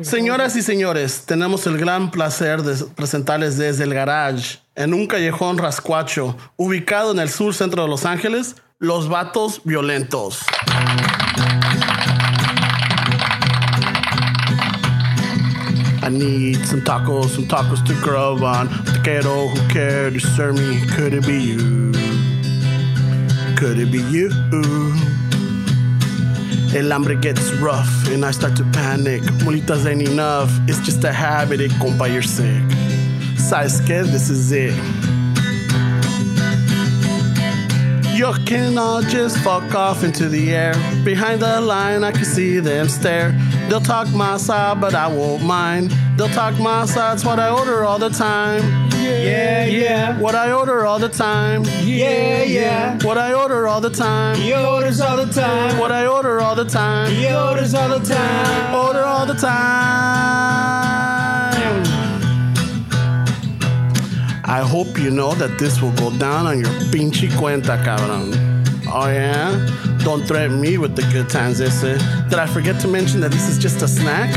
[0.00, 5.58] Señoras y señores, tenemos el gran placer de presentarles desde el garage, en un callejón
[5.58, 10.46] rascuacho, ubicado en el sur centro de Los Ángeles, Los Vatos Violentos.
[16.04, 18.68] I need some tacos, some tacos to grub on.
[18.68, 20.80] Taquero, who cared to serve me?
[20.94, 21.90] Could it be you?
[23.56, 24.30] Could it be you?
[26.74, 29.22] El hambre gets rough and I start to panic.
[29.42, 32.62] Molitas ain't enough, it's just a habit, it compa, you're sick.
[33.36, 34.74] Sabes this is it.
[38.14, 40.74] You can all just fuck off into the air.
[41.04, 43.30] Behind the line, I can see them stare.
[43.68, 45.92] They'll talk my side, but I won't mind.
[46.16, 48.87] They'll talk masa, it's what I order all the time.
[49.08, 51.64] Yeah, yeah, What I order all the time.
[51.82, 52.98] yeah, yeah.
[53.04, 54.36] What I order all the time.
[54.36, 55.78] He orders all the time.
[55.78, 57.10] What I order all the time.
[57.12, 58.74] He orders all the time.
[58.74, 59.58] Order all the time.
[64.44, 68.32] I hope you know that this will go down on your pinche cuenta, cabrón.
[68.90, 69.52] Oh yeah?
[70.04, 71.98] Don't threaten me with the good times, ese.
[72.30, 74.30] Did I forget to mention that this is just a snack?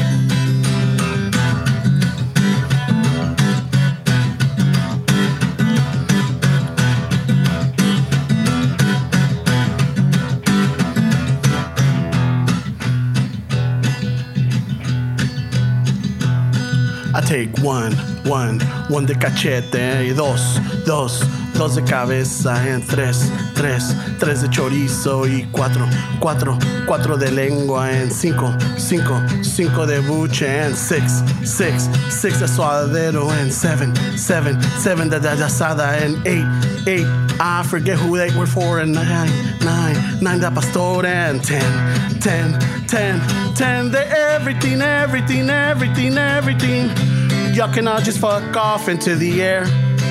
[17.32, 17.94] Take one,
[18.26, 24.50] one, one de cachete y dos, dos, dos de cabeza and tres, tres, tres de
[24.50, 25.88] chorizo y cuatro,
[26.20, 32.48] cuatro, cuatro de lengua and cinco, cinco, cinco de buche and six, six, six de
[32.50, 36.46] suadero and seven, seven, seven de, asada and eight,
[36.86, 37.08] eight.
[37.40, 42.60] I forget who they were for and nine, nine, nine de pastor and ten, ten,
[42.88, 43.22] ten,
[43.56, 47.21] ten de everything, everything, everything, everything.
[47.54, 49.66] Y'all can all just fuck off into the air.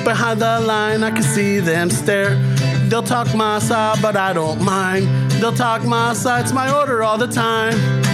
[0.05, 2.35] Behind the line, I can see them stare.
[2.87, 5.07] They'll talk my side, but I don't mind.
[5.39, 7.73] They'll talk my side, it's my order all the time.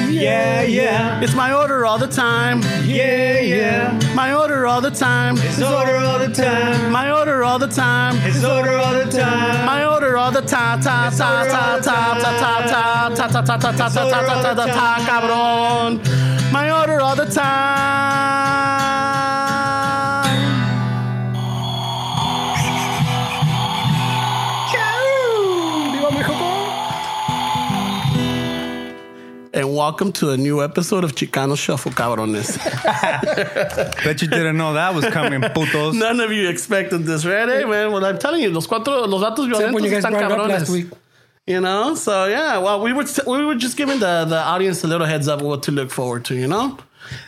[0.10, 2.62] Yeah, yeah, It's my order all the time.
[2.86, 4.00] yeah, yeah.
[4.16, 5.36] My order all the time.
[5.38, 6.92] It's order all the time.
[6.92, 8.16] My order all the time.
[8.24, 9.66] It's order all the time.
[9.66, 12.70] My order all the time, ta ta ta ta ta ta
[13.14, 16.00] ta ta ta ta ta ta ta ta ta ta ta cabrón.
[16.52, 18.77] My order all the time.
[29.78, 32.58] Welcome to a new episode of Chicano Shuffle, cabrones.
[34.04, 35.94] Bet you didn't know that was coming, putos.
[35.94, 37.48] None of you expected this, right?
[37.48, 40.12] Hey, man, well, I'm telling you, los cuatro, los datos Except when you violentos están
[40.12, 40.92] brought it up last cabrones.
[41.46, 42.58] You know, so yeah.
[42.58, 45.62] Well, we were we were just giving the the audience a little heads up what
[45.64, 46.36] to look forward to.
[46.36, 46.78] You know,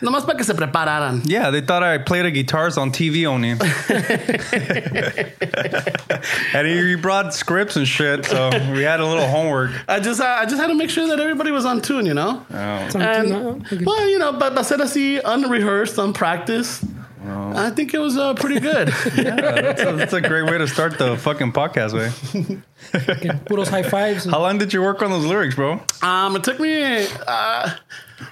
[0.00, 1.22] nomás para que se prepararan.
[1.24, 3.50] Yeah, they thought I played the guitars on TV only.
[6.54, 9.70] and he brought scripts and shit, so we had a little homework.
[9.88, 12.06] I just I just had to make sure that everybody was on tune.
[12.06, 12.44] You know.
[12.50, 12.54] Oh.
[12.54, 13.84] And, okay.
[13.84, 16.84] well, you know, but, but ser así, unrehearsed, unpracticed,
[17.26, 18.88] I think it was uh, pretty good.
[19.14, 22.60] That's a, that's a great way to start the fucking podcast, way.
[22.94, 24.24] Okay, puros high fives.
[24.24, 25.80] How long did you work on those lyrics, bro?
[26.02, 27.70] um, it took me, uh,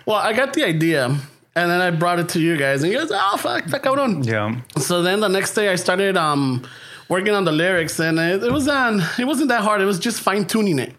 [0.06, 1.16] well, I got the idea,
[1.58, 4.24] and then I brought it to you guys, and you guys, oh, fuck, está cabrón.
[4.24, 4.60] Yeah.
[4.78, 6.66] So then the next day I started um,
[7.08, 9.80] working on the lyrics, and it, it was um, it wasn't that hard.
[9.80, 10.94] It was just fine tuning it.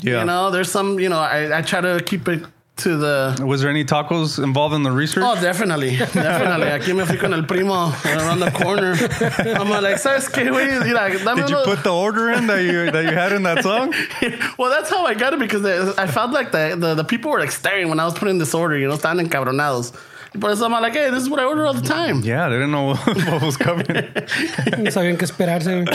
[0.00, 0.20] Yeah.
[0.20, 2.44] You know, there's some, you know, I, I try to keep it
[2.78, 5.24] to the Was there any tacos involved in the research?
[5.26, 6.66] Oh, definitely, definitely.
[6.68, 8.92] Aquí me fui con el primo around the corner.
[9.58, 10.84] I'm like, ¿sabes qué, güey?
[10.84, 13.42] Mira, dame Did you uno- put the order in that you that you had in
[13.44, 13.92] that song?
[14.58, 15.64] well, that's how I got it because
[15.98, 18.54] I felt like the, the, the people were like staring when I was putting this
[18.54, 19.92] order, you know, estaban encabronados.
[20.38, 22.20] Por eso I'm like, hey, this is what I order all the time.
[22.20, 23.86] Yeah, they didn't know what was coming.
[23.88, 25.86] No sabían qué esperarse.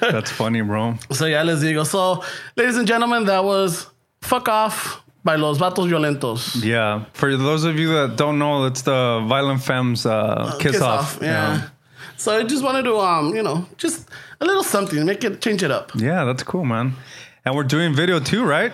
[0.00, 0.96] That's funny, bro.
[1.12, 1.86] So ya les digo.
[1.86, 2.24] So,
[2.56, 3.86] ladies and gentlemen, that was
[4.22, 6.62] Fuck Off by Los Vatos Violentos.
[6.64, 7.04] Yeah.
[7.12, 11.18] For those of you that don't know, it's the Violent Femmes uh, kiss, off.
[11.20, 11.68] Yeah.
[12.16, 14.08] So I just wanted to, um, you know, just
[14.40, 15.92] a little something, make it, change it up.
[15.94, 16.94] Yeah, that's cool, man.
[17.44, 18.72] And we're doing video too, right?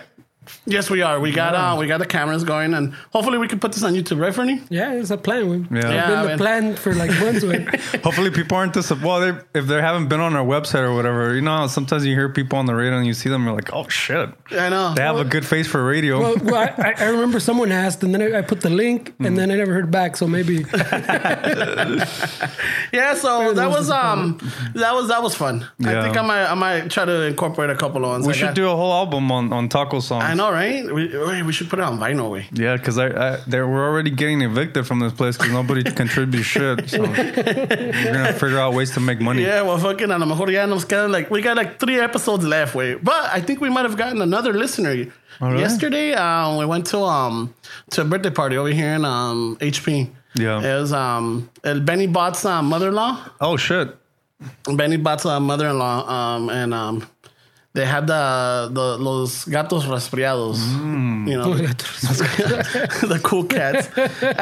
[0.65, 1.19] Yes, we are.
[1.19, 3.93] We got uh, we got the cameras going, and hopefully we can put this on
[3.93, 4.61] YouTube, right, Fernie?
[4.69, 5.49] Yeah, it's a plan.
[5.49, 5.89] We, Yeah.
[5.91, 7.43] Yeah, been I the mean- plan for like months.
[7.43, 8.01] güey.
[8.03, 9.19] Hopefully, people aren't dis- well.
[9.19, 12.29] They, if they haven't been on our website or whatever, you know, sometimes you hear
[12.29, 14.93] people on the radio and you see them, you're like, oh shit, I know.
[14.95, 16.19] they have a good face for radio.
[16.21, 19.37] well, well I, I remember someone asked, and then I, I put the link, and
[19.37, 20.17] then I never heard back.
[20.17, 20.65] So maybe
[22.93, 24.37] Yeah, so that was um
[24.75, 25.67] that was that was fun.
[25.83, 28.25] I think I might I might try to incorporate a couple of ones.
[28.27, 30.23] we I should got- do a whole album on on taco songs.
[30.23, 30.85] I I know, right?
[30.85, 32.47] We, we should put it on vinyl, way.
[32.51, 36.47] Yeah, because I, I they we're already getting evicted from this place because nobody contributes
[36.47, 36.89] shit.
[36.89, 39.43] So we're gonna figure out ways to make money.
[39.43, 42.45] Yeah, well, fucking, a lo mejor ya nos quedan like, we got like three episodes
[42.45, 42.95] left, way.
[42.95, 45.11] But I think we might have gotten another listener.
[45.41, 45.59] Really?
[45.59, 47.53] Yesterday, um, we went to um
[47.91, 50.09] to a birthday party over here in um HP.
[50.35, 50.59] Yeah.
[50.61, 53.29] It was um El Benny Bot's uh, mother-in-law.
[53.41, 53.95] Oh shit!
[54.63, 57.07] Benny Bot's uh, mother-in-law, um, and um,
[57.75, 61.27] they had the the los gatos resfriados, Mm.
[61.29, 63.87] you know, the, the cool cats,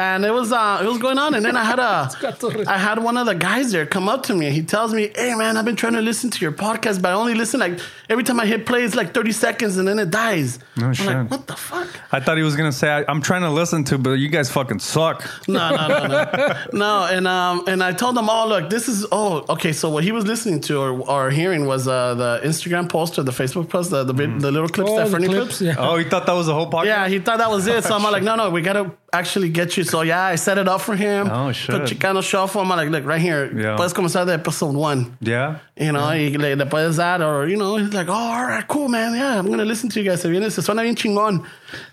[0.08, 2.78] and it was uh, it was going on, and then I had a Gatos I
[2.78, 4.46] had one of the guys there come up to me.
[4.46, 7.08] and He tells me, "Hey man, I've been trying to listen to your podcast, but
[7.10, 7.78] I only listen like
[8.08, 10.94] every time I hit play, it's like thirty seconds, and then it dies." No I'm
[10.94, 11.06] shit.
[11.06, 13.82] like, "What the fuck?" I thought he was gonna say I, I'm trying to listen
[13.90, 15.18] to, but you guys fucking suck.
[15.48, 17.06] No, no, no, no, no.
[17.10, 20.12] And um, and I told him, "Oh, look, this is oh, okay." So what he
[20.12, 23.90] was listening to or, or hearing was uh, the Instagram post or the Facebook post,
[23.90, 24.40] the the, vid- mm.
[24.40, 25.60] the little clips, Oh, that the Fernie clips, clips.
[25.62, 25.74] yeah.
[25.78, 26.84] Oh, he thought that was the whole podcast.
[26.86, 27.84] Yeah, he thought that was it.
[27.84, 29.84] So I'm like, oh, no, no, we gotta actually get you.
[29.84, 31.28] So yeah, I set it up for him.
[31.30, 31.70] Oh, shit.
[31.70, 32.60] Put Chicano Shuffle.
[32.60, 33.46] I'm like, look, right here.
[33.46, 33.76] Yeah.
[33.76, 35.16] Puedes comenzar de episode one.
[35.20, 35.58] Yeah.
[35.76, 38.66] You know, y le, le puedes dar, or, you know, he's like, oh, all right,
[38.68, 39.14] cool, man.
[39.14, 40.20] Yeah, I'm going to listen to you guys.
[40.22, 41.44] Se viene, se suena bien chingón.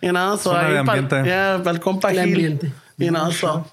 [0.01, 1.25] You know, so Suena ahí pa'l- ambiente.
[1.25, 2.71] yeah, para el compa El Gil.
[2.97, 3.65] You know, so.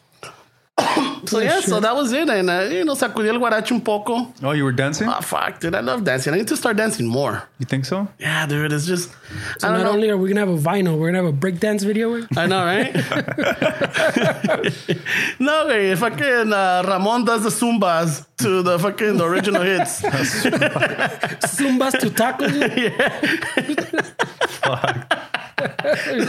[1.26, 2.28] So yeah, so that was it.
[2.28, 4.32] And, uh, you know, sacudí el guarache un poco.
[4.42, 5.08] Oh, you were dancing?
[5.08, 5.74] Oh, fuck, dude.
[5.74, 6.34] I love dancing.
[6.34, 7.42] I need to start dancing more.
[7.58, 8.08] You think so?
[8.18, 8.72] Yeah, dude.
[8.72, 9.10] It's just,
[9.58, 9.92] So I don't not know.
[9.92, 12.10] only are we gonna have a vinyl, we're gonna have a breakdance video.
[12.10, 12.26] güey.
[12.36, 12.94] I know, right?
[15.40, 15.96] no, güey.
[15.96, 20.02] Fucking uh, Ramon does the Zumbas to the fucking the original hits.
[21.56, 22.52] Zumbas to tacos.
[22.58, 22.92] güey.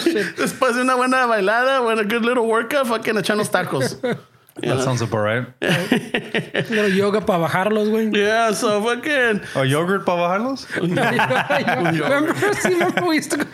[0.03, 0.35] Shit.
[0.37, 3.95] Después de una buena bailada, when a good little workout, fucking echando tacos.
[4.61, 5.47] That sounds about right.
[6.69, 8.15] Little yoga para bajarlos, güey.
[8.15, 9.41] Yeah, so fucking.
[9.55, 10.67] Oh, yogurt para bajarlos?
[10.81, 13.45] remember, sí, remember we used to go.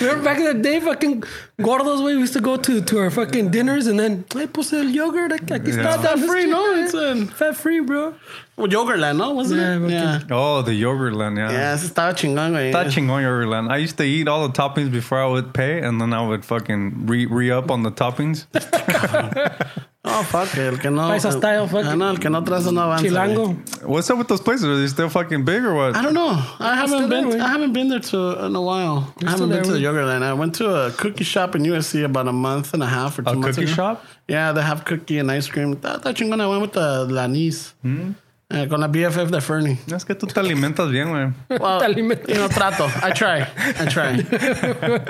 [0.00, 1.22] remember back in the day, fucking
[1.60, 2.14] gordos, güey.
[2.14, 5.32] We used to go to, to our fucking dinners and then, hey, pues el yogurt,
[5.32, 5.96] aquí aquí Yeah.
[5.96, 6.02] está.
[6.02, 6.74] Fat free, no?
[6.74, 6.84] Eh.
[6.84, 8.14] It's in Fat free, bro.
[8.56, 9.32] Well, Yogurtland, no?
[9.32, 9.80] Wasn't Yeah, it?
[9.80, 10.20] fucking- Yeah.
[10.30, 11.50] Oh, the yogurt land, yeah.
[11.50, 12.72] Yeah, ese estaba chingón, güey.
[12.72, 13.70] That chingón yogurt land.
[13.70, 16.44] I used to eat all the toppings before I would pay, and then I would
[16.44, 18.46] fucking re re up on the toppings.
[20.08, 21.02] Oh, fuck, el que no.
[21.10, 23.08] Paisa style, fucking- I know, el que no traza no avanza.
[23.08, 23.10] güey.
[23.10, 23.86] Chilango.
[23.88, 24.64] What's up with those places?
[24.64, 25.96] Are they still fucking big or what?
[25.96, 26.30] I don't know.
[26.60, 27.28] I haven't been.
[27.30, 27.42] there.
[27.42, 29.12] I haven't been there to in a while.
[29.26, 29.82] I haven't still been to the güey.
[29.82, 30.22] Yogurtland.
[30.22, 33.22] I went to a cookie shop in USC about a month and a half or
[33.22, 33.74] two A months cookie ago.
[33.74, 34.04] shop?
[34.28, 35.72] Yeah, they have cookie and ice cream.
[35.80, 36.40] That, that chingón.
[36.40, 37.74] I went with the la niece.
[37.82, 38.12] Hmm?
[38.48, 39.76] Eh, con la BFF de Fernie.
[39.92, 41.32] Es que tú te alimentas bien, güey.
[41.60, 42.28] Well, Te alimentas.
[42.28, 42.86] you know, trato.
[43.02, 43.40] I try.
[43.42, 44.20] I try.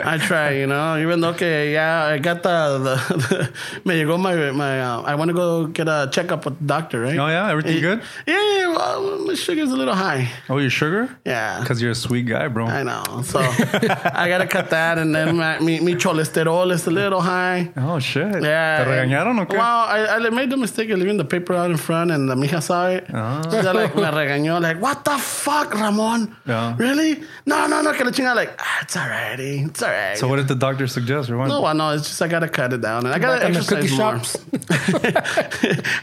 [0.03, 3.53] I try, you know, even though que yeah, I got the, the,
[3.85, 7.03] me llegó my, my uh, I want to go get a checkup with the doctor,
[7.03, 7.19] right?
[7.19, 7.50] Oh, yeah?
[7.50, 8.03] Everything Eh, good?
[8.27, 10.31] Yeah, yeah, well, my sugar's a little high.
[10.49, 11.15] Oh, your sugar?
[11.27, 11.61] Yeah.
[11.61, 12.67] Because you're a sweet guy, bro.
[12.67, 13.05] I know.
[13.23, 14.97] So I got to cut that.
[14.97, 17.71] And then my, mi, mi cholesterol is a little high.
[17.77, 18.43] Oh, shit.
[18.43, 18.83] Yeah.
[18.83, 19.59] ¿Te regañaron o qué?
[19.59, 22.35] Well, I, I made the mistake of leaving the paper out in front and the
[22.35, 23.05] mija saw it.
[23.26, 23.43] Ah.
[23.50, 26.37] So like, me regañó, like, what the fuck, Ramon?
[26.46, 26.75] Yeah.
[26.78, 27.23] Really?
[27.44, 28.37] No, no, no, que la chingada.
[28.37, 29.67] Like, ah, it's alrighty.
[29.69, 30.17] It's alright.
[30.19, 31.49] So what did the doctor suggest or what?
[31.49, 33.52] no, well, no, it's just I gotta cut it down and I gotta Back on
[33.52, 34.20] the exercise cookie more.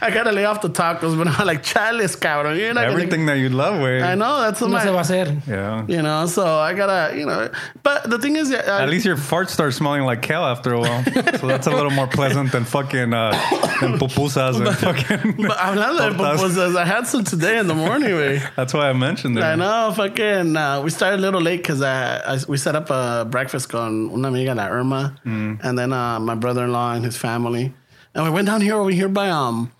[0.02, 2.58] I gotta lay off the tacos, but I'm like, chales, cabrón.
[2.58, 4.02] You're not gonna- Everything that you love, güey.
[4.02, 5.42] I know that's what No se va a hacer.
[5.48, 5.84] Yeah.
[5.88, 6.26] you know.
[6.26, 7.48] So I gotta, you know.
[7.82, 10.80] But the thing is, uh, At least your farts start smelling like kale after a
[10.80, 11.04] while.
[11.40, 13.32] so that's a little more pleasant than fucking uh,
[13.80, 15.34] than pupusas and fucking.
[15.46, 16.36] But hablando de tortas.
[16.38, 18.42] pupusas, I had some today in the morning, way.
[18.56, 19.44] That's why I mentioned it.
[19.44, 20.56] I know, fucking.
[20.56, 24.10] Uh, we started a little late because I, I we set up a breakfast con
[24.10, 25.60] una amiga la Irma, Mm.
[25.62, 27.72] and then uh, my brother-in-law and his family,
[28.14, 29.70] and we went down here over here by um,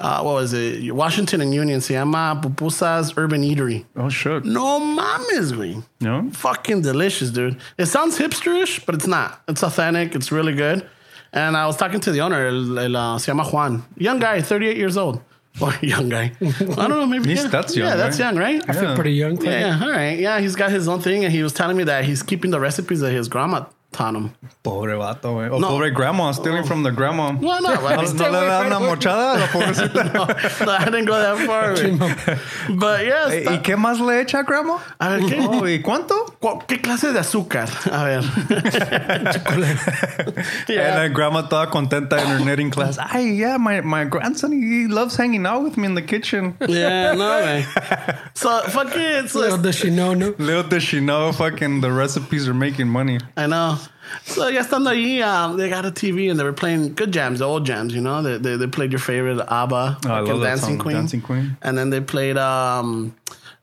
[0.00, 0.92] uh, what was it?
[0.94, 1.80] Washington and Union.
[1.80, 3.86] Se llama Pupusas Urban Eatery.
[3.96, 4.44] Oh shit.
[4.44, 5.82] No mames, güey.
[6.00, 6.28] No.
[6.32, 7.56] Fucking delicious, dude.
[7.78, 9.40] It sounds hipsterish, but it's not.
[9.48, 10.14] It's authentic.
[10.14, 10.86] It's really good.
[11.32, 14.42] And I was talking to the owner, el, el, uh, se llama Juan, young guy,
[14.42, 15.22] 38 years old.
[15.60, 16.32] Or young guy.
[16.40, 17.30] I don't know, maybe.
[17.34, 17.46] Yeah.
[17.48, 18.26] that's young, Yeah, that's right?
[18.26, 18.64] young, right?
[18.68, 19.40] I feel pretty young.
[19.44, 20.18] Yeah, yeah, all right.
[20.18, 22.58] Yeah, he's got his own thing, and he was telling me that he's keeping the
[22.58, 24.32] recipes that his grandma taught him.
[24.62, 25.50] Pobre vato, güey.
[25.50, 25.68] Oh, No.
[25.68, 27.32] pobre grandma, stealing from the grandma.
[27.32, 30.12] Well, no, No, I, no le da una mochada a la pobrecita.
[30.66, 31.74] no, I didn't go that far.
[31.74, 32.78] güey.
[32.78, 33.32] but yes.
[33.32, 34.78] Eh, ¿Y qué más le echa grandma?
[35.00, 36.14] a ver, ¿qué, Oh, ¿Y cuánto?
[36.40, 37.68] cu- ¿qué clase de azúcar?
[37.90, 38.22] A ver.
[39.52, 40.94] And yeah.
[40.96, 42.98] then grandma toda contenta in her knitting class.
[42.98, 46.56] Ay, yeah, my, my grandson, he loves hanging out with me in the kitchen.
[46.66, 47.64] Yeah, no, way.
[48.34, 50.34] So, fucking, so Little does she know, no?
[50.38, 53.18] Little does she know, fucking the recipes are making money.
[53.36, 53.78] I know.
[54.24, 57.38] So ya estando allí, um, they got a TV and they were playing good jams,
[57.38, 58.22] the old jams, you know.
[58.22, 61.20] They they, they played your favorite ABBA, Oh, I love that Dancing song, Queen, Dancing
[61.22, 61.56] Queen.
[61.62, 63.14] and then they played um,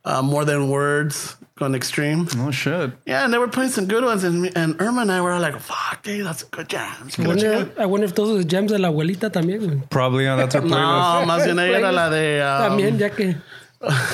[0.05, 2.27] uh, More Than Words going extreme.
[2.37, 2.91] Oh shit.
[3.05, 5.59] Yeah, and they were playing some good ones, and, and Irma and I were like,
[5.59, 7.09] fuck, dude, that's a good jam.
[7.19, 9.87] I wonder, I wonder if those are the gems de la abuelita también.
[9.89, 11.27] Probably yeah, that's our No, playlist.
[11.27, 12.39] más bien era la de.
[12.41, 13.35] um, También, ya que.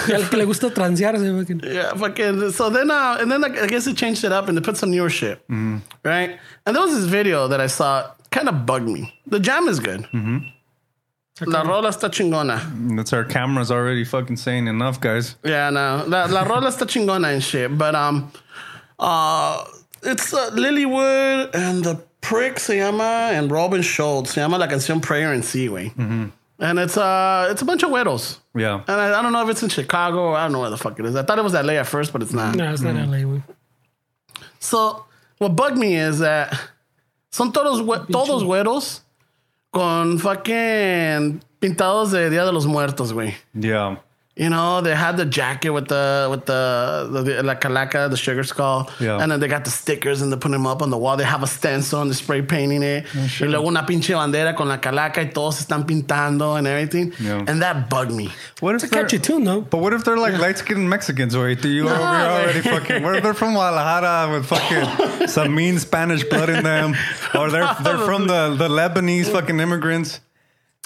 [0.07, 1.74] Ya que le gusta transearse, güey.
[1.74, 2.51] Yeah, fucking.
[2.51, 4.77] So then, uh, and then like, I guess they changed it up and they put
[4.77, 5.43] some newer shit,
[6.03, 6.38] right?
[6.65, 9.13] And there was this video that I saw, kind of bugged me.
[9.25, 10.07] The jam is good.
[11.41, 12.62] La rola está chingona.
[12.95, 15.36] That's our cameras already fucking saying enough, guys.
[15.43, 17.77] Yeah, no, la, la rola está chingona and shit.
[17.77, 18.31] But um,
[19.00, 19.65] uh,
[20.03, 24.67] it's uh, Lilly Wood and the prick se llama and Robin Schulz se llama la
[24.67, 25.91] canción Prayer in C, güey.
[26.60, 28.40] And it's uh, it's a bunch of widows.
[28.56, 28.82] Yeah.
[28.88, 30.34] And I, I don't know if it's in Chicago.
[30.34, 31.16] I don't know where the fuck it is.
[31.16, 32.56] I thought it was LA at first, but it's not.
[32.56, 33.40] No, it's not LA.
[34.60, 35.06] So,
[35.38, 36.58] what bugged me is that
[37.30, 39.02] son todos, güe- todos güeros
[39.74, 43.36] con fucking pintados de Día de los Muertos, güey.
[43.54, 43.98] Yeah.
[44.38, 48.18] You know, they had the jacket with the with the, the, the la calaca, the
[48.18, 49.18] sugar skull, Yeah.
[49.22, 51.15] and then they got the stickers and they put them up on the wall.
[51.15, 53.06] They have a stencil and they're spray painting it.
[53.15, 57.13] Oh, Y luego una pinche bandera con la calaca y todos están pintando and everything.
[57.18, 57.46] Yeah.
[57.48, 58.30] And that bugged me.
[58.60, 59.62] What if It's a catchy tune, though.
[59.62, 61.38] But what if they're like light skinned Mexicans?
[61.38, 63.04] Wait, do you over here already fucking?
[63.04, 66.94] What if they're from Guadalajara with fucking some mean Spanish blood in them,
[67.34, 70.20] or they're they're from the the Lebanese fucking immigrants?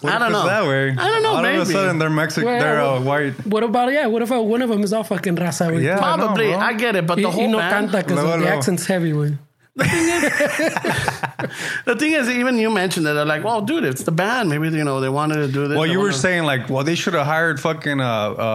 [0.02, 0.48] What I if don't it's know.
[0.48, 2.46] That way, I don't know, All of a sudden, they're Mexican.
[2.46, 3.46] Well, they're uh, white.
[3.46, 5.84] What about, yeah, what if uh, one of them is all fucking raza, güey?
[5.84, 6.00] Yeah.
[6.00, 6.60] I know, Probably, bro.
[6.60, 8.58] I, get it, but Y, the y whole no band, canta because Luego, the luego.
[8.58, 9.38] accent's heavy, güey.
[9.76, 10.22] The thing is,
[11.86, 13.14] the thing is, even you mentioned it.
[13.14, 14.50] They're like, "Well, dude, it's the band.
[14.50, 16.84] Maybe you know they wanted to do this." Well, you were wanna- saying like, well,
[16.84, 18.06] they should have hired fucking uh,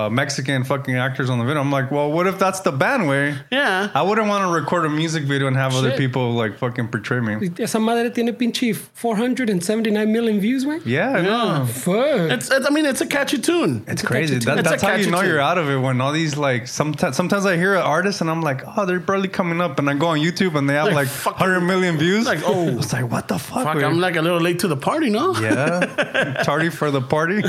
[0.06, 1.60] uh, Mexican fucking actors on the video.
[1.62, 3.36] I'm like, well, what if that's the band way?
[3.50, 3.90] yeah.
[3.94, 7.20] I wouldn't want to record a music video and have other people like fucking portray
[7.20, 7.50] me.
[7.58, 10.82] Esa madre tiene pinche 479 million views, man.
[10.84, 11.64] Yeah, I know.
[11.66, 12.32] Fuck.
[12.32, 13.84] It's, it's, I mean, it's a catchy tune.
[13.86, 14.34] It's a crazy.
[14.34, 14.58] catchy That, tune.
[14.60, 15.30] It's a that's how you catchy know tune.
[15.30, 18.30] you're out of it when all these like sometimes sometimes I hear an artist and
[18.30, 20.92] I'm like, oh, they're barely coming up, and I go on YouTube and they have
[20.92, 22.26] Like, like, fucking- 100 million views.
[22.26, 22.68] Like, oh.
[22.78, 23.64] it's like what the fuck?
[23.64, 23.76] Fuck.
[23.76, 25.34] I'm like a little late to the party, no?
[25.38, 27.42] yeah, tardy for the party.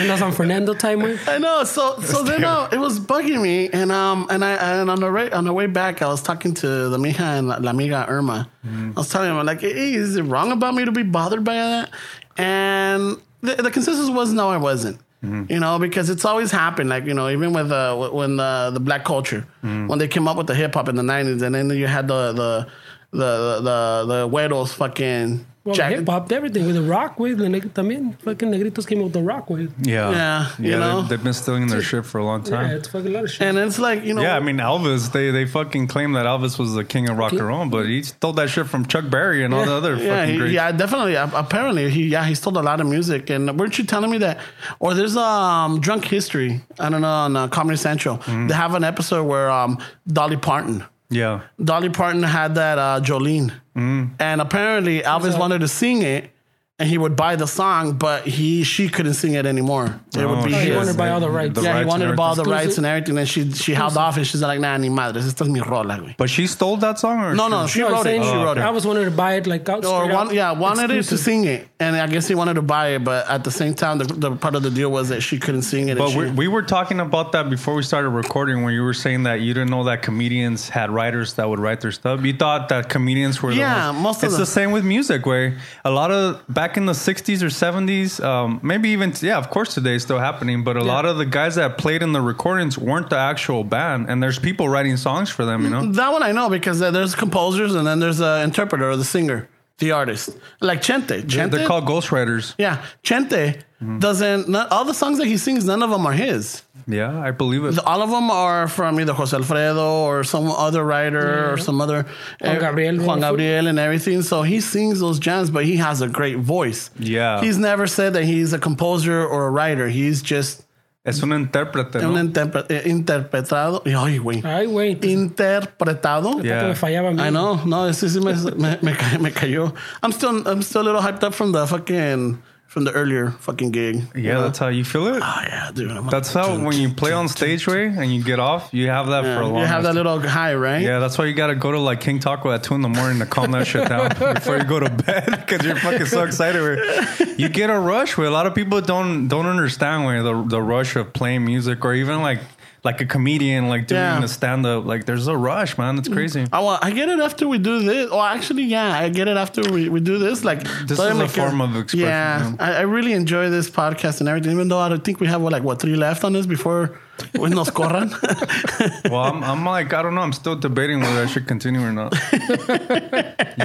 [0.00, 1.18] And that's on Fernando time, güey.
[1.28, 1.64] I know.
[1.64, 5.10] So so then uh, it was bugging me, and um and I and on the
[5.10, 8.06] way on the way back, I was talking to the mija and la, la amiga
[8.08, 8.48] Irma.
[8.64, 11.54] I was telling him like, hey, is it wrong about me to be bothered by
[11.54, 11.90] that?
[12.36, 15.00] And the, the consensus was no, I wasn't.
[15.22, 16.88] You know, because it's always happened.
[16.88, 20.26] Like you know, even with uh, wh- when the the black culture, when they came
[20.26, 22.66] up with the hip hop in the nineties, and then you had the the
[23.12, 27.36] the the the güeros fucking Well, jack- hip hop, everything with the rock, güey.
[27.36, 28.18] The neg- también.
[28.22, 29.70] Fucking negritos came with the rock, güey.
[29.82, 30.78] yeah, Yeah, you yeah.
[30.78, 31.02] know?
[31.02, 32.70] They, they've been stealing their shit for a long time.
[32.70, 33.42] Yeah, it's fucking a lot of shit.
[33.46, 35.12] and it's like you know, Yeah, I mean Elvis.
[35.12, 38.02] They they fucking claim that Elvis was the king of rock and roll, but he
[38.02, 40.54] stole that shit from Chuck Berry and all the other Yeah, fucking he, greats.
[40.54, 41.14] yeah, definitely.
[41.16, 43.28] Apparently, he yeah he stole a lot of music.
[43.28, 44.38] And weren't you telling me that?
[44.78, 46.62] Or there's um drunk history.
[46.78, 48.16] I don't know on uh, Comedy Central.
[48.18, 48.46] Mm-hmm.
[48.46, 49.76] They have an episode where um
[50.08, 50.84] Dolly Parton.
[51.10, 51.42] Yeah.
[51.62, 54.14] Dolly Parton had that uh, Jolene, Mm-hmm.
[54.18, 55.38] and apparently Elvis that?
[55.40, 56.30] wanted to sing it,
[56.80, 60.00] and he would buy the song, but he she couldn't sing it anymore.
[60.16, 60.76] It would be Oh, he his.
[60.76, 61.62] wanted to buy all the rights.
[61.62, 62.66] yeah, he wanted to buy all the everything.
[62.66, 65.44] rights and everything, and she she held off, and she's like, "Nah, ni madres, esta
[65.44, 68.00] es mi rola, güey." But she stole that song, or No, no, she No, wrote
[68.00, 68.04] it.
[68.04, 68.62] saying- She oh, wrote it.
[68.64, 69.84] I was wanted to buy it like out.
[69.84, 72.54] or straight one, out, yeah, wanted it to sing it, and I guess he wanted
[72.54, 75.10] to buy it, but at the same time, the, the part of the deal was
[75.10, 75.92] that she couldn't sing it.
[75.92, 78.82] and But she- we, we were talking about that before we started recording, when you
[78.82, 82.24] were saying that you didn't know that comedians had writers that would write their stuff.
[82.24, 84.02] You thought that comedians were Yeah, the ones.
[84.02, 84.40] most of It's them.
[84.40, 88.60] the same with music, where a lot of back in the '60s or '70s, um,
[88.62, 90.64] maybe even yeah, of course today is still happening.
[90.64, 94.08] But a lot of the guys that played in the recordings weren't the actual band,
[94.08, 95.64] and there's people writing songs for them.
[95.64, 98.90] You know, that one I know because uh, there's composers and then there's an interpreter
[98.90, 99.48] or the singer,
[99.80, 101.22] the artist, like Chente.
[101.22, 102.54] Chente, they're called ghostwriters.
[102.58, 103.62] yeah, Chente
[103.98, 104.48] doesn't.
[104.48, 106.62] Not, all the songs that he sings, none of them are his.
[106.86, 107.78] Yeah, I believe it.
[107.84, 112.06] All of them are from either Jose Alfredo or some other writer or some other
[112.40, 113.04] Juan eh, Gabriel.
[113.04, 114.22] Juan Gabriel, and everything.
[114.22, 116.90] So he sings those jams, but he has a great voice.
[116.98, 117.40] Yeah.
[117.40, 119.88] he's never said that he's a composer or a writer.
[119.88, 120.64] He's just
[121.02, 122.20] Es un intérprete, un ¿no?
[122.22, 123.82] interpre- eh, interpretado.
[123.86, 124.42] y, Ay, güey.
[124.44, 124.98] Ay, güey.
[125.02, 126.40] Interpretado.
[126.42, 126.64] Yeah.
[126.68, 127.22] Me fallaba a mí.
[127.26, 127.60] I know.
[127.64, 128.78] No, ese sí me, me,
[129.20, 129.72] me cayó.
[130.02, 132.38] I'm still, I'm still a little hyped up from the fucking,
[132.70, 134.00] from the earlier fucking gig.
[134.14, 135.20] Yeah, that's how you feel it.
[135.20, 135.90] Oh, yeah, dude.
[135.90, 139.08] I'm That's how when you play on stage, way and you get off, you have
[139.08, 139.58] that for a long.
[139.58, 139.96] You have that time.
[139.96, 140.80] little high, right?
[140.80, 143.18] Yeah, that's why you gotta go to like King Taco at two in the morning
[143.18, 146.62] to calm that shit down before you go to bed because you're fucking so excited.
[146.62, 150.40] Where you get a rush where a lot of people don't don't understand where the
[150.44, 152.38] the rush of playing music or even like
[152.84, 154.20] like a comedian like doing Yeah.
[154.20, 154.84] the stand up.
[154.84, 155.98] Like there's a rush, man.
[155.98, 156.46] It's crazy.
[156.52, 158.10] I, want, I get it after we do this.
[158.10, 160.44] Well, actually, yeah, I get it after we, we do this.
[160.44, 162.56] Like This is a form of expression, Yeah, yeah.
[162.58, 164.52] I, I really enjoy this podcast and everything.
[164.52, 166.98] Even though I don't think we have what, like what three left on this before
[167.32, 168.10] Pues nos corran.
[169.10, 170.20] Well, I'm, I'm like, I don't know.
[170.20, 172.14] I'm still debating whether I should continue or not.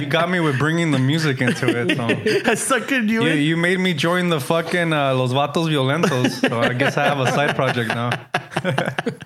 [0.00, 1.96] you got me with bringing the music into it.
[1.96, 2.04] So.
[2.50, 3.38] I suckered you You, in.
[3.42, 6.30] you made me join the fucking uh, Los Vatos Violentos.
[6.48, 8.10] So I guess I have a side project now.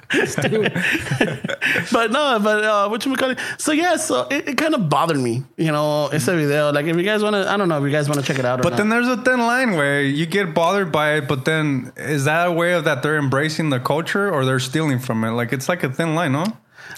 [1.93, 3.39] But no, but uh, what you call it?
[3.59, 6.73] So yeah, so it, it kind of bothered me, you know, ese video.
[6.73, 8.39] Like if you guys want to, I don't know if you guys want to check
[8.39, 8.61] it out.
[8.61, 8.77] Or But not.
[8.79, 12.49] then there's a thin line where you get bothered by it, but then is that
[12.49, 15.31] a way of that they're embracing the culture or they're stealing from it?
[15.31, 16.45] Like it's like a thin line, no?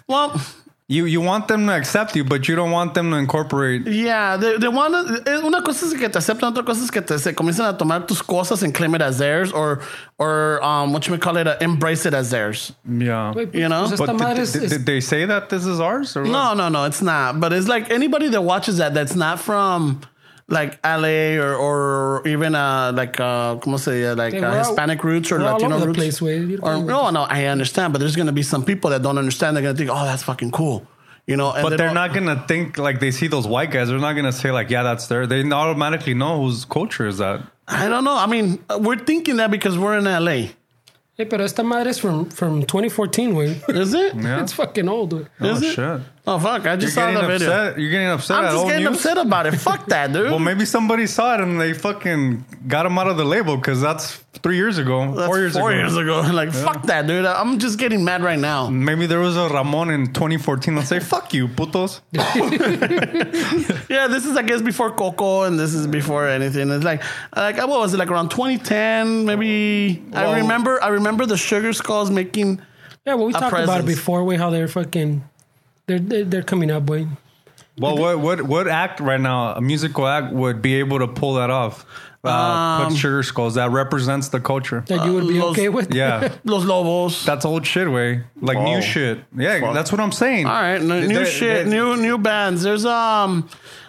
[0.08, 0.40] well,
[0.88, 3.86] You you want them to accept you, but you don't want them to incorporate.
[3.86, 4.92] yeah, they, they want
[5.24, 5.38] to.
[5.46, 8.00] Una cosa es que te aceptan, otra cosa es que te se comienzan a tomar
[8.06, 9.80] tus cosas and claim it as theirs, or
[10.18, 12.72] or um, what you may call it, uh, embrace it as theirs.
[12.84, 13.32] Yeah.
[13.34, 13.88] Güey, You know?
[13.96, 16.14] But did, es- did, did they say that this is ours?
[16.16, 16.30] Or what?
[16.32, 17.40] No, no, no, it's not.
[17.40, 20.00] But it's like anybody that watches that that's not from
[20.52, 24.58] like LA or or even uh like uh como se dice, like Yeah, uh, we're
[24.58, 25.98] all- Hispanic roots or we're all Latino over the roots.
[25.98, 26.50] place, güey.
[26.50, 29.56] You Or, no, no, I understand, but there's gonna be some people that don't understand.
[29.56, 30.86] They're gonna think, oh, that's fucking cool,
[31.26, 31.52] you know.
[31.52, 33.88] And But they they're don't- gonna think like they see those white guys.
[33.88, 35.26] They're not gonna say like, yeah, that's there.
[35.26, 37.40] They automatically know whose culture is that.
[37.66, 38.16] I don't know.
[38.16, 40.50] I mean, we're thinking that because we're in LA.
[41.14, 43.54] Hey, pero esta madre es from, from 2014, güey.
[43.76, 44.14] Is it?
[44.14, 44.40] Yeah.
[44.42, 45.26] It's fucking old, güey.
[45.42, 45.74] oh it?
[45.74, 46.00] shit!
[46.24, 46.66] Oh fuck!
[46.68, 47.48] I just saw getting the video.
[47.50, 47.78] upset.
[47.80, 48.96] You're getting upset I'm at just old getting news.
[48.96, 49.56] upset about it.
[49.56, 50.30] Fuck that, dude.
[50.30, 53.80] Well, maybe somebody saw it and they fucking got him out of the label because
[53.80, 55.78] that's three years ago, That's four years four ago.
[55.80, 56.20] years ago.
[56.32, 57.24] Like fuck that, dude.
[57.26, 58.68] I'm just getting mad right now.
[58.70, 62.00] Maybe there was a Ramon in 2014 that say, "Fuck you, putos."
[63.88, 66.70] Yeah, this is I guess before Coco, and this is before anything.
[66.70, 67.02] It's like
[67.34, 69.24] like what was it like around 2010?
[69.26, 70.82] Maybe I remember.
[70.82, 72.60] I remember the Sugar Skulls making.
[73.04, 75.24] Yeah, well, we A talked about it before, güey, how they're fucking,
[75.98, 77.06] they're, they're, they're coming up, boy.
[77.78, 81.34] Well, what what what act right now, a musical act, would be able to pull
[81.34, 81.86] that off?
[82.24, 84.84] Uh, Um, put sugar skulls that represents the culture.
[84.86, 85.92] That you would be Los- okay with?
[85.92, 87.24] Yeah, Los Lobos.
[87.24, 89.20] that's old shit, way like new shit.
[89.36, 89.74] Yeah, Fuck.
[89.74, 90.46] that's what I'm saying.
[90.46, 92.62] All right, n- new They- shit, they- new new bands.
[92.62, 93.48] There's um,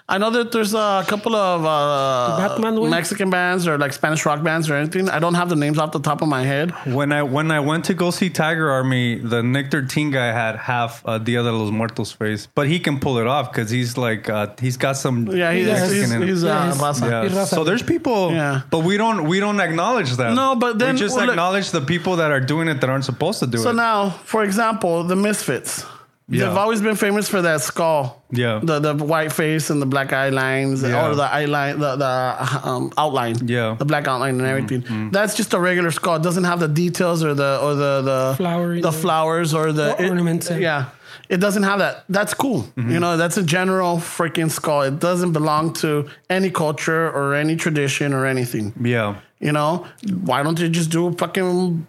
[0.10, 2.90] I know that there's a couple of uh, Batman?
[2.90, 5.08] Mexican bands or like Spanish rock bands or anything.
[5.10, 6.72] I don't have the names off the top of my head.
[6.86, 10.58] When I when I went to go see Tiger Army, the Nick 13 guy had
[10.58, 13.98] half uh, Dia de los Muertos face, but he can pull it off because he's
[13.98, 16.28] like uh, he's got some Yeah, he's Yeah, he's, Mexican in it.
[16.32, 17.24] he's, uh, he's- Yeah.
[17.24, 17.56] He's Rafa.
[17.56, 18.62] So there's people, Yeah.
[18.70, 20.34] but we don't we don't acknowledge that.
[20.34, 22.90] No, but then- we just well, look- acknowledge the people that are doing it that
[22.90, 23.72] aren't supposed to do So it.
[23.72, 25.86] So now, for example, the Misfits.
[26.30, 26.48] Yeah.
[26.48, 28.24] They've always been famous for that skull.
[28.32, 28.60] Yeah.
[28.64, 31.08] The the white face and the black eye lines Yeah.
[31.10, 33.36] or the eye line the, the um, outline.
[33.48, 33.76] Yeah.
[33.78, 34.82] The black outline and everything.
[34.84, 35.10] Mm-hmm, mm-hmm.
[35.12, 36.16] That's just a regular skull.
[36.16, 39.74] It doesn't have the details or the or the the Flowery, the the- flowers or
[39.74, 40.58] the Or ornaments, yeah.
[40.58, 40.86] yeah.
[41.30, 42.06] It doesn't have that.
[42.10, 42.64] That's cool.
[42.64, 42.92] Mm-hmm.
[42.92, 44.82] You know, that's a general freaking skull.
[44.84, 48.74] It doesn't belong to any culture or any tradition or anything.
[48.82, 49.16] yeah.
[49.40, 49.86] You know,
[50.24, 51.86] why don't you just do a fucking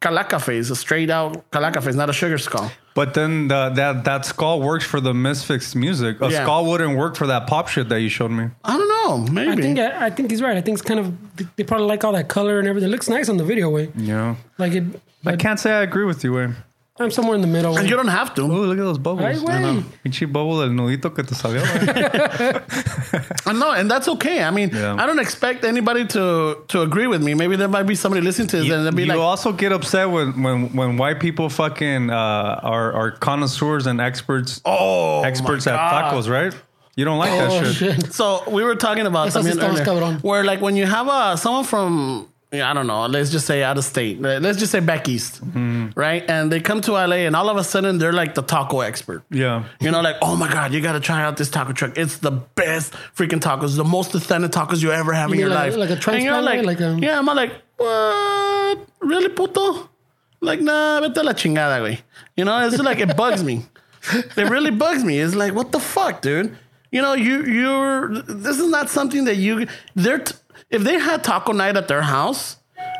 [0.00, 2.70] calaca face, a straight out calaca face, not a sugar skull?
[2.96, 6.20] But then the, that that skull works for the Misfits music.
[6.20, 6.42] A Yeah.
[6.42, 8.48] skull wouldn't work for that pop shit that you showed me.
[8.64, 9.32] I don't know.
[9.32, 9.52] Maybe.
[9.52, 10.56] I think I, I think he's right.
[10.56, 11.06] I think it's kind of
[11.56, 12.88] they probably like all that color and everything.
[12.88, 13.90] It looks nice on the video, way.
[13.96, 14.34] Yeah.
[14.58, 14.84] Like it.
[15.24, 16.48] I But can't say I agree with you, way.
[16.98, 17.76] I'm somewhere in the middle.
[17.76, 18.42] and you don't have to.
[18.42, 19.24] Oh, look at those bubbles.
[19.26, 19.82] Ay, güey.
[20.02, 21.60] Pinche bubble del nudito que te salió.
[21.60, 23.46] güey.
[23.46, 24.42] I know, and that's okay.
[24.42, 24.96] I mean, Yeah.
[24.98, 27.34] I don't expect anybody to to agree with me.
[27.34, 29.72] Maybe there might be somebody listening to this and they'll be you like, also get
[29.72, 35.66] upset when, when, when white people fucking uh, are, are connoisseurs and experts "Oh, experts
[35.66, 36.54] at tacos, right?
[36.96, 38.00] You don't like Oh that shit.
[38.04, 38.12] shit!
[38.14, 41.36] So we were talking about Eso sí something earlier, where like when you have a
[41.36, 44.80] someone from yeah, I don't know, let's just say out of state, let's just say
[44.80, 45.88] back east, Mm-hmm.
[45.98, 46.24] right?
[46.28, 49.24] And they come to LA, and all of a sudden they're like the taco expert.
[49.30, 49.64] Yeah.
[49.80, 51.98] You know, like, oh my God, you got to try out this taco truck.
[51.98, 55.48] It's the best freaking tacos, the most authentic tacos you ever have You in your
[55.50, 55.76] like- life.
[55.76, 58.78] like a transplant, like, like a- yeah, I'm like, what?
[59.00, 59.88] Really, puto?
[60.40, 61.98] Like, nah, vete a la chingada, güey.
[62.36, 63.64] You know, it's like, it bugs me.
[64.36, 65.18] It really bugs me.
[65.18, 66.56] It's like, what the fuck, dude?
[66.92, 70.34] You know, you, you're, this is not something that you, they're, t-
[70.70, 72.56] if they had taco night at their house,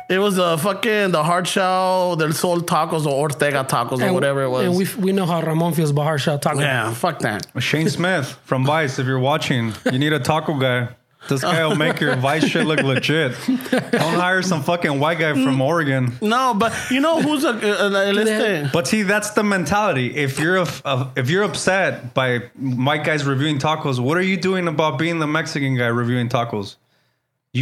[0.09, 4.43] it was a fucking, the hard shell, del sol tacos or Ortega tacos or whatever
[4.43, 4.65] it was.
[4.65, 6.61] And we we know how Ramon feels about hard shell tacos.
[6.61, 7.45] yeah, fuck that.
[7.59, 10.89] Shane Smith from Vice, if you're watching, you need a taco guy.
[11.27, 13.35] This guy will make your Vice shit look legit.
[13.47, 16.13] Don't hire some fucking white guy from Oregon.
[16.21, 20.15] No, but you know who's a, a, a este- But see, that's the mentality.
[20.15, 24.21] If you're a, a- uh, if you're upset by white guys reviewing tacos, what are
[24.21, 26.77] you doing about being the Mexican guy reviewing tacos?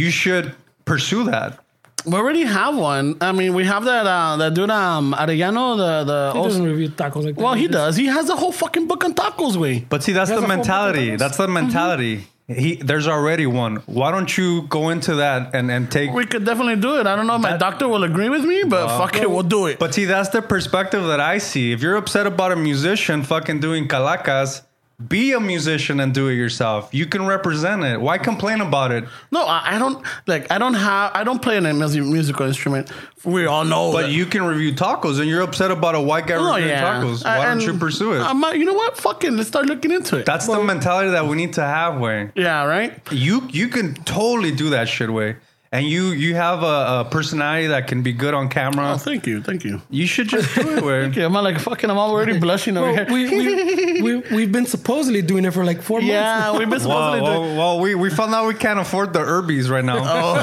[0.00, 0.54] You should
[0.84, 1.58] pursue that.
[2.04, 3.16] We already have one.
[3.20, 6.64] I mean, we have that uh, that dude um Arellano, the the He also- doesn't
[6.72, 7.42] review tacos like that.
[7.44, 7.96] well, he just- does.
[7.96, 9.74] He has a whole fucking book on tacos, way.
[9.88, 11.16] But see, that's That's the mentality.
[11.16, 12.16] That's the mentality.
[12.64, 13.76] He, there's already one.
[13.86, 17.04] Why don't you go into that and, and take We could definitely do it.
[17.10, 19.66] I don't know if my doctor will agree with me, but fuck it, we'll do
[19.66, 19.80] it.
[19.80, 21.72] But see, that's the perspective that I see.
[21.72, 24.62] If you're upset about a musician fucking doing calacas,
[25.08, 26.88] be a musician and do it yourself.
[26.94, 28.00] You can represent it.
[28.00, 29.04] Why complain about it?
[29.30, 30.50] no, I, I don't like.
[30.50, 31.10] I don't have.
[31.14, 32.90] I don't play a music, musical instrument.
[33.24, 33.92] We all know.
[33.92, 34.10] But that.
[34.12, 36.94] you can review tacos, and you're upset about a white guy Oh reviewing yeah.
[37.02, 37.24] tacos.
[37.24, 38.20] Why And don't you pursue it?
[38.20, 38.96] I'm you know what?
[38.96, 40.24] Fucking let's start looking into it.
[40.26, 42.30] that's the mentality that we need to have, way.
[42.34, 42.98] yeah, right.
[43.10, 45.36] You you can totally do that shit, way.
[45.76, 48.92] And you you have a, a personality that can be good on camera.
[48.92, 49.82] Oh, thank you, thank you.
[49.90, 51.00] You should just do it, way.
[51.08, 51.90] Okay, I'm not like fucking.
[51.90, 53.12] I'm already blushing over Well, here.
[53.12, 56.46] we, we, we, we've been supposedly doing it for like four yeah, months.
[56.52, 57.24] Yeah, we've been Well, doing.
[57.24, 57.40] to do.
[57.40, 59.98] well, well, we, we found out we can't afford the Urbies right now.
[60.00, 60.34] oh,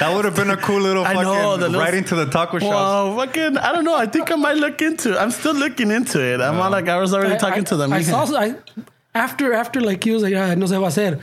[0.00, 1.04] that would have been a cool little.
[1.04, 2.68] I fucking know, the little- right into the taco shop.
[2.68, 3.96] Well, fucking, I don't know.
[3.96, 5.18] I think I might look into.
[5.18, 6.42] I'm still looking into it.
[6.42, 7.92] I'm not like I was already I- talking I, to them.
[7.92, 8.54] I saw I,
[9.14, 11.20] after after like he was like ah, no se va a hacer.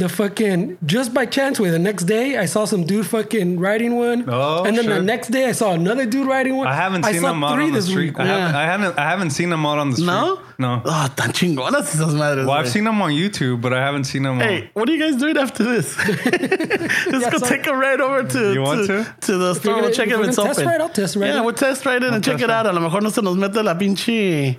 [0.00, 3.96] The fucking just by chance way the next day I saw some dude fucking riding
[3.96, 6.66] one, Oh, and then the next day I saw another dude riding one.
[6.66, 8.14] I haven't seen saw them out on the street.
[8.18, 8.36] I, Yeah.
[8.38, 10.06] haven't, I haven't I haven't seen them out on the street.
[10.06, 10.82] No, no.
[10.84, 12.46] Oh, tan chingonas esas madres.
[12.46, 12.72] Well, I've güey.
[12.72, 14.38] seen them on YouTube, but I haven't seen them.
[14.38, 15.96] Hey, what are you guys doing after this?
[17.10, 19.38] Let's go so- take a ride over to You want to, to?
[19.38, 19.74] the store.
[19.74, 20.54] gonna- We'll check if if it's gonna open.
[20.64, 22.66] test ride, I'll test ride Yeah, we'll test ride it and check it out.
[22.66, 24.56] A lo mejor no se nos mete la pinche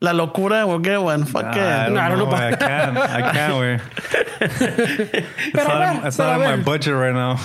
[0.00, 0.66] la locura.
[0.66, 1.24] We'll get one.
[1.24, 1.58] Fuck on.
[1.58, 1.84] I it.
[1.86, 2.24] don't, No, I don't know.
[2.26, 2.98] know I can't.
[2.98, 3.80] I can't wait.
[4.40, 7.36] It's Pero not, ver, it's not a in my budget right now.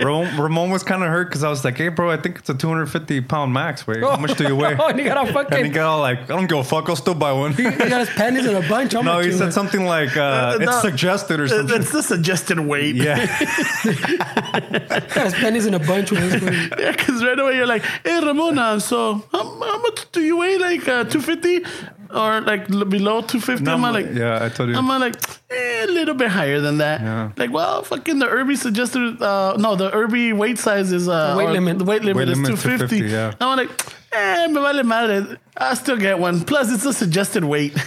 [0.00, 2.48] Ramon, Ramon was kind of hurt because I was like, hey, bro, I think it's
[2.50, 3.86] a 250 pound max.
[3.86, 4.76] Wait, how much do you weigh?
[4.78, 6.88] Oh, and he got a And he got all like, I don't give a fuck.
[6.88, 7.52] I'll still buy one.
[7.54, 8.92] He got his panties in a bunch.
[8.94, 10.80] How no, he said something like, uh, it's no.
[10.80, 11.80] suggested or something.
[11.80, 12.94] It's the suggested weight.
[12.96, 13.26] yeah.
[13.84, 16.10] Got his panties in a bunch.
[16.12, 20.10] When he's going, Yeah, because right away you're like, hey, Ramona, so how, how much
[20.12, 20.58] do you weigh?
[20.58, 21.64] Like uh, 250?
[22.14, 23.64] Or like below 250?
[23.64, 24.76] No, I'm I'm like, like- yeah, I told you.
[24.76, 25.16] I'm like,
[25.50, 27.00] eh, a little bit higher than that.
[27.00, 27.32] Yeah.
[27.36, 31.48] Like, well, fucking the Irby suggested, uh, no, the Irby weight size is, uh, Weight
[31.50, 31.78] limit.
[31.78, 32.98] The weight limit Weight is limit 250.
[33.00, 33.34] 250, yeah.
[33.40, 33.70] I'm like,
[34.16, 35.38] eh, me vale madre.
[35.56, 36.40] I still get one.
[36.44, 37.74] Plus, it's a suggested weight.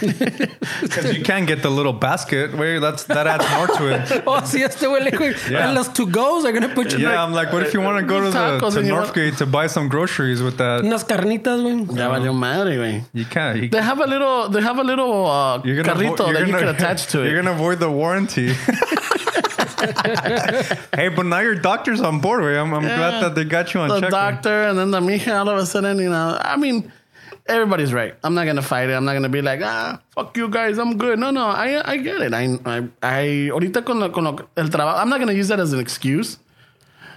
[0.80, 2.54] Because you can't get the little basket.
[2.54, 4.22] where that's that adds more to it.
[4.26, 5.34] oh, si este güey le güey.
[5.50, 5.66] Yeah.
[5.66, 7.80] And los to goes are gonna put you Yeah, like I'm like, what if you
[7.80, 10.40] want to go to the Tacos to and you want- Northgate to buy some groceries
[10.42, 10.82] with that?
[10.82, 11.96] unas carnitas, güey.
[11.98, 13.02] ya valió madre, güey.
[13.12, 13.58] You can't.
[13.62, 16.34] You, They have a little, they have a little uh, you're gonna carrito avo- you're
[16.34, 17.26] that you gonna- can attach to it.
[17.32, 18.54] You're gonna avoid the warranty.
[20.94, 22.42] hey, but now your doctor's on board.
[22.42, 22.58] Way.
[22.58, 24.10] I'm, I'm glad that they got you on the check.
[24.10, 26.92] doctor and then the mija all of a sudden, you know, I mean,
[27.46, 28.14] everybody's right.
[28.24, 28.94] I'm not gonna fight it.
[28.94, 31.18] I'm not gonna be like, ah, fuck you guys, I'm good.
[31.18, 32.34] No, no, I I get it.
[32.34, 35.60] I I, I ahorita con, lo, con lo, el trabajo, I'm not gonna use that
[35.60, 36.38] as an excuse.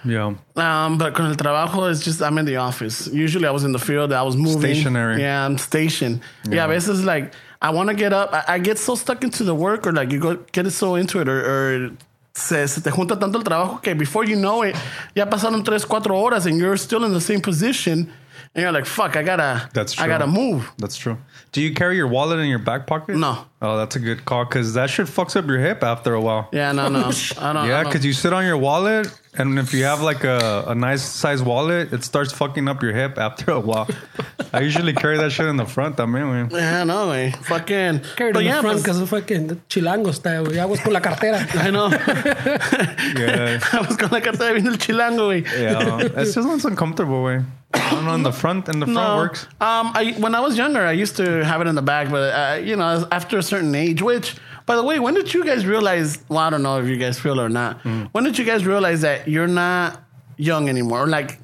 [0.04, 0.34] Yeah.
[0.56, 3.08] Um, but con el trabajo, it's just I'm in the office.
[3.08, 4.12] Usually, I was in the field.
[4.12, 4.74] I was moving.
[4.74, 5.22] Stationary.
[5.22, 6.22] Yeah, I'm stationed.
[6.50, 8.34] Yeah, but this is like I want to get up.
[8.34, 10.96] I, I get so stuck into the work, or like you go get it so
[10.96, 11.92] into it, or, or
[12.34, 14.76] se, se te junta tanto el trabajo que before you know it,
[15.16, 18.08] ya pasaron tres cuatro horas, and you're still in the same position,
[18.54, 20.04] and you're like, fuck, I gotta, That's true.
[20.06, 20.70] I gotta move.
[20.78, 21.18] That's true.
[21.54, 23.16] Do you carry your wallet in your back pocket?
[23.18, 23.46] No.
[23.62, 26.50] Oh, that's a good call because that shit fucks up your hip after a while.
[26.52, 27.00] Yeah, no, no,
[27.40, 27.68] I don't.
[27.68, 30.66] Yeah, I don't- because you sit on your wallet, and if you have like a,
[30.68, 33.88] a nice size wallet, it starts fucking up your hip after a while.
[34.54, 36.00] I usually carry that shit in the front.
[36.00, 37.32] I mean, Yeah, no, way.
[37.44, 38.02] Fucking.
[38.18, 40.58] Carried but in yeah, the front pues- because fucking chilango está, güey.
[40.60, 41.46] Aguas con la cartera.
[41.54, 41.88] I know.
[41.90, 45.44] yeah, I was con la carta de vino el chilango, güey.
[45.46, 46.22] yeah.
[46.22, 47.42] It's just it's uncomfortable way.
[47.74, 48.14] I don't know.
[48.16, 49.46] In the front, in the front works.
[49.60, 52.34] Um, I when I was younger, I used to have it in the back, but
[52.34, 55.66] uh, you know, after a certain age, which, by the way, when did you guys
[55.66, 56.20] realize?
[56.30, 57.82] Well, I don't know if you guys feel it or not.
[57.84, 58.10] Mm.
[58.12, 60.04] When did you guys realize that you're not
[60.38, 61.08] young anymore?
[61.08, 61.40] Like,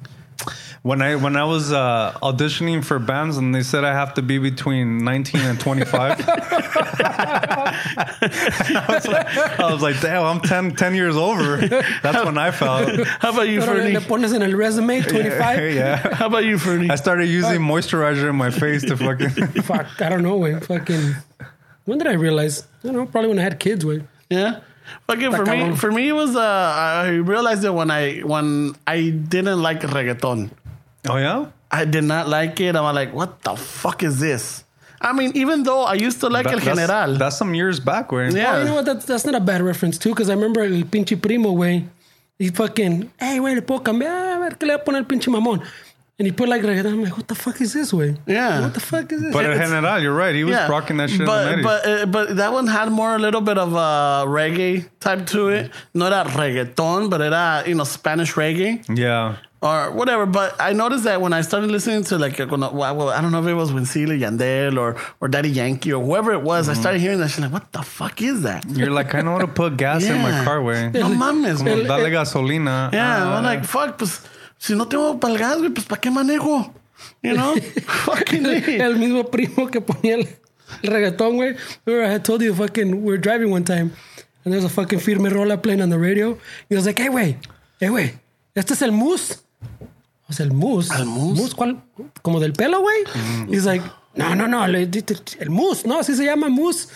[0.82, 4.22] When I when I was uh, auditioning for bands and they said I have to
[4.22, 6.24] be between 19 and 25.
[7.00, 9.26] I, was like,
[9.60, 11.56] I was like, damn, I'm 10, 10 years over.
[12.02, 13.06] That's when I felt.
[13.06, 13.92] How about you, Fernie?
[13.92, 15.74] le pones en el resume 25.
[15.74, 16.14] Yeah.
[16.14, 16.90] How about you, Fernie?
[16.90, 19.30] I started using moisturizer in my face to fucking.
[19.62, 20.64] Fuck, I don't know, güey.
[20.64, 21.14] Fucking.
[21.84, 22.66] When did I realize?
[22.84, 24.06] I don't know, probably when I had kids, güey.
[24.30, 24.60] Yeah.
[25.06, 29.10] Fucking for me, for me, it was uh, I realized it when I when I
[29.10, 30.50] didn't like reggaeton.
[31.08, 31.46] Oh yeah.
[31.70, 32.74] I did not like it.
[32.76, 34.64] I'm like, what the fuck is this?
[35.00, 37.14] I mean, even though I used to like El General.
[37.16, 38.30] that's some years back, way.
[38.30, 38.56] Yeah.
[38.56, 38.84] Oh, you know what?
[38.86, 41.84] That's, that's not a bad reference, too, because I remember el pinche primo, way.
[42.38, 44.36] He fucking, hey, güey, le puedo cambiar.
[44.36, 45.64] A ver qué le va a poner el pinche mamón.
[46.18, 46.86] And he put like reggaeton.
[46.94, 48.16] I'm like, what the fuck is this, way?
[48.26, 48.62] Yeah.
[48.62, 49.32] What the fuck is this?
[49.32, 50.34] But El It's- General, you're right.
[50.34, 53.18] He was rocking that shit but in but uh, but that one had more a
[53.20, 55.70] little bit of a reggae type to it.
[55.94, 59.36] Not a reggaeton, but era you know Spanish reggae yeah.
[59.60, 60.24] Or whatever.
[60.24, 63.40] But I noticed that when I started listening to like well, well I don't know
[63.42, 66.78] if it was Wisin y Yandel or or Daddy Yankee or whoever it was, Mm-hmm.
[66.78, 68.64] I started hearing that shit like, what the fuck is that?
[68.70, 70.44] You're like, I know how to put gas in my Yeah.
[70.44, 70.90] car, way.
[70.94, 71.88] No mames, Como güey.
[71.88, 72.92] Dale gasolina.
[72.92, 73.36] Yeah, Ah.
[73.38, 74.20] I'm like, fuck, pues,
[74.58, 76.72] si no tengo para el gas, güey, pues, ¿para qué manejo?
[77.22, 77.54] You know?
[78.06, 78.84] Fucking A.
[78.86, 80.28] el mismo primo que ponía el,
[80.82, 81.56] el reggaetón, güey.
[81.84, 83.90] Remember I had told you fucking we were driving one time
[84.44, 86.38] and there's a fucking firme rola playing on the radio.
[86.68, 87.36] He was like, hey, güey,
[87.80, 88.12] hey, güey,
[88.54, 89.38] este es el mousse.
[90.28, 90.90] O sea, el mousse.
[90.98, 91.54] ¿El mousse?
[91.54, 91.80] ¿Cuál?
[92.22, 93.04] Como del pelo, güey.
[93.50, 94.82] He's like, no, no, no, le-
[95.40, 96.88] el mousse, no, así se llama mousse.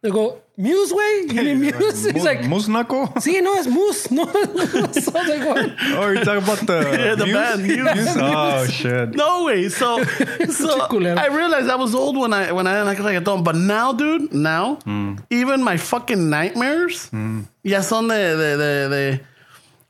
[0.00, 2.06] Le go, muse, güey, you mean muse?
[2.14, 3.12] He's like, Musnaco?
[3.20, 4.26] sí, no, es mousse, no.
[4.26, 5.70] so I was like, what?
[5.96, 8.16] Oh, you're talking about the, Yeah, the band, Muse.
[8.16, 9.16] Oh, shit.
[9.16, 9.68] No way.
[9.68, 10.00] So,
[10.50, 10.86] so.
[10.88, 13.42] I realized I was old when I when I didn't like reggaeton.
[13.42, 15.18] But now, dude, now Mm.
[15.30, 17.10] even my fucking nightmares,
[17.64, 19.20] ya son de de de, de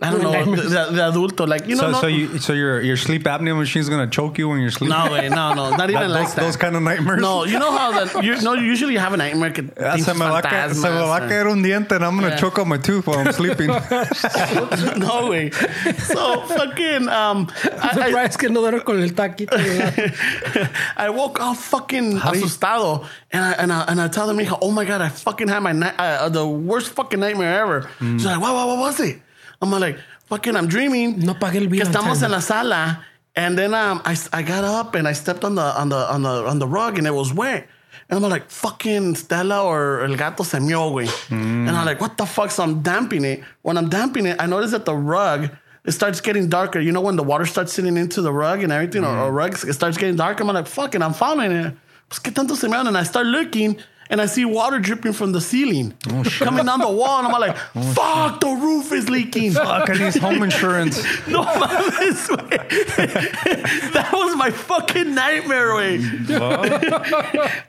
[0.01, 0.71] I don't know, de, Nightmares.
[0.71, 1.45] de, de adulto.
[1.49, 4.39] Like you know, So, no, so you, so your your sleep apnea machine's gonna choke
[4.39, 4.97] you when you're sleeping.
[4.97, 6.41] no, way, no, no, not even That- like those, that.
[6.43, 7.21] those kind of nightmares.
[7.21, 9.51] no, you know how that you no usually you have a nightmare.
[9.51, 12.05] Que Ah, se me va a caer, se me va a caer un diente and
[12.05, 12.37] I'm gonna Yeah.
[12.37, 13.67] choke on my tooth while I'm sleeping.
[14.99, 15.51] no way.
[15.51, 17.49] So fucking um,
[17.83, 19.57] I, Surprised que no duermo con el taquito.
[19.57, 20.71] güey.
[20.97, 24.57] I, I woke up fucking asustado, and I and I and I tell the mija,
[24.63, 27.91] oh my god, I fucking had my night, uh, the worst fucking nightmare ever.
[27.99, 29.23] She's like, what, what, what was it?
[29.61, 31.21] I'm like, fucking, I'm dreaming.
[31.21, 34.43] No pagué el que bill on estamos en la sala, and then um, I I
[34.43, 37.07] got up and I stepped on the on the on the on the rug, and
[37.07, 37.67] it was wet.
[38.11, 41.09] And I'm like, fucking Stella or El Gato se mió, güey.
[41.31, 42.51] And I'm like, what the fuck?
[42.51, 43.43] So I'm damping it.
[43.63, 45.51] When I'm damping it, I notice that the rug,
[45.85, 46.81] it starts getting darker.
[46.81, 49.63] You know, when the water starts sitting into the rug and everything, or, or rugs,
[49.63, 50.43] it starts getting darker.
[50.43, 51.75] I'm like, fucking, I'm following it.
[52.09, 53.77] Pues, ¿qué tanto se And I start looking,
[54.11, 55.93] and I see water dripping from the ceiling,
[56.39, 57.19] coming down the wall.
[57.19, 57.57] And I'm like,
[57.95, 59.53] fuck, the roof is leaking.
[59.53, 60.99] Fuck, I need home insurance.
[61.29, 62.29] No mames.
[63.93, 65.99] That was my fucking nightmare, way.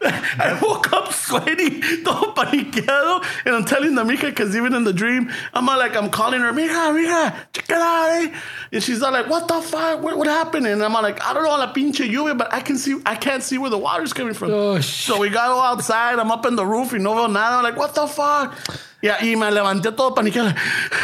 [0.02, 4.94] I woke up sweaty, todo paniqueado, and I'm telling the mija, because even in the
[4.94, 8.34] dream, I'm like, I'm calling her, mija, mija, check it out, eh?
[8.72, 10.02] And she's all like, what the fuck?
[10.02, 10.68] What, what happened?
[10.68, 13.44] And I'm like, I don't know, la pinche lluvia, but I can see, I can't
[13.44, 14.52] see where the water's coming from.
[14.52, 16.20] Oh, so we gotta go outside.
[16.20, 17.58] I'm up in the roof, y no veo nada.
[17.58, 18.56] I'm like, what the fuck?
[19.02, 20.54] Yeah, y me levanté todo paniqueado.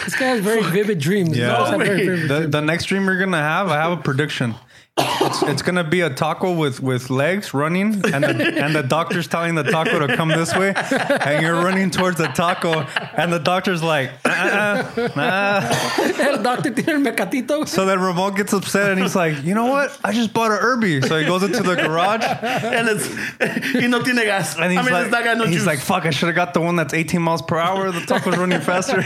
[0.04, 1.38] This guy has very vivid dreams.
[1.38, 1.46] Yeah.
[1.48, 4.02] He always had very vivid The, the next dream you're gonna have, I have a
[4.02, 4.56] prediction.
[4.98, 9.28] It's, it's gonna be a taco with, with legs running, and the, and the doctor's
[9.28, 12.82] telling the taco to come this way, and you're running towards the taco,
[13.18, 14.30] and the doctor's like, uh,
[14.96, 16.42] uh, uh.
[16.42, 17.68] Doctor tiene el mecatito.
[17.68, 19.98] so then Ramon gets upset, and he's like, you know what?
[20.04, 23.10] I just bought a Herbie, so he goes into the garage, and it's,
[23.76, 24.56] y no tiene gas.
[24.58, 25.66] and he's I mean, like, it's not got no he's juice.
[25.66, 27.92] like, fuck, I should have got the one that's 18 miles per hour.
[27.92, 29.02] The taco's running faster.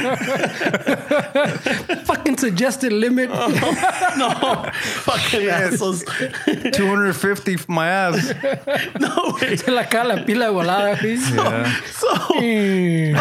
[2.05, 3.29] Fucking suggested limit.
[4.17, 5.47] no, fucking
[5.81, 6.03] assholes.
[6.73, 8.33] 250 for my ass.
[8.99, 9.55] No way.
[9.55, 10.95] Se la cae la pila volada.
[10.97, 11.17] güey.
[11.91, 12.07] So
[12.39, 13.13] Mm.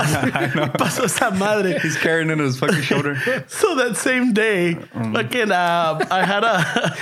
[0.77, 1.79] pasó esa madre.
[1.81, 3.17] He's carrying it on his fucking shoulder.
[3.49, 5.13] So that same day, Mm.
[5.15, 6.95] fucking, uh, I had a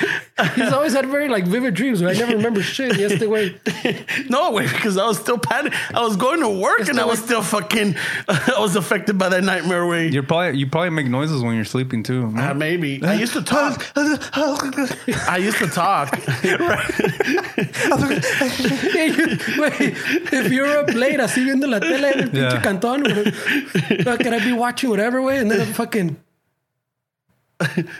[0.54, 2.00] He's always had very like vivid dreams.
[2.02, 2.96] But I never remember shit.
[2.98, 3.54] Yesterday,
[4.28, 5.72] no way because I was still panic.
[5.94, 7.94] I was going to work and I was still fucking.
[8.28, 10.08] I was affected by that nightmare way.
[10.08, 12.32] You're probably you probably make noises when you're sleeping too.
[12.36, 13.84] Uh, maybe I used to talk.
[13.96, 16.10] I used to talk.
[19.58, 19.94] Wait,
[20.32, 22.62] if you're up late así viendo la tele en el pinche Yeah.
[22.62, 25.38] cantón, güey, uh, can I be watching whatever, way?
[25.38, 26.16] And then I fucking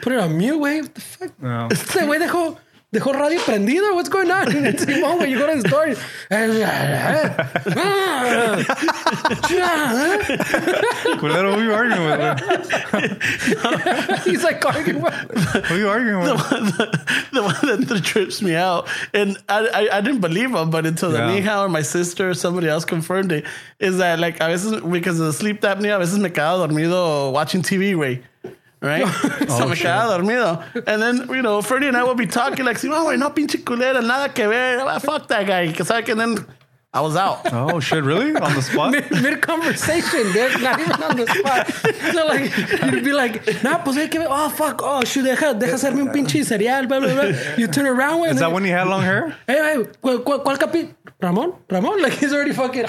[0.03, 0.81] put it on mute, way.
[0.83, 1.33] What the fuck?
[1.41, 1.69] No.
[1.71, 2.59] Este güey dejó
[2.92, 3.94] dejó el radio prendido.
[3.94, 4.49] What's going on?
[4.55, 5.94] And Simón, when you go to the store,
[11.20, 12.18] Culero, who you arguing with?
[12.92, 14.20] man?
[14.25, 15.03] he's like arguing.
[15.03, 15.14] with-
[15.66, 16.29] Who you arguing with?
[17.33, 17.55] the one
[17.87, 21.40] that trips me out, and I, I, I didn't believe him, but until the Yeah.
[21.40, 23.44] Nihao or my sister or somebody else confirmed it,
[23.79, 27.33] is that like a veces because of the sleep apnea, a veces me quedaba dormido
[27.33, 28.22] watching TV, way.
[28.81, 29.07] Right?
[29.49, 30.62] so me quedaba dormido.
[30.87, 33.62] And then, you know, Freddie and I would be talking like, no, güey, no pinche
[33.65, 34.81] culera, nada que ver.
[34.81, 35.73] Ah, Fuck that guy.
[35.73, 36.37] Que sabe que then
[36.97, 37.53] I was out.
[37.53, 38.35] Oh shit, really?
[38.35, 38.91] On the spot?
[38.93, 40.63] Mid, mid conversation, dude.
[40.63, 41.71] Not even on the spot.
[42.15, 44.29] So like, you'd be like, nah, pues hay que ver.
[44.31, 44.81] Oh, fuck.
[44.83, 47.39] Oh, shoot, deja, deja hacerme un pinche cereal, blah, blah, blah.
[47.59, 48.31] You turn around, güey.
[48.31, 49.37] Is that when he had long hair?
[49.47, 50.95] Hey, hey, ¿cuál, cuál, cuál capi?
[51.21, 51.53] Ramon?
[51.71, 52.01] Ramon?
[52.01, 52.87] Like, he's already fucking.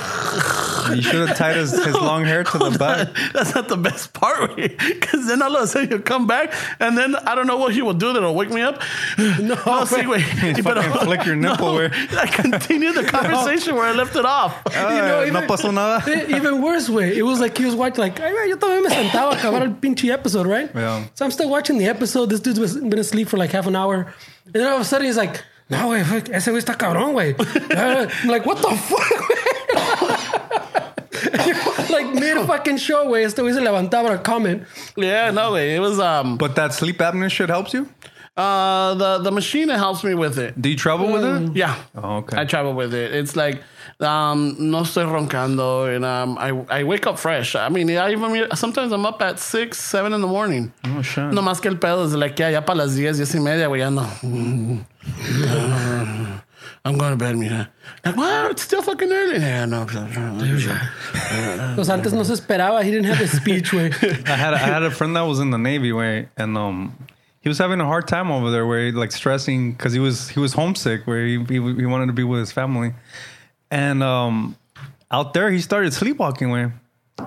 [0.95, 3.09] You should have tied his, his long hair to the back.
[3.33, 6.97] That's not the best part, because then all of a sudden he'll come back, and
[6.97, 8.81] then I don't know what he will do that'll wake me up.
[9.17, 10.55] No, sí, güey.
[10.55, 12.17] You fucking flick your nipple, no, güey.
[12.17, 14.53] I continue the conversation where I left it off.
[14.75, 16.03] Ah, even- no pasó nada.
[16.29, 17.17] Even worse way.
[17.17, 19.61] It was like he was watching, like, ay, güey, yo también me sentaba a acabar
[19.63, 20.69] el pinche episode, right?
[20.73, 21.03] Yeah.
[21.15, 22.29] So I'm still watching the episode.
[22.29, 24.13] This dude's been asleep for like half an hour.
[24.45, 27.13] And then all of a sudden he's like, no, güey, fuck, ese güey está cabrón,
[27.13, 27.35] güey.
[28.23, 29.23] I'm like, what the fuck,
[31.89, 33.23] Like mid fucking show, güey.
[33.25, 34.63] Este güey se levantaba para comment.
[34.95, 35.75] Yeah, no, güey.
[35.75, 37.87] It was um But that sleep apnea shit helps you?
[38.37, 40.61] Uh the the machine that helps me with it.
[40.61, 41.55] Do you travel with it?
[41.55, 41.75] Yeah.
[41.95, 42.37] Oh, okay.
[42.39, 43.13] I travel with it.
[43.13, 43.63] It's like
[43.99, 47.55] um no estoy roncando and um I I wake up fresh.
[47.55, 50.71] I mean, I even sometimes I'm up at six, seven in the morning.
[50.85, 51.33] Oh, shit.
[51.33, 53.67] No más que el pedo es like ya ya para las diez, diez y media,
[53.67, 54.07] güey, ya no.
[56.85, 57.67] I'm going to bed, mija.
[58.05, 58.51] Like, what?
[58.51, 59.39] It's still fucking early.
[59.39, 59.85] Yeah, no.
[61.75, 62.81] Pues antes no se esperaba.
[62.81, 63.91] He didn't have the speech, güey.
[64.27, 66.95] I had I had a friend that was in the Navy, way, and um,
[67.47, 70.27] he was having a hard time over there, where he like stressing because he was
[70.27, 72.93] he was homesick, where he, he he wanted to be with his family,
[73.71, 74.57] and um,
[75.09, 76.73] out there he started sleepwalking, way.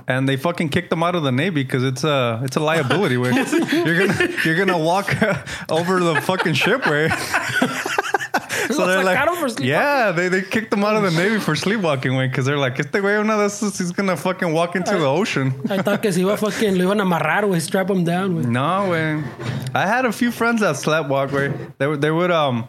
[0.07, 3.17] And they fucking kicked him out of the Navy because it's a it's a liability.
[3.17, 3.31] Way
[3.73, 5.11] you're gonna you're gonna walk
[5.71, 6.87] over the fucking ship.
[6.87, 7.09] Way
[8.73, 9.67] so they're like, sacaron for sleepwalking?
[9.67, 12.17] yeah, they, they kicked him out of the Navy for sleepwalking.
[12.17, 15.07] Way because they're like, este güey una de esas he's gonna fucking walk into the
[15.07, 15.53] ocean.
[15.71, 17.61] I thought que se iba fucking, lo iban a amarrar, güey.
[17.61, 18.45] Strap him down, güey.
[18.47, 19.23] No, güey.
[19.75, 21.53] I had a few friends that slept walk, güey.
[21.79, 22.69] They would, they would, um,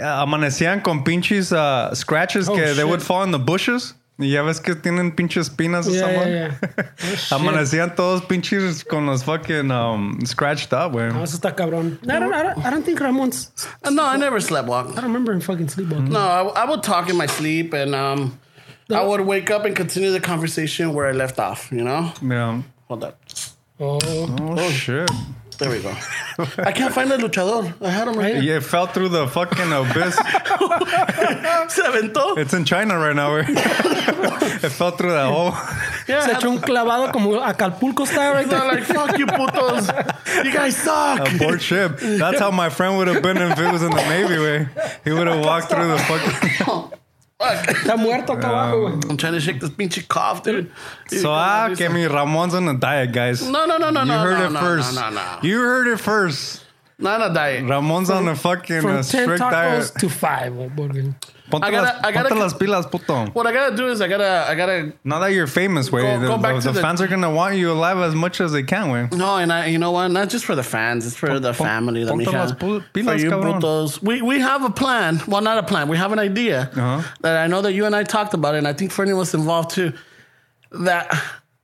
[0.00, 3.94] amanecían con pinches uh, scratches Oh, que they would fall in the bushes.
[4.22, 6.32] Y ya ves que tienen pinches espinas Yeah, something.
[6.32, 6.84] yeah, yeah.
[7.32, 7.36] Oh.
[7.36, 11.12] Amanecían todos pinches con los fucking um, scratched up, güey.
[11.12, 11.98] No, eso está cabrón.
[12.08, 13.50] I don't, I don't, I don't think Ramon's.
[13.90, 14.86] No, I never slept walk.
[14.92, 16.10] I don't remember him fucking sleepwalking.
[16.10, 18.38] No, I, I would talk in my sleep and um,
[18.90, 22.12] I would wake up and continue the conversation where I left off, you know?
[22.22, 22.62] Yeah.
[22.88, 23.18] Hold up.
[23.80, 23.98] Oh,
[24.40, 25.10] Oh, shit.
[25.62, 25.90] There we go.
[26.58, 27.72] I can't find the luchador.
[27.80, 28.42] I had him right here.
[28.42, 30.16] Yeah, it fell through the fucking abyss.
[31.72, 32.36] Se aventó.
[32.36, 33.44] it's in China right now, eh.
[33.44, 34.64] güey.
[34.64, 35.52] it fell through that hole.
[36.08, 38.72] Yeah, se I had echó un clavado como Acapulco style right They're there.
[38.72, 39.86] like, fuck you putos.
[40.44, 41.32] You guys suck.
[41.32, 41.98] Aboard ship.
[42.00, 44.68] That's how my friend would have been if it was in the Navy, way.
[45.04, 46.98] He would have walked through the fucking.
[47.42, 47.68] Fuck.
[47.68, 49.10] Está muerto acá abajo, güey.
[49.10, 50.70] I'm trying to shake this pinche cough, dude.
[51.08, 53.42] So ah, que mi Ramon's on a diet, guys.
[53.42, 54.14] No, no, no, no, You no.
[54.14, 54.94] You heard no, it no, first.
[54.94, 55.38] No, no, no.
[55.42, 56.61] You heard it first.
[57.02, 57.64] Not a diet.
[57.64, 59.82] Ramon's on a fucking From uh, 10 strict diet.
[59.82, 61.14] tacos to 5, güey.
[61.50, 63.26] Ponte, I gotta- las, I gotta- ponte las pilas, puto.
[63.34, 64.92] What I gotta do is I gotta, I gotta.
[65.04, 67.06] Now that you're famous, way, Go- the, go back the, to the the- fans are
[67.08, 69.08] gonna want you alive as much as they can, way.
[69.12, 70.08] No, and I, you know what?
[70.08, 71.06] Not just for the fans.
[71.06, 72.04] It's for the pon- family.
[72.04, 72.32] La ponte mija.
[72.32, 73.60] las pu- for you cabrón.
[73.60, 74.00] putos.
[74.02, 75.20] We we have a plan.
[75.28, 75.88] Well, not a plan.
[75.88, 77.02] We have an idea Uh-huh.
[77.20, 79.34] that I know that you and I talked about, it, and I think Fernie was
[79.34, 79.92] involved too.
[80.70, 81.14] That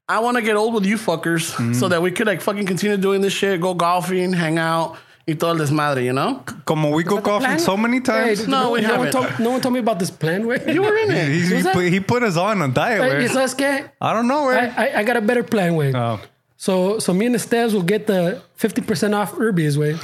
[0.06, 1.72] I want to get old with you fuckers, Mm-hmm.
[1.74, 4.98] so that we could like fucking continue doing this shit, go golfing, hang out,
[5.28, 6.04] y todo el desmadre.
[6.04, 6.42] You know?
[6.64, 7.58] Como we go golfing Plan?
[7.60, 8.40] so many times.
[8.40, 9.12] Hey, No, we no one haven't.
[9.12, 10.72] told, no one told me about this plan, güey.
[10.74, 11.28] You were in it.
[11.28, 13.28] He, he, put, he put us on a diet, Hey, way.
[13.28, 13.90] ¿Sabes qué?
[14.00, 14.56] I don't know, way.
[14.56, 15.94] I, I, I got a better plan, güey.
[15.94, 16.18] Oh.
[16.60, 19.94] So, so me and Estes will get the 50% off Urbies, way.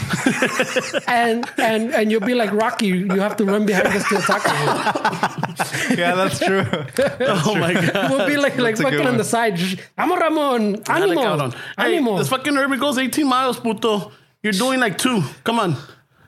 [1.08, 2.86] and, and, and you'll be like Rocky.
[2.86, 5.98] You have to run behind us to attack us.
[5.98, 6.64] yeah, that's true.
[7.26, 8.10] Oh my god.
[8.12, 9.16] We'll be like, like That's a good fucking on one.
[9.16, 9.56] the side.
[9.56, 10.72] Just, Vamos, Ramon.
[10.74, 11.22] Dale, Animo.
[11.22, 11.54] cabrón.
[11.76, 14.12] Hey, this fucking Irby goes 18 miles, puto.
[14.44, 15.22] You're doing like two.
[15.42, 15.76] Come on.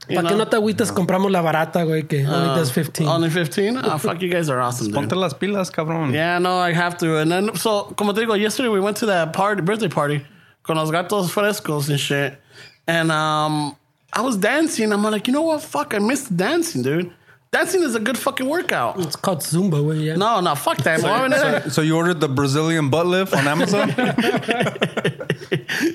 [0.08, 3.06] You Para que no te agüites, compramos la barata, güey, que only does 15.
[3.06, 3.76] Only 15?
[3.76, 4.94] Oh, fuck, you guys are awesome, dude.
[4.94, 6.12] Ponte las pilas, cabrón.
[6.14, 7.18] Yeah, no, I have to.
[7.18, 10.24] And then, so, como te digo, yesterday we went to that party, birthday party,
[10.62, 12.40] con los gatos frescos and shit.
[12.86, 13.76] And um,
[14.12, 14.92] I was dancing.
[14.92, 15.60] I'm like, you know what?
[15.60, 17.12] Fuck, I missed dancing, dude.
[17.56, 18.98] Dancing is a good fucking workout.
[19.00, 20.04] It's called Zumba, güey.
[20.04, 20.16] Yeah.
[20.16, 21.00] No, no, fuck that.
[21.00, 23.88] Voy a venir- So you ordered the Brazilian butt lift on Amazon?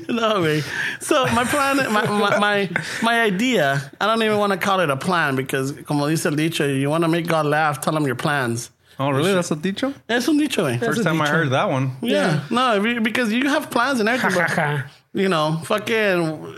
[0.10, 0.62] no, way.
[1.00, 2.70] So my plan, my, my, my,
[3.04, 6.34] my idea, I don't even want to call it a plan because, como dice el
[6.34, 8.72] dicho, you want to make God laugh, tell him your plans.
[9.00, 9.34] oh, really?
[9.34, 9.94] That's a dicho?
[10.10, 10.80] Es un dicho, güey.
[10.80, 11.92] First a time I heard that one.
[12.02, 12.44] Yeah.
[12.50, 16.56] No, because you have plans and Ha, everything, but, you know, fucking,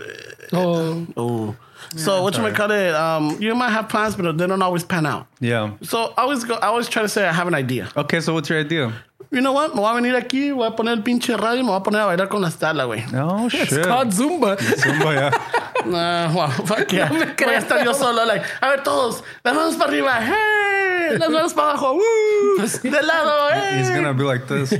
[0.52, 1.56] Oh, oh.
[1.96, 2.94] So what you might call it?
[2.94, 5.26] Um, you might have plans, but they don't always pan out.
[5.40, 5.72] Yeah.
[5.82, 6.54] So I always go.
[6.54, 7.88] I always try to say I have an idea.
[7.96, 8.92] Okay, so what's your idea?
[9.30, 9.74] You know what?
[9.74, 11.82] Me voy a venir aquí, voy a poner el pinche radio, y me voy a
[11.82, 13.02] poner a bailar con la Stala, güey.
[13.14, 13.72] Oh, shit.
[13.72, 14.56] it's called Zumba.
[14.56, 15.70] Zumba, yeah.
[15.86, 17.08] Nah, well, fuck yeah.
[17.08, 21.16] No me Voy estar yo solo, like, a ver todos, las manos para arriba, hey,
[21.18, 23.78] las manos para abajo, woo, de lado, hey.
[23.78, 24.72] He's gonna be like this.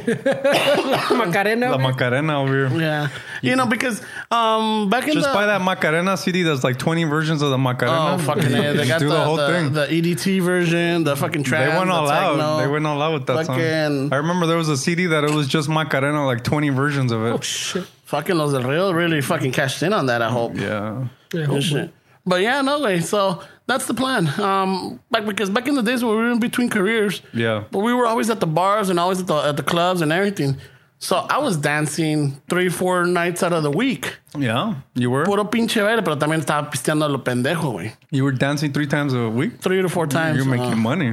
[1.11, 1.71] Macarena.
[1.71, 1.79] La.
[1.79, 2.81] Macarena over here.
[2.81, 3.09] Yeah,
[3.43, 4.01] you know because
[4.31, 6.43] um back in Just the buy that Macarena CD.
[6.43, 8.15] There's like 20 versions of the Macarena.
[8.15, 9.73] oh fucking yeah, they got Do the, the whole the, thing.
[9.73, 11.71] the EDT version, the fucking track.
[11.71, 12.59] they went all the out.
[12.61, 14.13] They went all out with that Fucking- song.
[14.13, 17.25] I remember there was a CD that it was just Macarena, like 20 versions of
[17.25, 17.31] it.
[17.31, 17.87] Oh, shit.
[18.15, 20.23] Fucking Los Del Rio really fucking cashed in on that.
[20.23, 20.57] I hope.
[20.57, 21.09] Yeah.
[21.33, 21.91] Yeah, hope.
[22.25, 23.01] But yeah, no way.
[23.01, 24.29] So that's the plan.
[24.41, 27.65] Um, back because back in the days when we were in between careers, Yeah.
[27.73, 30.13] but we were always at the bars and always at the at the clubs and
[30.13, 30.57] everything.
[31.05, 34.17] So I was dancing three, four nights out of the week.
[34.39, 34.77] Yeah.
[34.95, 35.27] You were?
[35.27, 37.93] Puro pinche baile, pero también estaba pisteando a lo pendejo, güey.
[38.11, 39.61] You were dancing three times a week?
[39.61, 40.39] Three to four times.
[40.39, 41.11] You're making uh, money.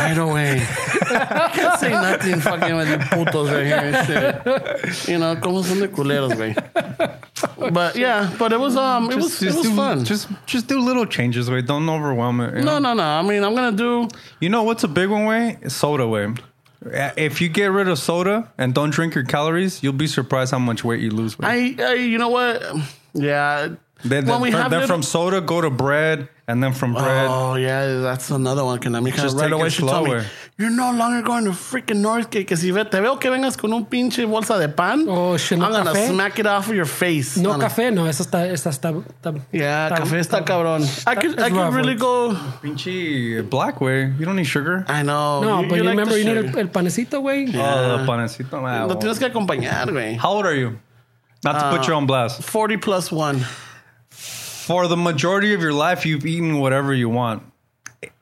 [0.00, 0.62] Right away.
[0.62, 5.08] I Can't say nothing fucking with you putos right here and shit.
[5.08, 6.54] You know, como son de culeros, güey.
[7.70, 10.06] But yeah, but it was um, it was it was do, fun.
[10.06, 11.60] Just just do little changes, way.
[11.60, 12.54] Don't overwhelm it.
[12.54, 12.78] no, know?
[12.78, 13.02] no, no.
[13.02, 14.08] I mean, I'm gonna do.
[14.40, 15.58] You know what's a big one way?
[15.68, 16.32] Soda way.
[16.84, 20.50] Uh, if you get rid of soda and don't drink your calories, you'll be surprised
[20.52, 21.38] how much weight you lose.
[21.38, 21.76] Way.
[21.78, 22.62] I, I you know what?
[23.12, 23.74] Yeah.
[24.02, 27.26] Then, when we have then little- from soda go to bread, and then from bread.
[27.30, 28.78] Oh yeah, that's another one.
[28.78, 29.66] Can I make Just right take away?
[29.66, 30.24] it slower.
[30.60, 32.46] You're no longer going to freaking Northgate.
[32.46, 35.06] Que si ve, te veo que vengas con un pinche bolsa de pan.
[35.08, 36.08] Oh, shit, no I'm gonna café?
[36.08, 37.36] smack it off of your face.
[37.38, 40.82] No Gonna- café, no, esa está, esa está, está- Yeah, está- café está cabrón.
[41.06, 42.34] I could, I could rough, really go.
[42.62, 44.12] Pinche black way.
[44.18, 44.84] You don't need sugar.
[44.88, 45.40] I know.
[45.42, 46.58] No, you, but you, like remember the you need sugar.
[46.60, 47.48] el, el panecito, güey.
[47.56, 48.52] Oh, the panecito.
[48.62, 48.96] Ah, Lo well.
[48.98, 50.16] tienes que acompañar, güey.
[50.18, 50.78] How old are you?
[51.42, 52.42] Not to put you on blast.
[52.42, 53.40] 40 plus one.
[54.10, 57.42] For the majority of your life, you've eaten whatever you want.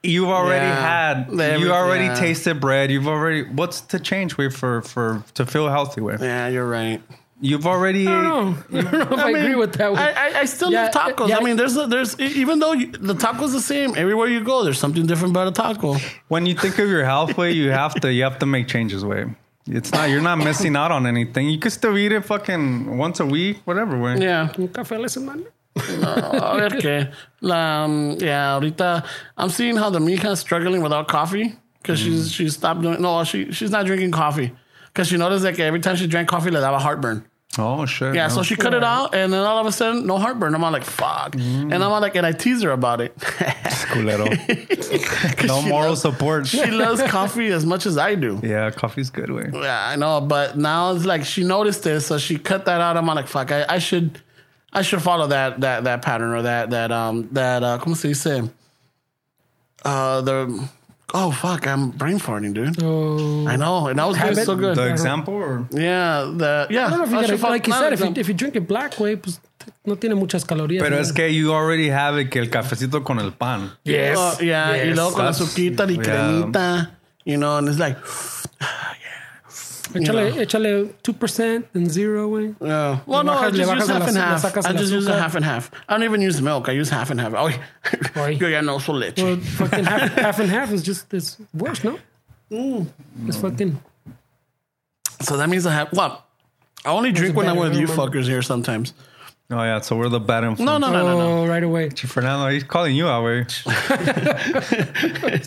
[0.03, 1.15] You've already Yeah.
[1.15, 1.29] had.
[1.41, 2.15] Every- you already yeah.
[2.15, 2.91] tasted bread.
[2.91, 3.43] You've already.
[3.45, 7.01] What's to change with for for to feel healthy with Yeah, you're right.
[7.41, 8.09] You've already.
[8.09, 8.25] I don't
[8.73, 8.79] know.
[8.79, 9.87] I don't know if I, agree with that.
[9.87, 9.99] I, One.
[10.01, 11.29] I, I still Yeah, love tacos.
[11.29, 11.39] yeah.
[11.39, 14.65] I mean, there's a, there's even though you, the taco's the same everywhere you go,
[14.65, 15.95] there's something different about a taco.
[16.27, 19.05] When you think of your health way, you have to you have to make changes
[19.05, 19.27] way.
[19.71, 21.49] It's not you're not missing out on anything.
[21.49, 24.17] You could still eat it fucking once a week, whatever way.
[24.19, 24.49] Yeah.
[24.59, 25.45] Un café a la semana.
[25.79, 27.13] A ver qué.
[27.41, 29.05] La, um, yeah, ahorita
[29.37, 33.01] I'm seeing how the mija is struggling without coffee because she's she stopped doing.
[33.01, 34.53] No, she she's not drinking coffee
[34.89, 37.25] because she noticed that every time she drank coffee, le daba heartburn.
[37.59, 38.15] Oh shit.
[38.15, 38.35] Yeah, no.
[38.35, 40.55] so she cut it out, and then all of a sudden, no heartburn.
[40.55, 43.17] I'm all like, fuck, and I'm all like, and I tease her about it.
[43.19, 44.29] culero.
[45.47, 46.47] no moral loves- support.
[46.47, 48.39] she loves coffee as much as I do.
[48.45, 49.51] yeah, coffee's good way.
[49.53, 52.97] Yeah, I know, but now it's like she noticed this, so she cut that out.
[52.97, 54.21] I'm all like, fuck, I, I should,
[54.79, 58.09] I should follow that that that pattern or that that um that uh, como se
[58.09, 58.49] dice?
[59.85, 60.69] Uh, the
[61.15, 62.81] oh fuck, I'm brain farting, dude.
[62.83, 63.47] Oh.
[63.47, 64.45] I know, and that was Habit?
[64.45, 64.77] so good.
[64.77, 66.87] The example or yeah, the yeah.
[66.87, 68.55] I don't know if you I gotta, like you said, if you, if you drink
[68.55, 69.41] it black way, pues
[69.85, 70.81] no tiene muchas calorías.
[70.81, 71.03] Pero ¿no?
[71.03, 73.73] es que you already have it que el cafecito con el pan.
[73.85, 74.17] Yes.
[74.17, 76.03] Oh, yeah, y luego con la suquita y yeah.
[76.05, 76.91] cremita,
[77.25, 77.97] you know, and it's like,
[79.95, 82.55] Échale, échale 2% and zero, güey.
[82.61, 82.99] yeah.
[83.07, 84.67] Well, no, bajas- I just use half and half.
[84.67, 85.71] I just use a half and half.
[85.89, 86.69] I don't even use milk.
[86.69, 87.33] I use half and half.
[87.35, 87.47] Oh,
[88.21, 88.31] Oy.
[88.41, 89.23] yo ya no uso leche.
[89.23, 91.99] Well, fucking half, half and half is just it's worse, no?
[92.51, 92.87] Mm.
[93.27, 93.79] It's fucking.
[95.23, 96.25] So that means I have what?
[96.85, 98.95] I only drink when I'm with you fuckers here sometimes.
[99.51, 100.61] Oh yeah, so we're the bad influence.
[100.61, 101.39] No, no, no, no, no.
[101.39, 101.89] Oh, right away.
[101.89, 103.47] Fernando, he's calling you out, way.
[103.67, 105.41] I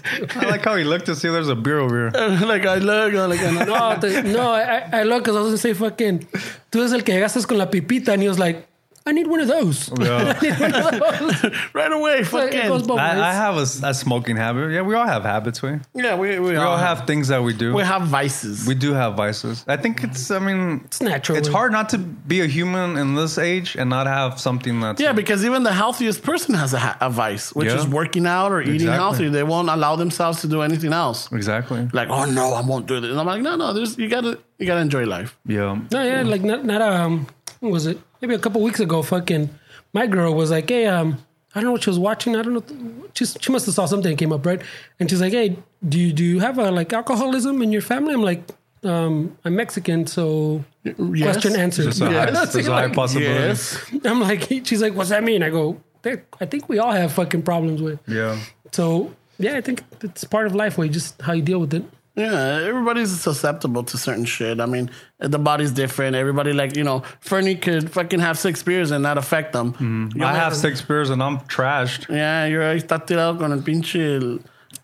[0.50, 2.28] like how he looked to see there's a beer over here.
[2.48, 3.64] like I look, I'm like, I know.
[3.64, 6.28] No, te- no, I, I look because I was gonna say fucking.
[6.72, 8.68] Tú eres el que llegaste con la pipita and he was like,
[9.06, 9.90] I need one of those.
[10.00, 10.38] Yeah.
[10.42, 11.00] I need one of
[11.42, 11.52] those.
[11.74, 12.70] right away, It fucking.
[12.86, 13.16] both I, I
[13.58, 13.80] ways.
[13.80, 14.72] have a, smoking habit.
[14.72, 15.62] Yeah, we all have habits.
[15.62, 17.74] We we Yeah, we we, all have things that we do.
[17.74, 18.68] we have vices.
[18.68, 19.66] We do have vices.
[19.68, 20.30] I think it's.
[20.32, 21.38] I mean, It's natural.
[21.38, 25.02] it's hard not to be a human in this age and not have something that's.
[25.02, 27.78] yeah, because even the healthiest person has a, a vice, which Yeah.
[27.80, 28.98] is working out or eating Exactly.
[28.98, 29.30] healthy.
[29.30, 31.32] They won't allow themselves to do anything else.
[31.32, 31.90] exactly.
[31.94, 33.10] Like, oh no, I won't do this.
[33.12, 35.38] And I'm like, no, no, there's you gotta you gotta enjoy life.
[35.46, 35.80] Yeah.
[35.92, 37.28] No, yeah, like not not um,
[37.62, 37.98] what was it?
[38.22, 39.50] Maybe a couple weeks ago, fucking,
[39.94, 41.18] my girl was like, hey, um,
[41.56, 42.36] I don't know what she was watching.
[42.36, 43.08] I don't know.
[43.14, 44.62] She's, she must have saw something that came up, right?
[45.00, 45.58] And she's like, "Hey,
[45.88, 48.42] do you do you have a like alcoholism in your family?" I'm like,
[48.84, 50.64] um, "I'm Mexican, so
[50.96, 52.56] question answered." There's a, high, Yes.
[52.56, 53.34] a high possibility.
[53.50, 53.78] Yes.
[54.06, 57.42] I'm like, she's like, "What's that mean?" I go, "I think we all have fucking
[57.44, 58.40] problems with." Yeah.
[58.72, 61.74] So yeah, I think it's part of life, where you just how you deal with
[61.74, 61.84] it.
[62.16, 64.60] Yeah, everybody's susceptible to certain shit.
[64.60, 64.90] I mean,
[65.20, 66.16] the body's different.
[66.16, 69.74] Everybody, like, you know, Fernie could fucking have six beers and not affect them.
[69.74, 70.22] Mm-hmm.
[70.22, 72.10] I have six beers and I'm trashed.
[72.10, 74.18] Yeah, you're ahí está tirado con el pinche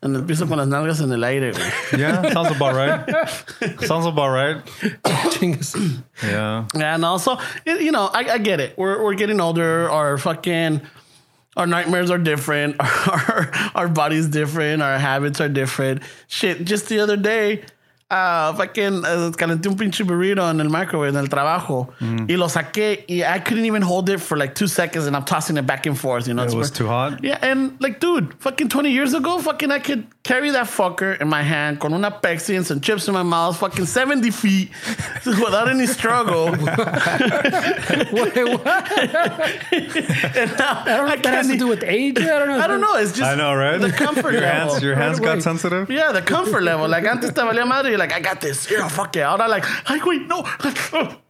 [0.04, 1.72] en el piso con las nalgas en el aire, güey.
[2.00, 3.30] Yeah, sounds about right.
[3.82, 4.62] sounds about right.
[6.24, 6.66] Yeah.
[6.76, 8.78] Yeah, and also, it- you know, I, I get it.
[8.78, 9.90] We're, we're getting older.
[9.90, 10.82] Our fucking,
[11.58, 12.76] our nightmares are different.
[12.80, 14.82] Our, our body's different.
[14.82, 16.04] Our habits are different.
[16.28, 17.64] Shit, just the other day,
[18.10, 21.90] uh, fucking, uh, calenté un pinche burrito en el microwave en el trabajo.
[22.00, 22.30] Mm.
[22.30, 23.04] Y lo saqué.
[23.10, 25.86] Y I couldn't even hold it for like two seconds and I'm tossing it back
[25.86, 26.44] and forth, you know.
[26.44, 27.24] It was too hot.
[27.24, 31.28] Yeah, and like, dude, fucking 20 years ago, fucking I could carry that fucker in
[31.28, 34.70] my hand con una Pepsi and some chips in my mouth, fucking 70 feet
[35.26, 36.56] without any struggle.
[38.08, 38.68] What- what?
[39.72, 42.18] and now, I don't know that has to do with age.
[42.20, 42.60] I don't know.
[42.60, 42.96] I don't know.
[42.96, 43.78] It's just I know, right?
[43.80, 44.70] the comfort your level.
[44.72, 45.44] hands, your hands got Wait.
[45.44, 45.90] sensitive.
[45.90, 46.88] yeah, the comfort level.
[46.88, 47.97] Like antes te valía madre.
[47.98, 48.70] You're like, I got this.
[48.70, 49.22] you Here, fuck it.
[49.22, 50.46] Ahora like, ay, wait, no.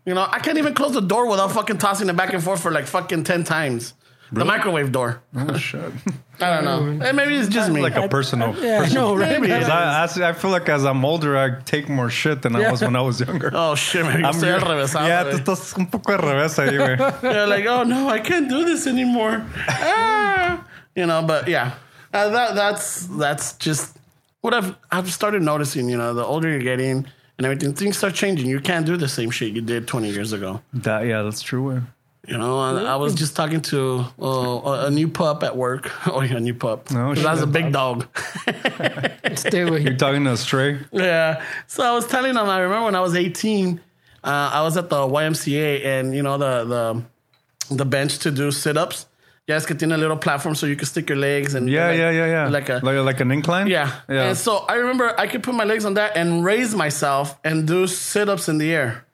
[0.05, 2.61] You know, I can't even close the door without fucking tossing it back and forth
[2.61, 3.93] for like fucking ten times.
[4.33, 5.21] The microwave door.
[5.37, 5.79] Oh shit!
[6.41, 7.05] I don't know.
[7.07, 7.79] And maybe it's just me.
[7.81, 8.53] like a personal.
[8.61, 9.39] Yeah, I know, right?
[9.39, 9.47] Maybe.
[9.47, 12.69] 'Cause I, as- I feel like as I'm older, I take more shit than I
[12.69, 13.51] was when I was younger.
[13.53, 14.25] oh shit, man.
[14.25, 15.31] I'm Estoy al revésado, yeah, güey.
[15.45, 16.97] tú estás un poco al revés ahí, güey.
[17.21, 19.45] They're like, oh no, I can't do this anymore.
[19.69, 20.65] Ah.
[20.93, 21.75] You know, but yeah,
[22.13, 23.95] uh, that that's that's just
[24.47, 25.89] what I've I've started noticing.
[25.89, 27.05] You know, the older you're getting
[27.37, 28.47] and everything, things start changing.
[28.47, 30.61] You can't do the same shit you did 20 years ago.
[30.73, 31.63] That yeah, that's true.
[31.67, 31.83] Güey.
[32.27, 34.25] You know, I, I was just talking to uh,
[34.71, 35.83] a- a new pup at work.
[36.13, 36.87] Oh, yeah, a new pup.
[36.87, 38.05] 'Cause That's a big dog.
[39.35, 39.79] Stay away.
[39.81, 40.79] You're talking to a stray.
[40.91, 41.41] Yeah.
[41.67, 43.79] So I was telling him, I remember when I was 18,
[44.23, 46.53] uh, I was at the YMCA and, you know, the,
[47.69, 49.05] the, the bench to do sit ups.
[49.47, 51.97] Yeah, it's getting a little platform so you can stick your legs and Yeah, like-
[51.97, 52.49] yeah, yeah, yeah.
[52.49, 53.67] Like a like like an incline.
[53.67, 53.91] yeah.
[54.09, 54.27] yeah.
[54.29, 57.65] And so I remember I could put my legs on that and raise myself and
[57.65, 59.05] do sit ups in the air.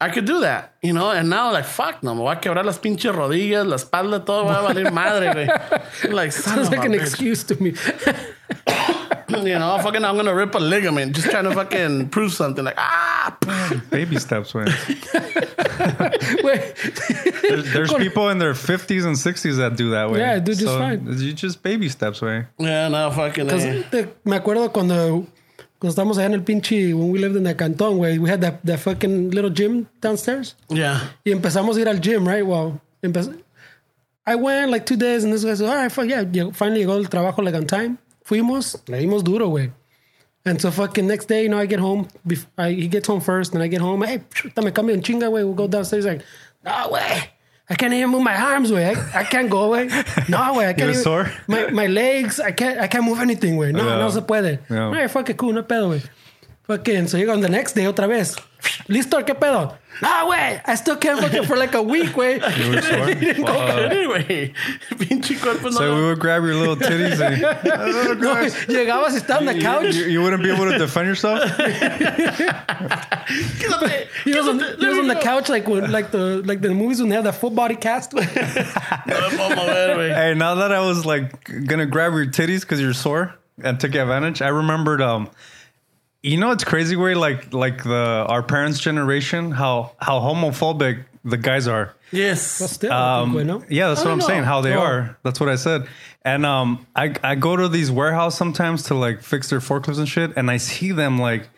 [0.00, 2.64] I could do that, you know, and now like fuck no, me voy a quebrar
[2.64, 5.48] las pinches rodillas, la espalda, todo va a valer madre, güey.
[6.12, 7.00] Like Sounds like an bitch.
[7.02, 7.74] excuse to me.
[9.46, 12.64] You know, fucking I'm gonna rip a ligament just trying to fucking prove something.
[12.64, 13.36] Like ah,
[13.90, 14.66] Baby steps, güey.
[16.44, 16.74] Wait,
[17.42, 20.18] There's, there's people in their 50s and 60s that do that way.
[20.20, 21.06] Yeah, do just fine.
[21.18, 22.46] You just baby steps, way.
[22.58, 23.50] yeah, no fucking.
[23.50, 23.82] eh.
[23.90, 25.26] Te- me acuerdo cuando,
[25.78, 28.40] cuando estábamos allá en el pinche, when we lived in the cantón, güey, we had
[28.42, 30.54] that, that fucking little gym downstairs.
[30.68, 32.46] Yeah, Y empezamos a ir al gym, right?
[32.46, 33.34] Well, empez-
[34.26, 36.22] I went like two days and this guy said, all right, fuck yeah.
[36.24, 37.98] Llegó- Finally llegó el trabajo like on time.
[38.30, 39.72] Fuimos, le dimos duro, güey.
[40.46, 42.06] And so fucking next day, you know, I get home.
[42.56, 44.02] I, he gets home first, and I get home.
[44.02, 45.42] Hey, puta, me cambio en chinga, güey.
[45.44, 46.04] We'll go downstairs.
[46.06, 46.22] Like,
[46.64, 47.24] no, güey.
[47.68, 48.94] I can't even move my arms, güey.
[48.96, 49.88] I, I can't go, güey.
[50.28, 50.68] No, güey.
[50.68, 51.32] I can't You're even, sore?
[51.48, 53.72] My, my legs, I can't, I can't move anything, güey.
[53.72, 53.98] No, Yeah.
[53.98, 54.60] no se puede.
[54.70, 54.84] Yeah.
[54.86, 56.08] All right, fuck it, cool, no pedo, güey.
[56.70, 58.36] Fucking, so llego on the next day otra vez.
[58.86, 59.76] Listo, ¿qué pedo?
[60.00, 60.60] No, güey.
[60.64, 62.38] I still can't fucking for like a week, güey.
[62.58, 63.12] You were sore?
[63.34, 63.90] Fuck.
[63.90, 64.54] anyway,
[64.90, 65.70] pinche cuerpo no.
[65.72, 67.42] So we would grab your little titties and
[68.20, 68.36] No,
[68.72, 69.96] llegabas y estabas on the couch.
[69.96, 71.40] you, you wouldn't be able to defend yourself.
[73.58, 76.72] Quítate, He was on, he was on the couch like when, like the like the
[76.72, 78.12] movies when they have the full body cast.
[78.12, 78.20] go.
[78.20, 80.14] No me puedo mover.
[80.14, 83.96] Hey, now that I was like gonna grab your titties because you're sore and took
[83.96, 85.02] advantage, I remembered.
[85.02, 85.30] Um,
[86.22, 91.36] you know, it's crazy way like like the our parents' generation how how homophobic the
[91.36, 91.94] guys are.
[92.12, 92.42] Yes.
[92.42, 93.62] Still, I think, güey, no?
[93.68, 94.44] Yeah, that's what I'm don't saying.
[94.44, 94.80] How they Oh.
[94.80, 95.16] are.
[95.22, 95.86] That's what I said.
[96.24, 100.08] And um, I I go to these warehouse sometimes to like fix their forklifts and
[100.08, 101.48] shit, and I see them like.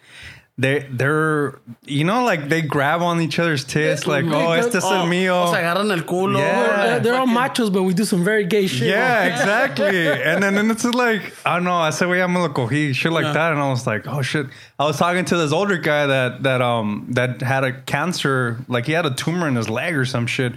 [0.63, 4.85] They they're you know like they grab on each other's tits like oh este es
[4.85, 6.39] el Oh, mío o se agarran el culo.
[6.39, 6.77] Yeah.
[6.87, 8.89] They're, they're all machos, but we do some very gay shit.
[8.89, 10.09] Yeah, exactly.
[10.09, 13.13] and then and it's like, I don't know, I said, "Wait, I'm gonna cogí," shit
[13.13, 14.47] like that, and I was like, "Oh shit!"
[14.79, 18.87] I was talking to this older guy that that um that had a cancer, like
[18.87, 20.53] he had a tumor in his leg or some shit.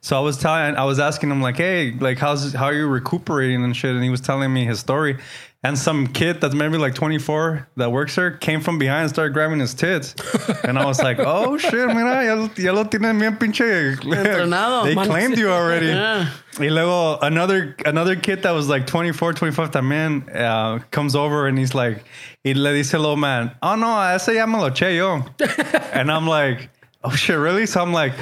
[0.00, 2.86] So I was telling, I was asking him like, "Hey, like how's how are you
[2.86, 5.18] recuperating and shit?" And he was telling me his story.
[5.64, 9.32] And some kid that's maybe like 24 that works there came from behind and started
[9.34, 10.14] grabbing his tits.
[10.62, 13.96] And I was like, oh shit, mira, ya, lo- ya lo tienen bien pinche.
[13.96, 14.84] Entrenado.
[14.84, 15.86] They Man- claimed you already.
[15.86, 16.30] Yeah.
[16.60, 21.58] Y luego another another kid that was like 24, 25 también uh, comes over and
[21.58, 22.04] he's like,
[22.44, 25.24] y le dice old man, oh no, a ese ya me lo eché yo.
[25.92, 26.70] and I'm like,
[27.02, 27.66] oh shit, really?
[27.66, 28.12] So I'm like,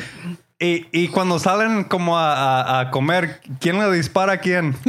[0.58, 2.32] Y, y cuando salen como a,
[2.62, 4.74] a- a comer, ¿quién le dispara a quién?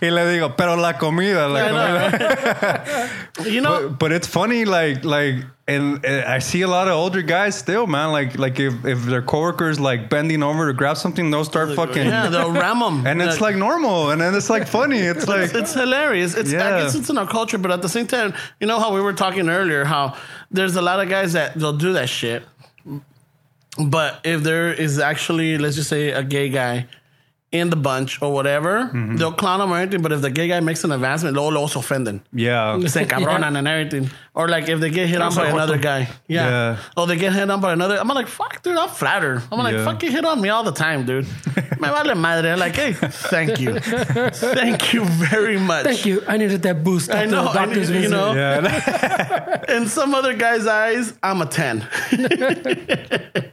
[0.00, 3.10] y le digo, pero la comida, la comida.
[3.44, 6.94] You know, But, but it's funny, like like, and, uh, I see a lot of
[6.94, 8.10] older guys still, man.
[8.10, 12.06] Like like if if their coworkers like bending over to grab something, they'll start fucking.
[12.06, 13.06] yeah, they'll ram them.
[13.10, 15.00] and it's like normal, and then it's like funny.
[15.00, 16.34] It's like it's hilarious.
[16.34, 16.80] It's I Yeah.
[16.80, 19.12] guess it's in our culture, but at the same time, you know how we were
[19.12, 20.14] talking earlier, how
[20.50, 22.42] there's a lot of guys that they'll do that shit.
[23.78, 26.86] But if there is actually, let's just say, a gay guy
[27.52, 29.16] in the bunch or whatever, Mm-hmm.
[29.16, 30.02] they'll clown him or anything.
[30.02, 32.20] But if the gay guy makes an advancement, they'll also offend ofenden.
[32.32, 32.78] yeah.
[32.86, 34.10] Se encabronan and everything.
[34.34, 36.08] Or like if they get hit on by another guy.
[36.28, 36.48] Yeah.
[36.48, 36.76] Yeah.
[36.96, 37.96] Or they get hit on by another.
[37.98, 39.42] I'm like, fuck, dude, I'm flattered.
[39.50, 39.84] I'm like, Yeah.
[39.84, 41.26] fuck, you hit on me all the time, dude.
[41.80, 42.50] Me vale madre.
[42.52, 43.78] I'm like, hey, thank you.
[43.80, 45.84] thank you very much.
[45.84, 46.22] Thank you.
[46.26, 47.10] I needed that boost.
[47.14, 48.32] I know, the I doctor's you know.
[48.34, 51.86] Yeah, In some other guy's eyes, I'm a 10.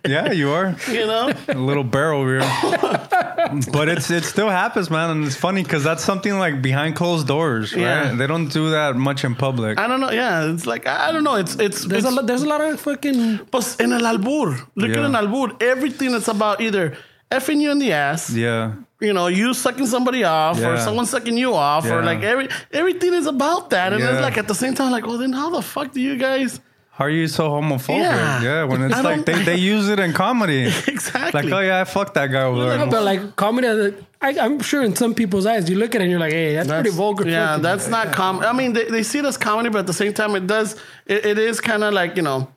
[0.07, 1.33] yeah, you are You know?
[1.49, 3.59] a little barrel over here.
[3.71, 7.27] but it's it still happens, man, and it's funny because that's something like behind closed
[7.27, 7.81] doors, right?
[7.81, 8.13] Yeah.
[8.15, 9.79] They don't do that much in public.
[9.79, 10.11] I don't know.
[10.11, 11.35] Yeah, it's like, I don't know.
[11.35, 13.39] It's, it's, There's a, lot, there's a lot of fucking.
[13.51, 14.57] pues, en el albur.
[14.75, 15.05] Look at Yeah.
[15.05, 15.61] an albur.
[15.61, 16.95] Everything that's about either
[17.31, 18.29] effing you in the ass.
[18.29, 22.47] yeah, you know, you sucking somebody off or someone sucking you off or like every
[22.71, 23.91] everything is about that.
[23.93, 24.11] And Yeah.
[24.13, 26.59] it's like at the same time, like, well then how the fuck do you guys
[26.95, 28.01] how are you so homophobic?
[28.01, 28.43] Yeah.
[28.43, 30.65] Yeah, when it's I like they, they use it in comedy.
[30.87, 32.85] exactly Like, oh yeah, I fucked that guy over there.
[32.85, 33.91] But like comedy, uh,
[34.21, 36.53] I, I'm sure in some people's eyes, you look at it and you're like, hey,
[36.53, 37.27] that's, pretty vulgar.
[37.27, 39.93] Yeah, that's not com I mean they, they see it as comedy, but at the
[39.93, 40.75] same time it does
[41.07, 42.52] it, it is kinda like, you know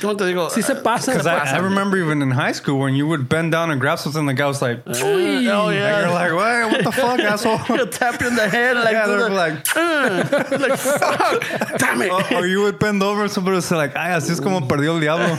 [0.00, 0.48] ¿Cómo te digo?
[0.50, 1.12] Sí se pasa.
[1.12, 3.98] Because I, I remember even in high school when you would bend down and grab
[3.98, 7.58] something, the guy was like, Uh, oh and you're like, what, what the fuck, asshole?
[7.58, 11.78] He'll tap you in the head like, Yeah, to they're the- like, uh, like fuck,
[11.78, 12.10] damn it.
[12.10, 14.60] or, or you would bend over and somebody would say like, ay, así es como
[14.60, 15.36] perdió el diablo.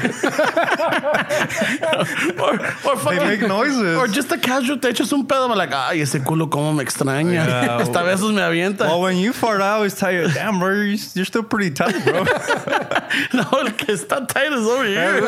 [2.40, 3.98] or, or They fucking- make noises.
[3.98, 6.84] Or just a casual te echas un pedo, I'm like, ay, ese culo como me
[6.84, 7.34] extraña.
[7.34, 7.78] Yeah.
[7.80, 8.82] Hasta a veces me avienta.
[8.82, 12.04] well, when you fart, I always tell you, damn, bro, you're, you're still pretty tight,
[12.04, 12.24] bro.
[13.34, 15.28] No, el que está tight over here.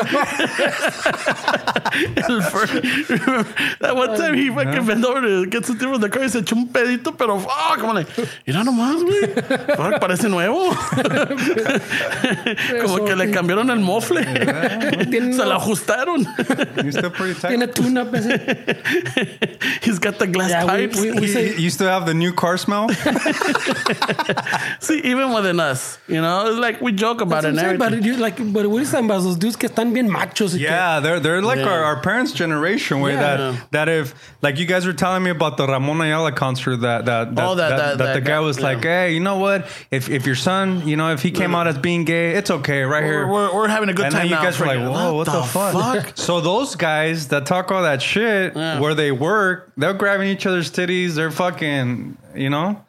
[2.28, 2.66] El fir-
[3.80, 6.40] that one time he fucking bent over to get some from the car y se
[6.40, 8.08] echó un pedito, pero fuck, como like,
[8.46, 9.26] mira nomás, güey.
[9.76, 10.74] Fuck, parece nuevo.
[12.82, 14.24] como que le cambiaron el mofle.
[14.24, 16.26] se lo ajustaron.
[16.76, 17.48] You're still pretty tight.
[17.50, 18.26] Tiene tune up ese.
[19.82, 21.00] He's got the glass Yeah, we- pipes.
[21.00, 22.88] we- we You, say- you still have the new car smell?
[24.80, 28.02] See, even within us, you know, it's like we joke about it and Sí, but
[28.02, 29.22] you like, but what you talking about?
[29.22, 30.58] Those dudes que están bien machos.
[30.58, 31.68] Yeah, they're they're like Yeah.
[31.68, 33.20] our, our parents' generation way Yeah.
[33.36, 37.04] that that if like you guys were telling me about the Ramon Ayala concert that
[37.06, 39.66] that that, Oh, that- that- the that guy guy- was like, hey, you know what?
[39.90, 42.82] If if your son, you know, if he came out as being gay, it's okay,
[42.82, 43.26] right here.
[43.26, 45.42] We're, we're, we're having a good and time you guys were like, whoa, what, the,
[45.42, 46.12] fuck?
[46.16, 48.80] So those guys that talk all that shit Yeah.
[48.80, 52.82] where they work, they're grabbing each other's titties, they're fucking, you know?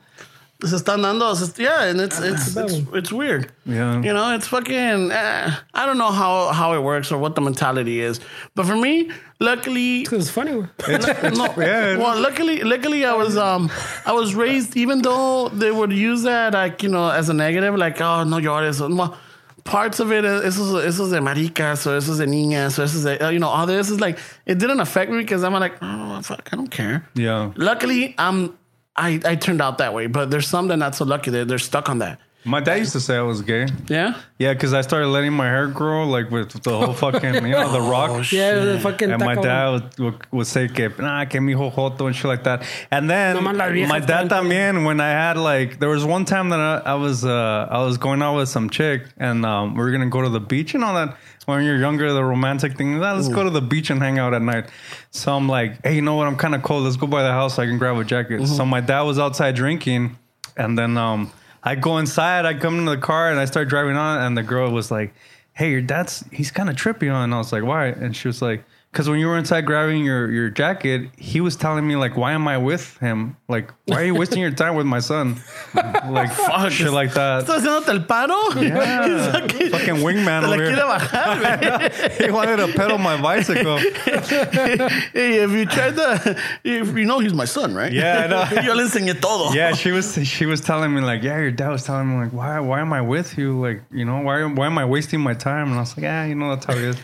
[0.64, 3.52] Se están dando, se- yeah, and it's it's it's, it's weird.
[3.66, 4.02] Yeah.
[4.02, 5.12] you know, it's fucking.
[5.12, 8.20] eh, I don't know how how it works or what the mentality is,
[8.56, 10.52] but for me, luckily, It's funny.
[10.88, 13.70] no, yeah, well, luckily, luckily, I was um
[14.06, 17.76] I was raised even though they would use that like you know as a negative,
[17.76, 19.16] like oh no llores, well,
[19.64, 22.84] parts of it, eso es, eso es de maricas, or eso es de niñas, or
[22.84, 25.44] eso es de, uh, you know, all this is like, it didn't affect me because
[25.44, 27.06] I'm like, oh, fuck, I don't care.
[27.16, 27.52] Yeah.
[27.58, 28.58] Luckily, I'm,
[28.98, 31.32] I, I turned out that way, but there's some that are not so lucky.
[31.32, 32.20] They're, they're stuck on that.
[32.46, 33.68] My dad used to say I was gay.
[33.90, 34.14] Yeah?
[34.40, 37.70] Yeah, because I started letting my hair grow, like with the whole fucking, you know,
[37.74, 38.32] the rock.
[38.32, 39.48] Yeah, the fucking And my taco.
[39.48, 42.64] dad would, would, would say que, nah, que mi hijo joto and shit like that.
[42.90, 46.24] And then Nomás las viejas my dad también, when I had like, there was one
[46.24, 49.74] time that I, I was, uh, I was going out with some chick and um,
[49.76, 51.18] we were going to go to the beach and all that.
[51.48, 54.34] When you're younger, the romantic thing, ah, let's go to the beach and hang out
[54.34, 54.70] at night.
[55.12, 56.28] So I'm like, hey, you know what?
[56.28, 56.84] I'm kind of cold.
[56.84, 58.46] Let's go by the house so I can grab a jacket.
[58.48, 60.18] So my dad was outside drinking
[60.58, 61.32] and then, um,
[61.64, 64.44] I go inside, I come into the car and I start driving on, and the
[64.44, 65.14] girl was like,
[65.54, 67.24] Hey, your dad's he's kind of trippy on.
[67.24, 67.88] And I was like, Why?
[67.88, 68.66] And she was like,
[68.98, 72.32] Because when you were inside grabbing your, your jacket, he was telling me, like, why
[72.32, 73.38] am I with him?
[73.48, 75.36] Like, why are you wasting your time with my son?
[76.10, 76.72] like Fuck.
[76.72, 77.44] shit like that.
[77.46, 78.36] ¿Estás haciéndote el paro?
[78.60, 79.34] Yeah.
[79.34, 80.76] Fucking- Fucking wingman over here.
[80.76, 83.78] bajar, he wanted to pedal my bicycle.
[83.78, 87.94] hey, if you tried to, if you know he's my son, right?
[87.94, 88.62] Yeah, I know.
[88.64, 89.54] Yo le enseñé todo.
[89.54, 92.34] Yeah, she was she was telling me like, yeah, your dad was telling me like,
[92.34, 93.62] why why am I with you?
[93.62, 95.68] Like, you know, why why am I wasting my time?
[95.70, 96.98] And I was like, yeah, you know, that's how it is.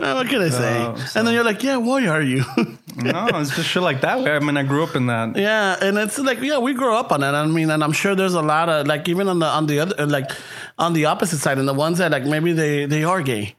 [0.00, 0.61] No, what can I say?
[0.64, 2.44] Oh, so- and then you're like, yeah, why are you?
[2.96, 4.26] no, it's just shit like that.
[4.26, 5.36] I mean, I grew up in that.
[5.36, 7.34] yeah, and it's like, yeah, we grew up on that.
[7.34, 9.80] I mean, and I'm sure there's a lot of like even on the on the
[9.80, 10.30] other like
[10.78, 13.54] on the opposite side, and the ones that like maybe they they are gay.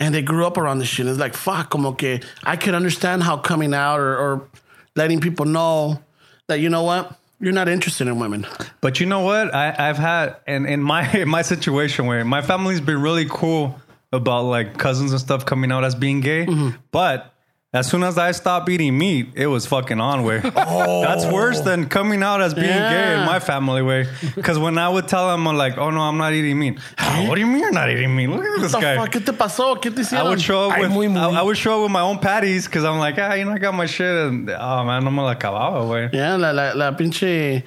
[0.00, 1.06] and they grew up around this shit.
[1.06, 4.48] It's like fuck, como que I could understand how coming out or, or
[4.94, 6.00] letting people know
[6.46, 8.46] that you know what you're not interested in women.
[8.80, 9.52] But you know what?
[9.54, 13.74] I, I've had in, in my in my situation where my family's been really cool
[14.12, 16.46] about like cousins and stuff coming out as being gay.
[16.46, 16.76] Mm-hmm.
[16.90, 17.34] But
[17.78, 20.40] as soon as I stopped eating meat, it was fucking on way.
[20.40, 24.06] That's worse than coming out as being gay in my family way.
[24.34, 26.78] Because when I would tell them, I'm like, oh no, I'm not eating meat.
[27.26, 28.28] what do you mean you're not eating meat?
[28.28, 28.96] Look at this What the guy.
[28.96, 29.10] fuck?
[29.12, 29.80] ¿Qué te pasó?
[29.80, 31.20] ¿Qué te I would show up with muy, muy.
[31.20, 33.52] I, I would show up with my own patties because I'm like, ah, you know,
[33.52, 36.12] I got my shit and oh man, no me la acababa, güey.
[36.12, 37.62] Yeah, la, la, la pinche.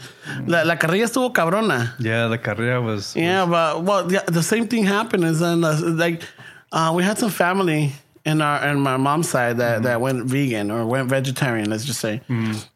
[0.47, 1.93] La, la carrilla estuvo cabrona.
[1.99, 3.15] Yeah, the carrera was.
[3.15, 5.23] Yeah, but well, yeah, the same thing happened.
[5.23, 6.21] Is then uh, like
[6.71, 7.93] uh, we had some family
[8.25, 11.69] in our in my mom's side that, that went vegan or went vegetarian.
[11.69, 12.21] Let's just say,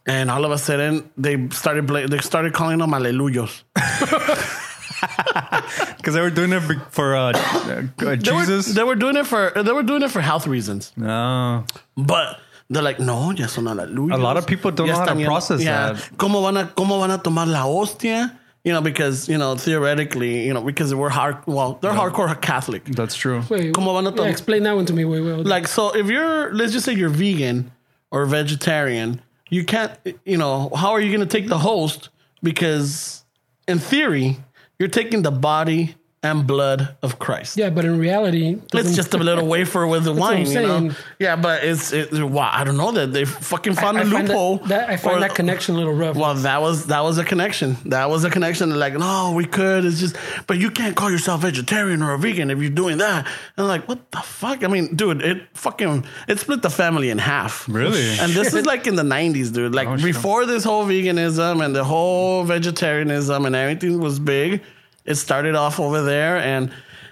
[0.06, 3.64] and all of a sudden they started bla- they started calling them aleluyos.
[5.98, 8.68] Because they were doing it be- for uh, uh, They were, Jesus.
[8.68, 11.66] they were doing it for they were doing it for health reasons, no.
[11.98, 12.40] but.
[12.68, 14.12] They're like, no, ya son aleluyos.
[14.12, 15.94] A lot of people don't know how to process yeah.
[15.94, 16.18] that.
[16.18, 18.40] ¿Cómo van a cómo van a tomar la hostia?
[18.66, 21.38] You know, because you know theoretically, you know, because we're hard.
[21.46, 22.84] Well, they're hardcore Catholic.
[22.86, 23.44] That's true.
[23.50, 25.06] Wait, ¿Cómo van a yeah, tom- explain that one to me.
[25.06, 25.46] Wait, wait.
[25.46, 27.72] like so if you're let's just say you're vegan
[28.12, 29.92] or vegetarian you can't
[30.26, 32.10] you know how are you going to take the host
[32.42, 33.24] because
[33.68, 34.38] in theory
[34.80, 35.96] you're taking the body
[36.26, 40.14] and blood of christ yeah, but in reality, it's just a little wafer with the
[40.14, 40.92] wine, you know.
[41.20, 42.50] Yeah, but it's it, wow.
[42.52, 44.58] I don't know that they fucking found I, a I find loophole.
[44.58, 46.16] that, that I find or- that connection a little rough.
[46.16, 47.78] Well, that was that was a connection.
[47.86, 48.66] That was a connection.
[48.78, 49.86] Like, no, we could.
[49.86, 50.16] It's just,
[50.48, 53.26] but you can't call yourself vegetarian or a vegan if you're doing that.
[53.56, 54.64] And I'm like, what the fuck?
[54.64, 57.68] I mean, dude, it fucking it split the family in half.
[57.70, 58.08] Really?
[58.20, 59.76] And this is like in the '90s, dude.
[59.76, 60.06] Like Oh, shit.
[60.06, 64.62] before this whole veganism and the whole vegetarianism and everything was big.
[65.06, 66.72] It started off over there, and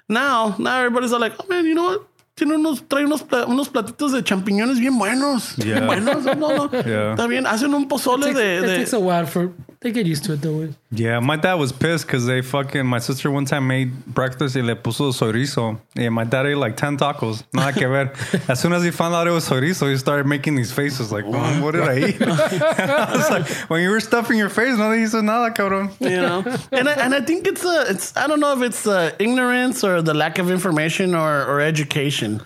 [0.10, 2.08] now now everybody's all like, oh man, you know what?
[2.36, 5.56] Tiene unos, trae unos, pla- unos platitos de champiñones bien buenos.
[5.56, 6.26] Bien buenos.
[6.26, 6.70] No, no.
[6.86, 7.28] Yeah.
[7.28, 7.46] Bien.
[7.46, 9.54] Hacen un pozole it takes, de, it de, takes a while for
[9.84, 10.70] they get used to it though.
[10.92, 12.86] Yeah, my dad was pissed because they fucking.
[12.86, 15.80] My sister one time made breakfast y le puso chorizo.
[15.96, 17.44] And my dad ate like 10 tacos.
[17.54, 18.14] Nada que ver.
[18.48, 21.26] as soon as he found out it was chorizo, he started making these faces like,
[21.26, 22.22] "Mom, what did I eat?
[22.22, 25.92] I was like, when you were stuffing your face, no dijiste nada, cabrón.
[26.00, 28.88] you know and I, and I think it's a it's I don't know if it's
[28.88, 32.42] uh, ignorance or the lack of information or, or education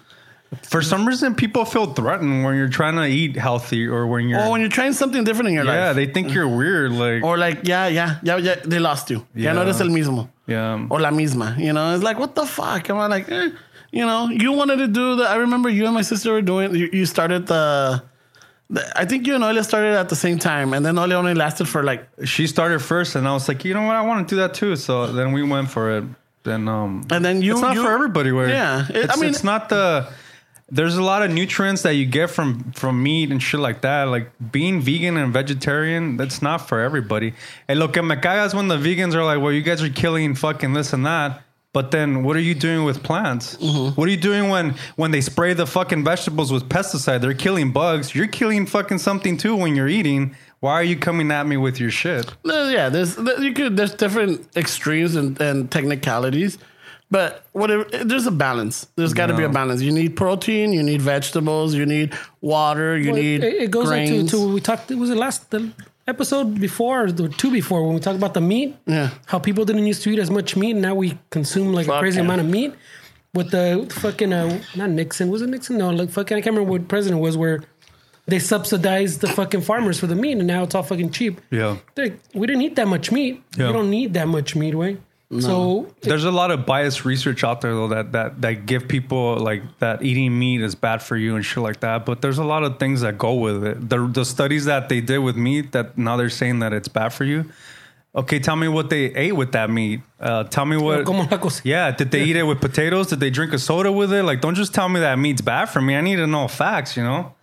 [0.64, 4.39] For some reason, people feel threatened when you're trying to eat healthy or when you're.
[4.41, 5.76] or when you're trying something different in your life.
[5.76, 6.91] yeah, life they think you're weird.
[6.93, 9.68] Like, or like yeah yeah yeah yeah they lost you ya no Yeah.
[9.68, 10.88] eres el mismo yeah.
[10.89, 13.50] or la misma you know it's like what the fuck am I like eh,
[13.91, 16.74] you know you wanted to do that I remember you and my sister were doing
[16.76, 18.02] you, you started the,
[18.95, 21.68] I think you and Olia started at the same time and then Olia only lasted
[21.68, 23.95] for like She started first, and I was like, you know what?
[23.95, 24.76] I want to do that too.
[24.76, 26.04] So then we went for it.
[26.43, 28.32] Then, um, and then you it's not you- for everybody.
[28.32, 30.08] Where Yeah, it- I mean- it's not the.
[30.70, 34.05] There's a lot of nutrients that you get from from meat and shit like that.
[34.05, 37.34] Like being vegan and vegetarian, that's not for everybody.
[37.70, 40.36] And lo que me cagas when the vegans are like, "Well, you guys are killing
[40.36, 41.41] fucking this and that."
[41.74, 43.55] But then, what are you doing with plants?
[43.57, 43.99] Mm-hmm.
[43.99, 47.22] What are you doing when when they spray the fucking vegetables with pesticide?
[47.22, 48.13] They're killing bugs.
[48.15, 50.36] You're killing fucking something too when you're eating.
[50.59, 52.34] Why are you coming at me with your shit?
[52.43, 56.57] Yeah, there's there- you could there's different extremes and, and technicalities,
[57.10, 58.88] but whatever there's a balance.
[58.95, 59.82] There's got to be a balance.
[59.82, 63.89] You need protein, you need vegetables, you need water, you Well, need it, it goes
[63.91, 64.32] into grains.
[64.32, 64.91] to we talked.
[64.91, 65.72] It was the last the
[66.08, 68.76] episode before or the two before when we talked about the meat.
[68.86, 69.12] Yeah.
[69.26, 71.99] how people didn't used to eat as much meat, and now we consume like a
[71.99, 72.26] crazy yeah.
[72.26, 72.74] amount of meat.
[73.34, 75.78] With the fucking uh, not Nixon was it Nixon?
[75.78, 77.64] No, like fucking I can't remember what president was where
[78.26, 81.39] they subsidized the fucking farmers for the meat, and now it's all fucking cheap.
[81.49, 81.78] Yeah.
[81.95, 83.41] Like, we didn't eat that much meat.
[83.58, 83.68] Yeah.
[83.68, 84.97] We don't need that much meat, way.
[85.41, 89.36] So There's a lot of biased research out there though that that that give people
[89.38, 92.05] like that eating meat is bad for you and shit like that.
[92.05, 93.89] But there's a lot of things that go with it.
[93.89, 97.09] The the studies that they did with meat that now they're saying that it's bad
[97.09, 97.51] for you.
[98.15, 99.99] Okay, tell me what they ate with that meat.
[100.19, 101.05] Uh, tell me what.
[101.05, 103.07] Como la cosa- Yeah, did they eat it with potatoes?
[103.07, 104.23] Did they drink a soda with it?
[104.23, 105.95] Like, don't just tell me that meat's bad for me.
[105.95, 106.95] I need to know facts.
[106.97, 107.34] You know,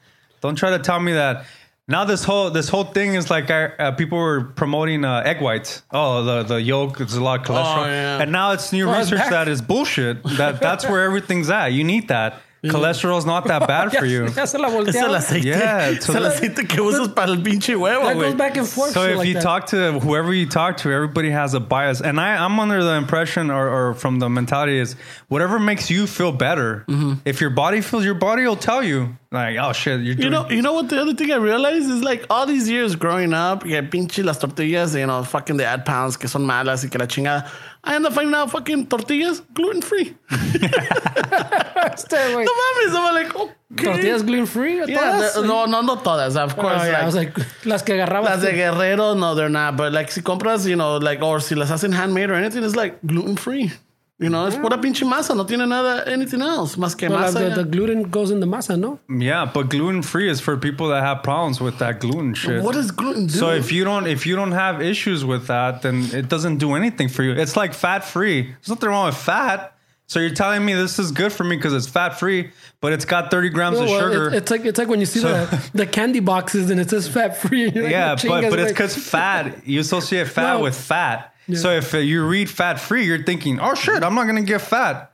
[0.41, 1.45] don't try to tell me that.
[1.87, 5.43] Now this whole this whole thing is like uh, uh, people were promoting uh, egg
[5.43, 5.82] whites.
[5.91, 8.22] Oh, the the yolk is a lot of cholesterol, yeah.
[8.22, 10.22] and now it's new Oh, it's research that is bullshit.
[10.39, 11.68] That that's where everything's at.
[11.68, 12.41] You need that.
[12.71, 14.29] Cholesterol's not that bad for you.
[14.29, 15.45] Ya se la es el aceite.
[15.45, 18.37] Yeah, es so el aceite que usas para el pinche huevo, That goes güey.
[18.39, 18.93] back and forth.
[18.93, 19.43] So shit if like you that.
[19.43, 22.95] talk to whoever you talk to, everybody has a bias, and I, I'm under the
[22.95, 24.97] impression or, or from the mentality is
[25.29, 26.85] whatever makes you feel better.
[26.89, 27.15] Mm-hmm.
[27.25, 29.17] If your body feels, your body will tell you.
[29.31, 32.05] Like, oh shit, you're You know, you know what the other thing I realized is
[32.05, 35.85] like all these years growing up, yeah, pinche las tortillas, you know, fucking the add
[35.85, 37.49] pounds que son malas y que la chingada.
[37.87, 40.16] I end up finding out fucking tortillas gluten free.
[41.97, 42.45] Stay away.
[42.49, 43.85] No mames, I'm like, okay.
[43.85, 44.76] Tortillas gluten free?
[44.87, 46.82] Yeah, the- no, no, no todas, of Oh, course.
[46.85, 48.24] yeah, I was like, like, las que agarrabas.
[48.30, 49.76] las de Guerrero, no, they're not.
[49.76, 52.76] But like, si compras, you know, like, or si las hacen handmade or anything, it's
[52.76, 53.70] like gluten free.
[54.17, 57.53] You know, es pura pinche masa, no tiene nada, anything else, más que Well, masa.
[57.53, 59.01] the, the gluten goes in the masa, no?
[59.09, 62.62] Yeah, but gluten free is for people that have problems with that gluten shit.
[62.62, 63.33] what does gluten do?
[63.35, 66.75] So if you don't if you don't have issues with that, then it doesn't do
[66.75, 67.33] anything for you.
[67.33, 68.43] It's like fat free.
[68.43, 69.73] There's nothing wrong with fat.
[70.07, 72.51] So you're telling me this is good for me because it's fat free,
[72.81, 74.29] but it's got 30 grams of Well, sugar.
[74.29, 76.89] it- it's like it's like when you see So- the, the candy boxes and it
[76.89, 77.65] says fat free.
[77.67, 79.67] like, yeah, "No but chingas, but it's because fat.
[79.67, 80.61] You associate fat No.
[80.61, 81.34] with fat.
[81.53, 84.61] So if uh, you read fat free, you're thinking, oh shit, I'm not gonna get
[84.63, 85.11] fat.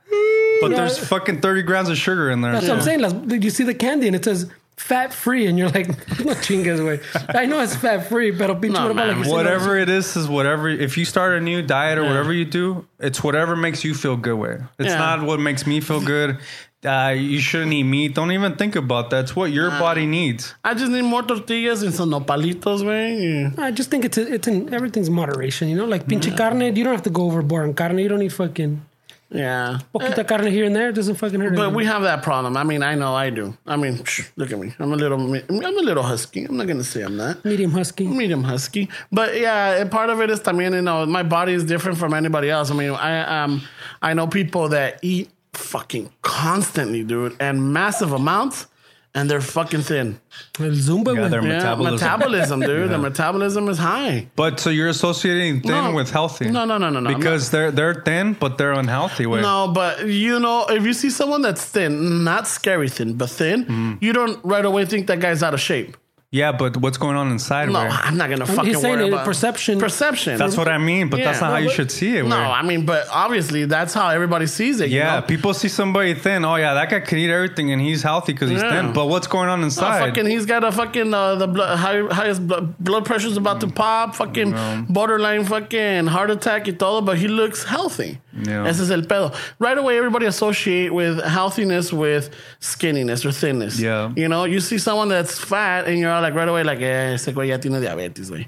[0.61, 0.77] But No.
[0.77, 2.51] there's fucking 30 grams of sugar in there.
[2.53, 2.99] That's what I'm saying.
[3.01, 5.87] Las, you see the candy and it says fat free, and you're like,
[6.23, 7.35] no chingas, güey.
[7.35, 10.27] I know it's fat free, pero pinche No, broma, man, like Whatever it is, is
[10.27, 10.69] whatever.
[10.69, 14.17] If you start a new diet or whatever you do, it's whatever makes you feel
[14.17, 14.61] good with.
[14.79, 14.97] It's Yeah.
[14.97, 16.37] not what makes me feel good.
[16.83, 18.15] Uh, you shouldn't eat meat.
[18.15, 19.25] Don't even think about that.
[19.25, 20.55] It's what your body needs.
[20.63, 23.53] I just need more tortillas and some nopalitos, man.
[23.59, 25.85] I just think it's it's in everything's moderation, you know.
[25.85, 27.99] Like pinche carne, you don't have to go overboard on carne.
[27.99, 28.81] You don't need fucking
[29.29, 29.79] Yeah.
[29.93, 30.91] poquita carne here and there.
[30.91, 31.51] Doesn't fucking hurt.
[31.55, 31.75] But anyone.
[31.75, 32.57] we have that problem.
[32.57, 33.55] I mean, I know I do.
[33.67, 34.73] I mean, psh, look at me.
[34.79, 36.45] I'm a little, I'm a little husky.
[36.45, 37.45] I'm not gonna say I'm not.
[37.45, 38.07] medium husky.
[38.07, 41.63] Medium husky, but yeah, and part of it is también, you know, my body is
[41.63, 42.71] different from anybody else.
[42.71, 43.61] I mean, I um,
[44.01, 48.67] I know people that eat fucking constantly, dude, and massive amounts,
[49.13, 50.19] and they're fucking thin.
[50.59, 51.29] El Zumba, Yeah, güey.
[51.29, 51.93] they're- Yeah, Metabolism.
[51.95, 52.89] metabolism, dude.
[52.91, 54.27] Their metabolism is high.
[54.37, 55.91] But so you're associating thin No.
[55.91, 56.49] with healthy.
[56.49, 57.13] No, no, no, no, no.
[57.13, 59.25] Because they're they're thin, but they're unhealthy.
[59.25, 59.41] Way.
[59.41, 63.65] No, but you know, if you see someone that's thin, not scary thin, but thin,
[63.65, 63.93] Mm-hmm.
[63.99, 65.97] you don't right away think that guy's out of shape.
[66.33, 67.67] Yeah, but what's going on inside?
[67.69, 67.89] No, way?
[67.91, 69.79] I'm not gonna fucking he's saying worry it, about perception.
[69.79, 70.37] Perception.
[70.37, 71.47] That's what I mean, but that's Yeah.
[71.47, 72.23] not how No, you should see it.
[72.25, 72.41] No, way.
[72.41, 74.89] I mean, but obviously that's how everybody sees it.
[74.91, 75.23] you Yeah, know?
[75.23, 76.45] people see somebody thin.
[76.45, 78.71] Oh yeah, that guy can eat everything and he's healthy because he's Yeah.
[78.81, 78.93] thin.
[78.93, 79.99] But what's going on Oh, inside?
[79.99, 83.67] fucking, he's got a fucking uh, the blood, high, highest blood, blood pressure's about to
[83.67, 84.15] pop.
[84.15, 88.21] Fucking borderline, fucking heart attack y todo, but he looks healthy.
[88.33, 88.65] Yeah.
[88.67, 89.33] Ese es el pedo.
[89.59, 92.29] Right away, everybody associate with healthiness with
[92.59, 93.79] skinniness or thinness.
[93.79, 94.11] Yeah.
[94.15, 97.13] you know, you see someone that's fat and you're all like right away like, eh,
[97.13, 98.47] ese güey ya tiene diabetes, güey.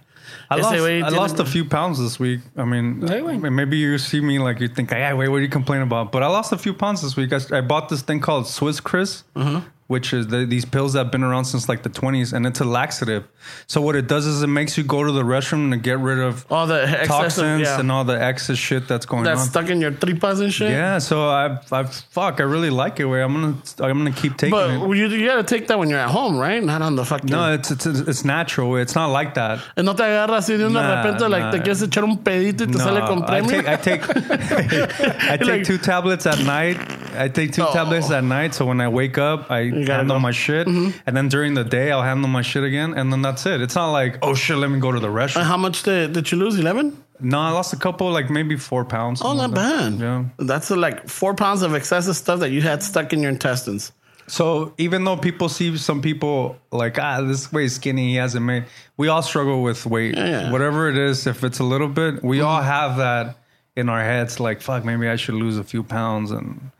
[0.49, 2.41] I lost, I lost a few pounds this week.
[2.55, 3.51] I mean, wait.
[3.51, 6.11] maybe you see me like you think, hey, wait, what are you complaining about?
[6.11, 7.33] But I lost a few pounds this week.
[7.33, 9.61] I, I bought this thing called Swiss Kriss, Uh-huh.
[9.87, 12.59] Which is the, these pills that have been around since like the 20s, and it's
[12.61, 13.25] a laxative.
[13.67, 16.19] So what it does is it makes you go to the restroom to get rid
[16.19, 19.45] of all the excessive, toxins yeah, and all the excess shit that's going that's on.
[19.45, 20.71] That's stuck in your tripas and shit.
[20.71, 23.05] Yeah, so I, I, fuck, I really like it.
[23.05, 24.97] Where I'm gonna, I'm gonna keep taking But it.
[24.97, 26.63] you, you gotta take that when you're at home, right?
[26.63, 27.29] Not on the fucking.
[27.29, 28.75] No, it's, it's it's natural.
[28.77, 29.59] It's not like that.
[29.77, 31.51] No te agarra así de una Nah, repente, like nah.
[31.51, 33.63] te quieres echar un pedito y te No, sale con I premio.
[33.63, 34.03] take I take
[35.33, 36.77] I take Like- two tablets at night.
[37.15, 37.73] I take two Oh.
[37.73, 38.53] tablets at night.
[38.55, 40.21] So when I wake up, I gotta handle go.
[40.21, 40.97] my shit, Mm-hmm.
[41.05, 43.61] and then during the day, I'll handle my shit again, and then that's it.
[43.61, 46.31] It's not like oh shit, let me go to the And how much did, did
[46.31, 46.57] you lose?
[46.59, 47.03] 11?
[47.19, 49.21] No, I lost a couple, like maybe four pounds.
[49.23, 49.93] Oh, not bad.
[49.99, 50.25] Yeah.
[50.37, 53.91] That's uh, like four pounds of excessive stuff that you had stuck in your intestines.
[54.27, 58.65] So even though people see some people like ah this way skinny he hasn't made,
[58.97, 60.15] we all struggle with weight.
[60.15, 60.51] Yeah, yeah.
[60.51, 63.37] Whatever it is, if it's a little bit, we all have that
[63.75, 64.39] in our heads.
[64.39, 66.71] Like fuck, maybe I should lose a few pounds, and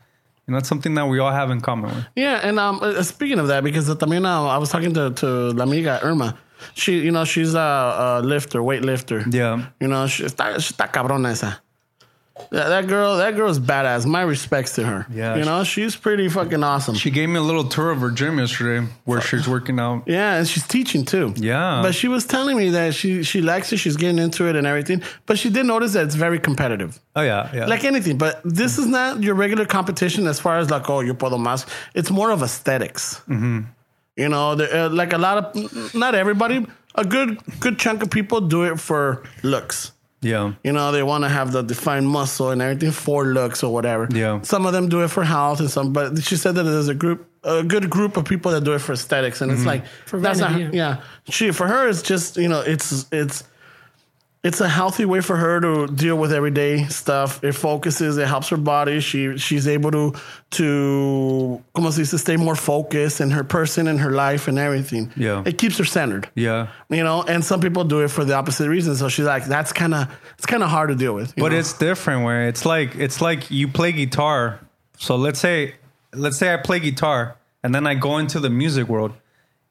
[0.46, 1.94] you know it's something that we all have in common.
[1.94, 2.06] With.
[2.16, 5.26] Yeah, and um, uh, speaking of that, because también uh, I was talking to, to
[5.52, 6.36] la amiga Irma.
[6.74, 9.32] She, you know, she's a, a lifter, weightlifter.
[9.32, 9.66] Yeah.
[9.80, 11.60] You know, she está, she está cabrona esa.
[12.50, 14.06] That, that girl, that girl's badass.
[14.06, 15.06] My respects to her.
[15.12, 16.96] Yeah, You know, she's pretty fucking awesome.
[16.96, 20.02] She gave me a little tour of her gym yesterday where she's working out.
[20.06, 21.32] Yeah, and she's teaching too.
[21.36, 21.80] Yeah.
[21.82, 24.66] But she was telling me that she she likes it, she's getting into it and
[24.66, 25.02] everything.
[25.26, 26.98] But she did notice that it's very competitive.
[27.14, 27.66] Oh yeah, yeah.
[27.66, 28.18] Like anything.
[28.18, 31.66] But this is not your regular competition as far as like, oh, you puedo más.
[31.94, 33.20] It's more of aesthetics.
[33.28, 33.60] Mm-hmm.
[34.16, 36.66] You know, the, uh, like a lot of not everybody,
[36.96, 39.92] a good good chunk of people do it for looks.
[40.24, 40.52] Yeah.
[40.64, 44.08] You know, they want to have the defined muscle and everything for looks or whatever.
[44.10, 44.40] Yeah.
[44.42, 46.94] Some of them do it for health and some, but she said that there's a
[46.94, 49.40] group, a good group of people that do it for aesthetics.
[49.40, 49.60] And Mm-hmm.
[49.60, 51.02] it's like, For that's not, vanity, yeah.
[51.28, 53.44] She, for her, it's just, you know, it's, it's,
[54.44, 57.42] it's a healthy way for her to deal with everyday stuff.
[57.42, 59.00] It focuses, it helps her body.
[59.00, 60.14] She, she's able to,
[60.50, 65.10] to, como se dice, stay more focused in her person and her life and everything.
[65.16, 65.42] Yeah.
[65.46, 66.68] It keeps her centered Yeah.
[66.90, 69.72] you know and some people do it for the opposite reason so she's like that's
[69.72, 71.58] kind of it's kind of hard to deal with But know?
[71.58, 74.60] it's different where it's like it's like you play guitar.
[74.98, 75.74] So let's say
[76.12, 79.12] let's say I play guitar and then I go into the music world.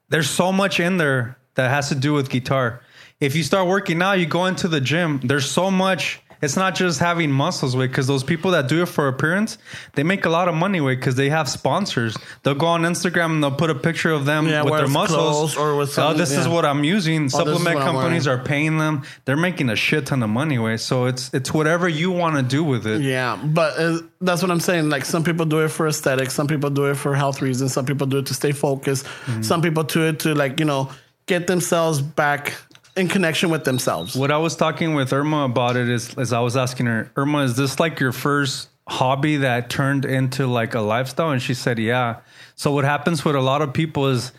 [0.08, 2.80] There's so much in there that has to do with guitar.
[3.20, 5.20] If you start working out, you go into the gym.
[5.22, 6.20] There's so much.
[6.42, 9.56] It's not just having muscles, way because those people that do it for appearance,
[9.94, 12.14] they make a lot of money, way because they have sponsors.
[12.42, 15.56] They'll go on Instagram and they'll put a picture of them Yeah, with their muscles.
[15.56, 17.26] or with oh, some- this is what I'm using.
[17.26, 19.04] is Supplement companies are paying them.
[19.24, 20.76] They're making a shit ton of money, way.
[20.76, 23.00] So it's it's whatever you want to do with it.
[23.00, 24.90] Yeah, but uh, that's what I'm saying.
[24.90, 27.86] Like some people do it for aesthetics, some people do it for health reasons, some
[27.86, 29.42] people do it to stay focused, Mm-hmm.
[29.42, 30.90] some people do it to like you know
[31.26, 32.52] get themselves back
[32.96, 34.14] in connection with themselves.
[34.14, 37.40] What I was talking with Irma about it is, is I was asking her, Irma,
[37.40, 41.30] is this like your first hobby that turned into like a lifestyle?
[41.30, 42.20] And she said, yeah.
[42.54, 44.32] So what happens with a lot of people is,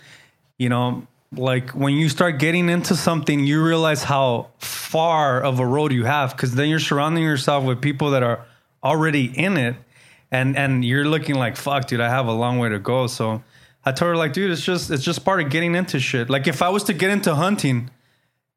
[0.58, 5.66] you know, like when you start getting into something, you realize how far of a
[5.66, 8.46] road you have because then you're surrounding yourself with people that are
[8.84, 9.76] already in it,
[10.32, 13.08] and and you're looking like, fuck, dude, I have a long way to go.
[13.08, 13.44] So
[13.84, 16.30] I told her like, dude, it's just it's just part of getting into shit.
[16.30, 17.90] Like if I was to get into hunting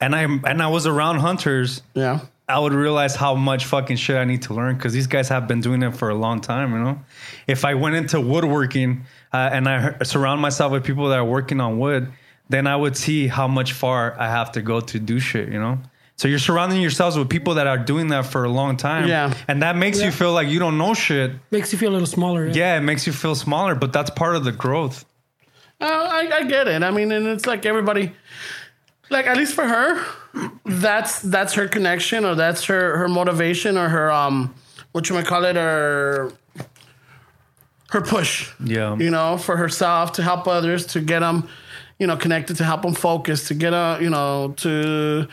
[0.00, 4.16] and I and I was around hunters, Yeah, I would realize how much fucking shit
[4.16, 6.72] I need to learn because these guys have been doing it for a long time.
[6.72, 6.98] You know,
[7.46, 11.24] if I went into woodworking uh, and I heard- surround myself with people that are
[11.24, 12.10] working on wood,
[12.48, 15.48] then I would see how much far I have to go to do shit.
[15.50, 15.78] You know.
[16.16, 19.32] So you're surrounding yourselves with people that are doing that for a long time, Yeah.
[19.46, 21.30] and that makes you feel like you don't know shit.
[21.52, 22.46] Makes you feel a little smaller.
[22.48, 22.54] Yeah.
[22.54, 25.04] Yeah, it makes you feel smaller, but that's part of the growth.
[25.80, 26.82] uh, I, I get it.
[26.82, 28.10] I mean, and it's like everybody,
[29.10, 30.04] like at least for her,
[30.64, 34.54] that's that's her connection or that's her her motivation or her um
[34.92, 36.32] what you might call it her
[37.90, 38.50] her push.
[38.62, 38.96] Yeah.
[38.96, 41.48] you know, for herself to help others to get them,
[41.98, 45.26] you know, connected to help them focus to get a you know to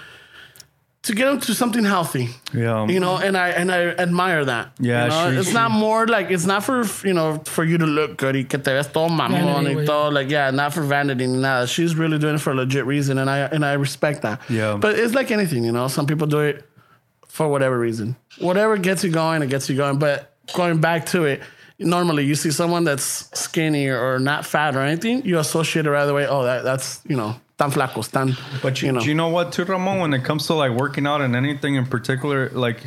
[1.05, 2.29] to get them to something healthy.
[2.51, 2.87] Yeah.
[2.87, 4.71] You know, and I and I admire that.
[4.79, 5.31] Yeah, you know?
[5.31, 8.17] she- it's she- not more like it's not for you know for you to look
[8.17, 11.37] good y que te ves todo mamón y todo like yeah, not for vanity ni
[11.39, 11.67] nada.
[11.67, 14.41] She's really doing it for a legit reason, and I and I respect that.
[14.49, 14.77] Yeah.
[14.77, 15.87] but it's like anything, you know.
[15.87, 16.65] Some people do it
[17.27, 19.99] for whatever reason, whatever gets you going, it gets you going.
[19.99, 21.41] But going back to it.
[21.77, 26.07] Normally, you see someone that's skinny or not fat or anything, you associate it right
[26.07, 26.25] away.
[26.27, 28.37] Oh, that, that's you know, tan flacos, tan.
[28.61, 29.99] But you, you know, do you know what, too, Ramon?
[29.99, 32.79] When it comes to like working out and anything in particular, like,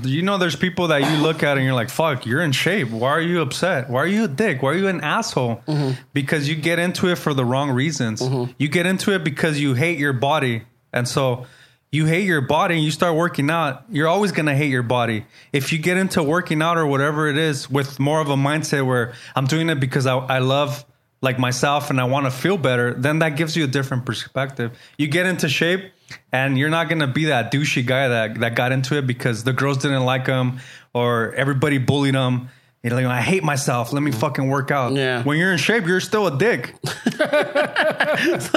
[0.00, 2.52] do you know there's people that you look at and you're like, fuck, you're in
[2.52, 2.90] shape.
[2.90, 3.88] Why are you upset?
[3.88, 4.60] Why are you a dick?
[4.60, 5.62] Why are you an asshole?
[5.68, 6.00] Mm-hmm.
[6.12, 8.20] Because you get into it for the wrong reasons.
[8.58, 10.64] You get into it because you hate your body.
[10.92, 11.46] And so
[11.92, 14.82] you hate your body and you start working out, you're always going to hate your
[14.82, 15.24] body.
[15.52, 18.84] If you get into working out or whatever it is with more of a mindset
[18.84, 20.84] where I'm doing it because I, I love
[21.22, 24.76] like myself and I want to feel better, then that gives you a different perspective.
[24.98, 25.92] You get into shape
[26.32, 29.44] and you're not going to be that douchey guy that, that got into it because
[29.44, 30.58] the girls didn't like him
[30.92, 32.48] or everybody bullied him.
[32.86, 33.92] You're like, I hate myself.
[33.92, 34.92] Let me fucking work out.
[34.92, 35.24] Yeah.
[35.24, 36.76] When you're in shape, you're still a dick.
[37.18, 38.54] That's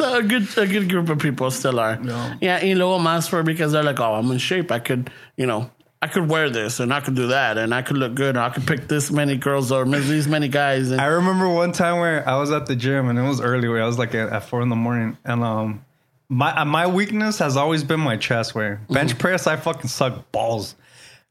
[0.00, 1.98] a good a good group of people still are.
[2.40, 4.72] Yeah, you y luego más for because they're like, oh, I'm in shape.
[4.72, 7.82] I could, you know, I could wear this and I could do that and I
[7.82, 8.36] could look good.
[8.36, 10.90] And I could pick this many girls or these many guys.
[10.90, 13.68] And I remember one time where I was at the gym and it was early
[13.68, 15.84] where I was like at, at four in the morning and um
[16.32, 20.74] my my weakness has always been my chest Where Bench press, I fucking suck balls.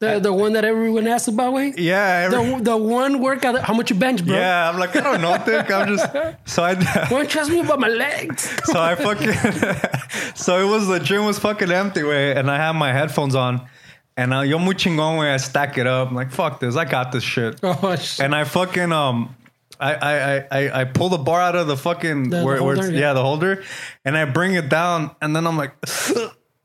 [0.02, 1.78] The, the one that everyone asks about, wait.
[1.78, 3.62] Yeah, every- The, the one workout.
[3.62, 4.36] How much you bench, bro?
[4.36, 4.68] yeah.
[4.70, 5.70] I'm like I don't know, Dick.
[5.72, 6.08] I'm just
[6.46, 6.74] so I
[7.10, 8.50] don't ask me about my legs?
[8.66, 9.32] so I fucking
[10.36, 13.62] so it was the gym was fucking empty way and I had my headphones on
[14.18, 16.10] and uh, yo muy chingón way I stack it up.
[16.10, 17.60] I'm like fuck this, I got this shit.
[17.64, 18.26] Oh shit.
[18.26, 19.36] and I fucking um
[19.80, 22.64] I I I- I I pull the bar out of the fucking The- the where,
[22.64, 23.00] where it's, yeah.
[23.00, 23.14] yeah.
[23.14, 23.64] the holder
[24.04, 25.74] and I bring it down and then I'm like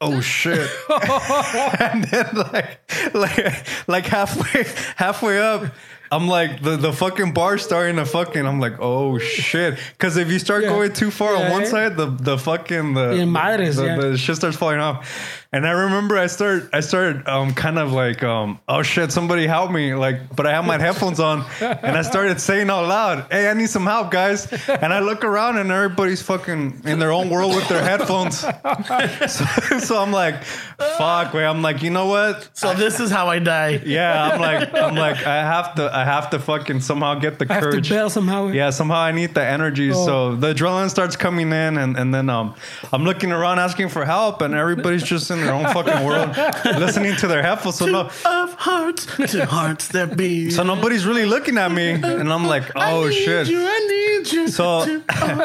[0.01, 0.69] oh shit
[1.81, 2.79] and then like
[3.15, 4.65] like like halfway
[4.97, 5.73] halfway up
[6.13, 10.31] I'm like the, the fucking bar starting to fucking I'm like oh shit because if
[10.31, 10.69] you start Yeah.
[10.69, 11.67] going too far on one eh?
[11.67, 13.97] side the the fucking the Yeah, madres, the, yeah.
[13.97, 17.93] the shit starts falling off and I remember I start I started um kind of
[17.93, 21.97] like um oh shit somebody help me like but I have my headphones on and
[21.97, 25.57] I started saying out loud hey I need some help guys and I look around
[25.59, 28.39] and everybody's fucking in their own world with their headphones
[29.29, 33.29] so, so I'm like fuck wait I'm like you know what so this is how
[33.29, 33.81] I die.
[33.85, 37.47] yeah I'm like I'm like I have to I have to fucking somehow get the
[37.49, 38.49] I have to courage bail somehow.
[38.49, 39.91] yeah, somehow I need the energy.
[39.93, 40.05] Oh.
[40.07, 42.55] So the adrenaline starts coming in, and, and then um,
[42.93, 46.37] I'm looking around asking for help, and everybody's just in their own fucking world,
[46.81, 47.77] listening to their headphones.
[47.77, 50.51] So no, Of hearts to hearts that beat.
[50.51, 53.47] so nobody's really looking at me, and I'm like, oh I need shit.
[53.49, 54.49] You, I need you.
[54.49, 54.85] So,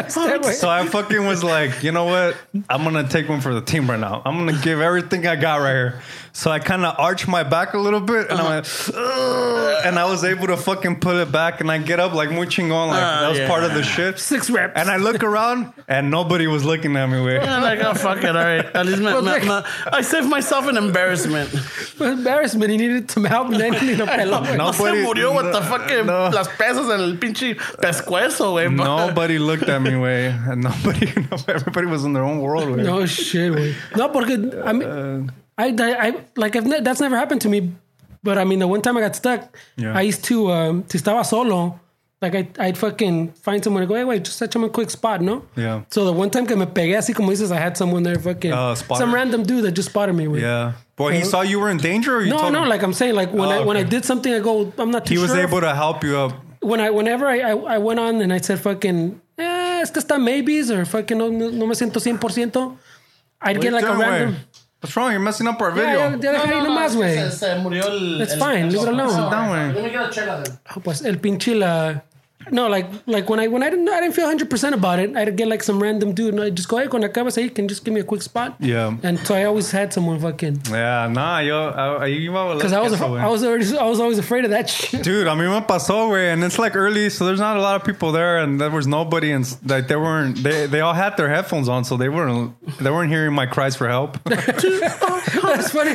[0.10, 2.38] so I fucking was like, you know what?
[2.70, 4.22] I'm gonna take one for the team right now.
[4.26, 6.02] I'm gonna give everything I got right here.
[6.34, 8.66] So I kind of arched my back a little bit, and I'm like,
[9.86, 12.46] and I was able to fucking pull it back, and I get up like muy
[12.46, 13.48] chingon, like Ah, that was yeah.
[13.50, 14.18] part of the shit.
[14.18, 14.74] Six reps.
[14.76, 17.22] And I look around, and nobody was looking at me.
[17.22, 17.40] Way.
[17.40, 18.36] I'm like, oh, fuck it.
[18.36, 18.64] All right.
[18.74, 21.50] At least my, my, my, I saved myself an embarrassment.
[21.50, 22.72] Fue embarrassment.
[22.72, 23.48] He needed to help.
[23.52, 24.46] And then he needed a pelón.
[24.46, 24.58] güey.
[24.58, 26.30] No se Nobody- murió with the fucking no.
[26.30, 28.74] las pesas en el pinche pescuezo, güey.
[28.74, 31.08] Nobody looked at me, way, and nobody,
[31.50, 32.70] everybody was in their own world.
[32.70, 32.84] Way.
[32.84, 33.76] No shit, güey.
[33.98, 34.32] No, porque
[34.66, 37.72] I mean, I, I, I like I've ne- that's never happened to me.
[38.24, 39.42] But I mean, the one time I got stuck,
[39.78, 39.98] Yeah.
[39.98, 41.80] I used to um, si estaba solo,
[42.22, 44.92] like I, I'd fucking find someone to go, hey, wait, just touch him a quick
[44.92, 45.44] spot, no?
[45.56, 45.82] Yeah.
[45.90, 48.52] So the one time que me pegué así como dices, I had someone there fucking
[48.76, 49.00] spotted.
[49.02, 50.28] some random dude that just spotted me.
[50.28, 50.42] With.
[50.44, 50.74] Yeah.
[50.96, 52.70] Boy, he saw you were in danger, or you No, told no, him?
[52.70, 55.08] like I'm saying, like when Oh, I when I did something, I go, I'm not
[55.08, 55.42] too he was sure.
[55.42, 56.34] able to help you up.
[56.62, 60.20] when I whenever I, I, I went on and I said fucking eh, este está
[60.22, 62.78] maybes or fucking no, no, me siento 100%,
[63.42, 64.34] I'd What get like a random.
[64.36, 64.51] güey?
[64.82, 65.12] What's wrong?
[65.12, 66.00] You're messing up our video.
[66.00, 67.16] ya, ya deja ahí nomás, güey.
[67.16, 68.20] Se, se murió el.
[68.22, 69.30] It's el- fine, leave it alone.
[69.30, 69.74] Down, güey.
[69.76, 70.50] Let me get a check on it.
[70.76, 72.02] Oh, pues el pinche la.
[72.50, 75.16] No, like like when I when I didn't I didn't feel 100 percent about it,
[75.16, 77.66] I'd get like some random dude and I just go, hey, cuando acabas ahí, can
[77.66, 78.56] you just give me a quick spot.
[78.60, 78.96] Yeah.
[79.04, 82.74] And so I always had someone fucking Yeah, nah, yo, I, you iba a because
[82.74, 83.16] I was eso.
[83.16, 85.04] I was already I was always afraid of that shit.
[85.04, 87.76] Dude, I mean, me pasó, güey, and it's like early, so there's not a lot
[87.76, 91.18] of people there, and there was nobody, and like they weren't, they they all had
[91.18, 94.18] their headphones on, so they weren't they weren't hearing my cries for help.
[94.26, 95.92] That's funny.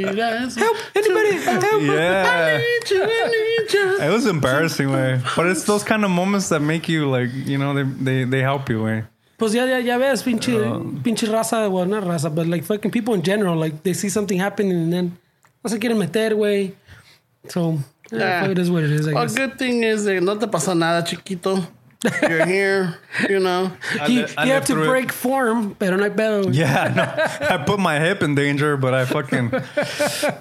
[0.00, 0.54] You guys.
[0.56, 0.76] Help!
[0.94, 1.32] Anybody?
[1.42, 1.82] Help!
[1.82, 4.00] yeah, need you, I need you.
[4.00, 7.58] it was embarrassing, way, but it's those kind of moments that make you like, you
[7.58, 9.04] know, they they they help you, way.
[9.38, 10.52] Pues ya, ya, ya ves, pinche,
[11.02, 14.38] pinche raza, well, not raza, but like fucking people in general, like they see something
[14.38, 15.16] happening and then
[15.64, 16.72] no se quieren meter, güey.
[17.48, 17.78] So,
[18.12, 18.50] eh, Yeah.
[18.50, 19.34] it is what it is, I A guess.
[19.34, 21.66] good thing is that no te pasó nada, chiquito.
[22.22, 22.96] You're here,
[23.28, 23.72] you know.
[24.06, 24.88] He, li- I he had to through it.
[24.88, 26.48] break form, pero no hay pedo.
[26.54, 27.02] Yeah, no,
[27.54, 29.64] I put my hip in danger, but I fucking, Ugh.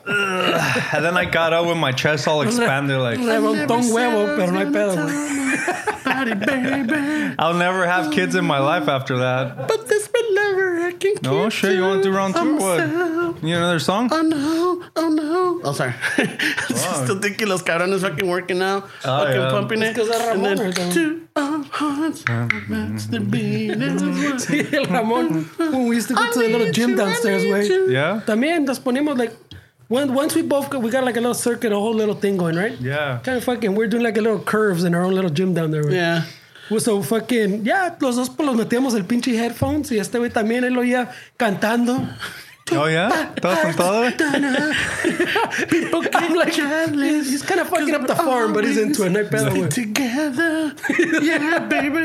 [0.93, 4.51] and then I got up with my chest all expanded, like Levantó un huevo, pero
[4.51, 7.35] no hay pedo, baby.
[7.37, 9.67] I'll never have kids in my life after that.
[9.67, 12.55] But this will never I can No keep shit, you want to do round two
[12.55, 12.79] what?
[12.87, 13.43] myself.
[13.43, 14.09] You know another song?
[14.11, 15.61] Oh no, oh no.
[15.63, 15.93] Oh, sorry.
[17.03, 19.49] Still thinking los cabrones fucking working now, Oh, ah, fucking yeah.
[19.51, 19.97] pumping it.
[19.97, 20.93] It's 'cause of and Ramon then or something.
[20.93, 21.48] two our oh,
[24.39, 27.91] Sí, el Ramón, when we used to go to the little gym downstairs, güey.
[27.91, 28.21] Yeah?
[28.25, 29.33] También nos ponemos like,
[29.87, 32.37] when, once we both got, we got like a little circuit, a whole little thing
[32.37, 32.79] going, right?
[32.79, 33.19] Yeah.
[33.23, 35.71] Kind of fucking, we're doing like a little curves in our own little gym down
[35.71, 35.93] there, güey.
[35.93, 36.23] Yeah.
[36.69, 40.29] Pues, So fucking, ya, los dos pues los metíamos el pinche headphones y este güey
[40.29, 42.07] también él lo oía cantando.
[42.71, 43.33] Oh, oh, yeah?
[43.35, 44.11] ¿Estás con todo?
[45.69, 49.11] People I'm like, he's, he's kind of fucking up the farm, but he's into it.
[49.11, 50.73] Hay pedo, together,
[51.21, 51.97] yeah, baby.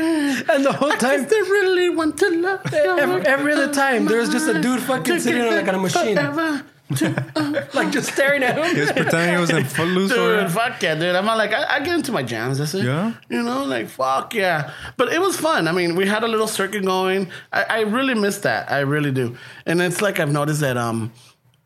[0.49, 4.47] And the whole time, they really want to love every, every other time, there's just
[4.47, 6.63] a dude fucking sitting on like on a machine, Forever.
[7.73, 8.75] like just staring at him.
[8.75, 11.15] He was pretending he was in Footloose Dude, fuck yeah, dude.
[11.15, 12.59] I'm like, I, I get into my jams.
[12.59, 12.85] That's it.
[12.85, 13.13] Yeah?
[13.27, 14.71] You know, like, fuck yeah.
[14.95, 15.67] But it was fun.
[15.67, 17.29] I mean, we had a little circuit going.
[17.51, 18.71] I, I really miss that.
[18.71, 19.35] I really do.
[19.65, 21.11] And it's like I've noticed that um,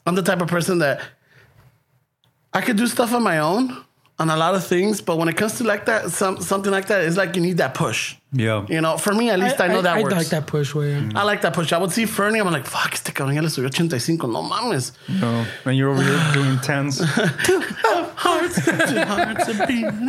[0.05, 1.01] I'm the type of person that
[2.53, 3.76] I could do stuff on my own
[4.20, 6.88] on a lot of things, but when it comes to like that, some, something like
[6.88, 8.17] that, it's like you need that push.
[8.34, 8.65] Yeah.
[8.67, 10.13] You know, for me, at least I, know that I works.
[10.13, 10.91] like that push, way.
[10.91, 11.15] Mm.
[11.15, 11.72] I like that push.
[11.72, 14.28] I would see Fernie, I'm like, fuck, este cabrón ya le subió 85.
[14.28, 14.91] No mames.
[15.22, 15.45] No.
[15.65, 16.99] And you're over here doing tens.
[17.03, 20.05] hearts, two hearts are beating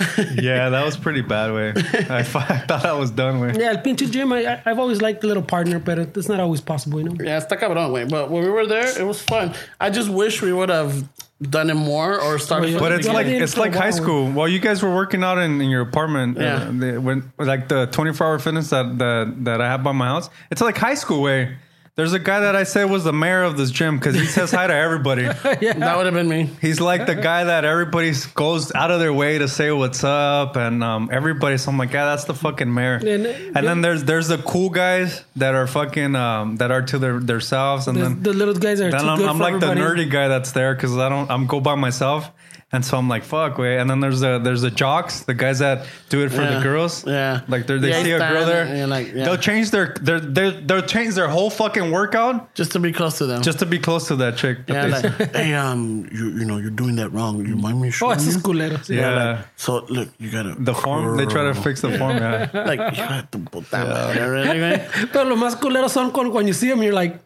[0.00, 0.26] as one.
[0.26, 0.42] I love you.
[0.48, 1.72] Yeah, that was pretty bad, way.
[2.10, 3.56] I, f- I thought I was done, with.
[3.58, 6.40] Yeah, el pinche gym, I, I- I've always liked the little partner, but it's not
[6.40, 7.16] always possible, you know?
[7.24, 8.08] Yeah, está cabrón, güey.
[8.08, 9.54] But when we were there, it was fun.
[9.80, 11.04] I just wish we would have
[11.42, 12.70] done it more or started.
[12.72, 14.30] Well, But it's like they it's like high school.
[14.30, 16.54] While you guys were working out in, in your apartment, Yeah.
[16.54, 20.06] uh, they, when like the 24 hour fitness that, that that I have by my
[20.06, 21.56] house, it's like high school way.
[21.94, 24.50] There's a guy that I said was the mayor of this gym because he says
[24.50, 25.24] hi to everybody.
[25.42, 26.48] that would have been me.
[26.62, 30.56] He's like the guy that everybody goes out of their way to say what's up,
[30.56, 31.58] and um, everybody.
[31.58, 32.94] So I'm like, yeah, that's the fucking mayor.
[32.94, 36.98] And- And, then there's there's the cool guys that are fucking um, that are to
[36.98, 39.42] their themselves, and The, then the little guys are then too I'm, good I'm for
[39.42, 42.30] like the nerdy guy that's there because I don't I'm go by myself,
[42.72, 43.78] and so I'm like fuck wait.
[43.78, 46.56] And then there's the there's the jocks, the guys that do it for Yeah.
[46.58, 47.04] the girls.
[47.06, 47.40] Yeah.
[47.48, 49.24] like they're, Yeah, see a girl there, and like, yeah.
[49.24, 53.18] they'll change their their their they'll change their whole fucking workout Just to be close
[53.18, 53.42] to them.
[53.42, 54.58] just to be close to that chick.
[54.68, 57.44] yeah, they- like, hey, um, you you know, you're doing that wrong.
[57.46, 58.40] You mind me Oh, showing esos you?
[58.42, 58.86] culeros.
[58.88, 58.96] sí.
[58.96, 59.12] yeah.
[59.36, 62.16] Like, so look, you gotta the form they try to fix the form.
[62.16, 62.48] Yeah.
[62.66, 64.24] like you have to put that yeah.
[64.26, 64.88] really, man.
[65.12, 67.18] Pero los más culeros son con, when you see him, you're like,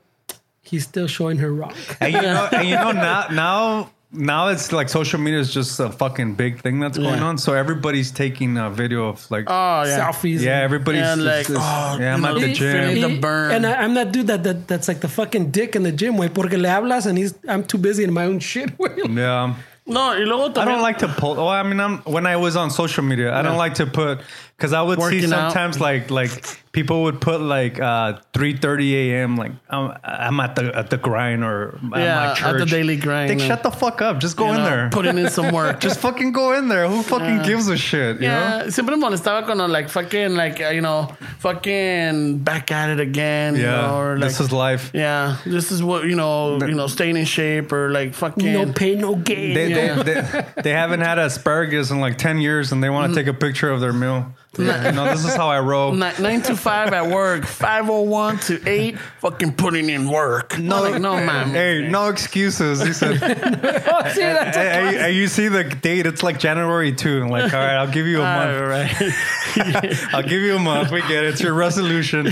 [0.62, 1.72] he's still showing her wrong.
[2.00, 5.78] and you know, and you know now, now now it's like social media is just
[5.78, 7.24] a fucking big thing that's going Yeah.
[7.24, 7.38] on.
[7.38, 10.00] So everybody's taking a video of like, Oh yeah.
[10.00, 10.40] Selfies.
[10.40, 12.96] yeah, everybody's And like, just- oh, yeah, I'm you at know, the he- gym.
[12.96, 13.52] he- Y- the burn.
[13.52, 16.16] And I, I'm that dude that, that that's like the fucking dick in the gym,
[16.16, 18.90] way, porque le hablas and he's I'm too busy in my own shit, way.
[19.08, 19.54] yeah.
[19.88, 20.66] No, y luego I también.
[20.66, 21.36] don't like to post.
[21.38, 24.18] Well, I mean, I'm when I was on social media, I don't like to put
[24.56, 25.52] because I would see Working out.
[25.52, 26.30] sometimes like like
[26.72, 29.36] people would put like uh 3:30 a.m.
[29.36, 32.96] like I'm, I'm at the at the grind or at Yeah, my at the daily
[32.96, 34.18] grind, Like, uh, shut the fuck up.
[34.18, 34.88] Just go in know, there.
[34.90, 35.80] Putting in some work.
[35.86, 36.86] Just fucking go in there.
[36.88, 38.16] Who fucking gives a shit?
[38.16, 38.62] You know?
[38.64, 43.56] Yeah, siempre me molestaba cuando like fucking like you know fucking back at it again.
[43.56, 43.82] you Yeah.
[43.82, 44.90] know, or like this is life.
[44.94, 48.52] yeah, this is what you know, you know, staying in shape or like fucking.
[48.52, 49.54] No pain, no gain.
[49.54, 50.02] They, Yeah.
[50.02, 53.26] they, they, they haven't had asparagus in like 10 years and they want to take
[53.28, 54.26] a picture of their meal.
[54.58, 54.90] Yeah.
[54.90, 55.92] You this is how I roll.
[55.92, 60.58] Nine, nine to five at work, five oh one to eight, fucking putting in work.
[60.58, 61.50] No, like, no, man.
[61.50, 62.82] Hey, no excuses.
[62.82, 66.92] He said, oh, see, that's a and, and- you see the date, it's like January
[66.92, 67.22] 2.
[67.22, 68.60] I'm like, all right, I'll give you a month.
[68.60, 70.08] All right.
[70.14, 70.90] I'll give you a month.
[70.90, 71.34] We get it.
[71.34, 72.26] It's your resolution.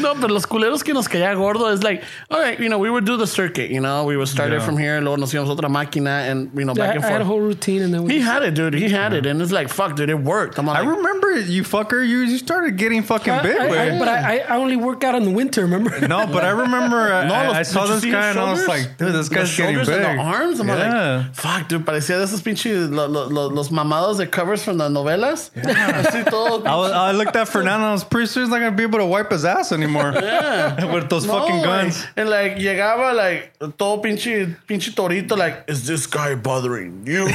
[0.00, 2.90] No, but los culeros que nos caía gordo is like, all right, you know, we
[2.90, 5.54] would do the circuit, you know, we would start it from here, luego nos íbamos
[5.54, 7.92] otra máquina, and you know, Yeah, back and I, I had a whole routine and
[7.92, 8.74] then we He had it, dude.
[8.74, 10.58] He had it, and it's like, fuck, dude, it worked.
[10.58, 12.06] I'm I remember you fucker.
[12.06, 13.98] You, you started getting fucking I- big, I- I- way.
[13.98, 15.98] but I, I only work out in the winter, remember?
[16.06, 18.38] no, but I remember I, No, I- los- I saw you this see guy and
[18.38, 18.68] I was shoulders?
[18.86, 20.02] like, dude, this The guy's getting shoulders big.
[20.02, 20.60] and the arms.
[20.60, 21.16] I'm yeah.
[21.26, 24.78] like, fuck, dude, parecía de esos pinches lo, lo, lo- los mamados de covers from
[24.78, 25.50] the novelas.
[25.56, 26.64] Así todo.
[26.66, 27.86] I, was, I looked at Fernando.
[27.86, 31.08] I was pretty sure he's not gonna be able to wipe his ass anymore with
[31.08, 31.64] those No, fucking güey.
[31.64, 32.06] guns.
[32.16, 37.26] And like llegaba like todo pinche pinche torito like is this guy bothering you?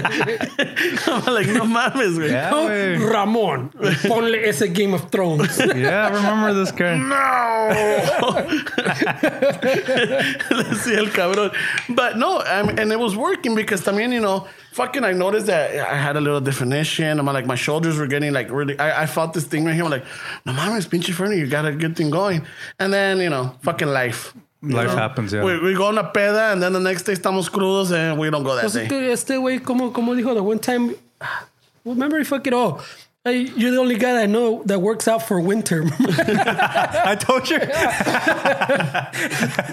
[1.06, 2.30] I'm like no mames, güey.
[2.30, 3.10] Yeah, güey.
[3.10, 5.58] Ramon, ponle ese Game of Thrones.
[5.58, 6.96] yeah, I remember this guy.
[7.10, 7.70] No.
[10.50, 11.52] Decía el cabrón.
[11.88, 15.46] But no, I mean, and it was working because también, you know, fucking I noticed
[15.46, 17.18] that I had a little definition.
[17.18, 19.84] I'm like, my shoulders were getting like really, I, I felt this thing right here.
[19.84, 20.04] I'm like,
[20.44, 22.46] no mames, pinche Fernie, you got a good thing going.
[22.78, 24.34] And then, you know, fucking life.
[24.62, 24.96] You Life know?
[24.96, 25.42] happens, yeah.
[25.42, 28.28] We, we go on a peda and then the next day estamos crudos and we
[28.28, 28.84] don't go that Pues day.
[28.84, 30.94] este, este güey, como, como dijo, the one time,
[31.84, 32.78] remember he it oh,
[33.24, 35.84] hey, you're the only guy I know that works out for winter.
[36.00, 37.58] I told you.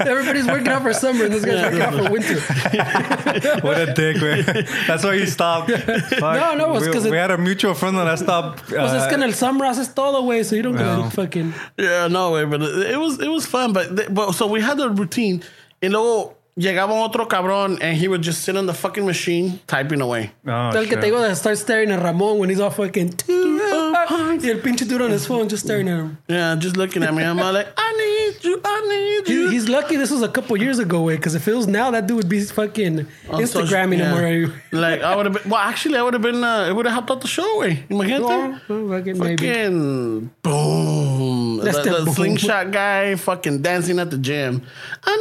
[0.05, 2.39] Everybody's working out for summer and this guy's working out for winter.
[3.65, 4.65] what a dick, man.
[4.87, 5.69] That's why he stopped.
[5.69, 8.63] No, no, it's we, 'cause it- we had a mutual friend that I stopped.
[8.67, 11.03] Pues es que en Uh, el summer haces todo, güey, so you don't No.
[11.03, 11.53] get fucking...
[11.77, 13.73] Yeah, no, way, but it, it was it was fun.
[13.73, 15.43] But, th- but so we had a routine.
[15.81, 20.01] Y luego llegaba otro cabrón and he would just sit on the fucking machine typing
[20.01, 20.31] away.
[20.47, 21.01] oh, El que shit.
[21.01, 23.09] te digo that start staring at Ramon when he's all fucking...
[23.13, 26.17] Two, y el pinche dude on his phone just staring at him.
[26.27, 27.23] Yeah, just looking at me.
[27.23, 29.49] I'm all like, I need you, I need He, you.
[29.49, 32.07] he's lucky this was a couple years ago, way, because if it was now, that
[32.07, 34.13] dude would be fucking On social- Instagramming him yeah.
[34.15, 34.51] already.
[34.71, 35.49] Like I would have been.
[35.49, 36.43] Well, actually, I would have been.
[36.43, 37.59] Uh, it would have helped out the show.
[37.59, 38.21] Way, imagínate.
[38.21, 39.47] Well, well, fucking maybe.
[39.47, 41.36] Fucking boom.
[41.57, 44.63] The, the the slingshot guy fucking dancing at the gym.
[45.03, 45.15] I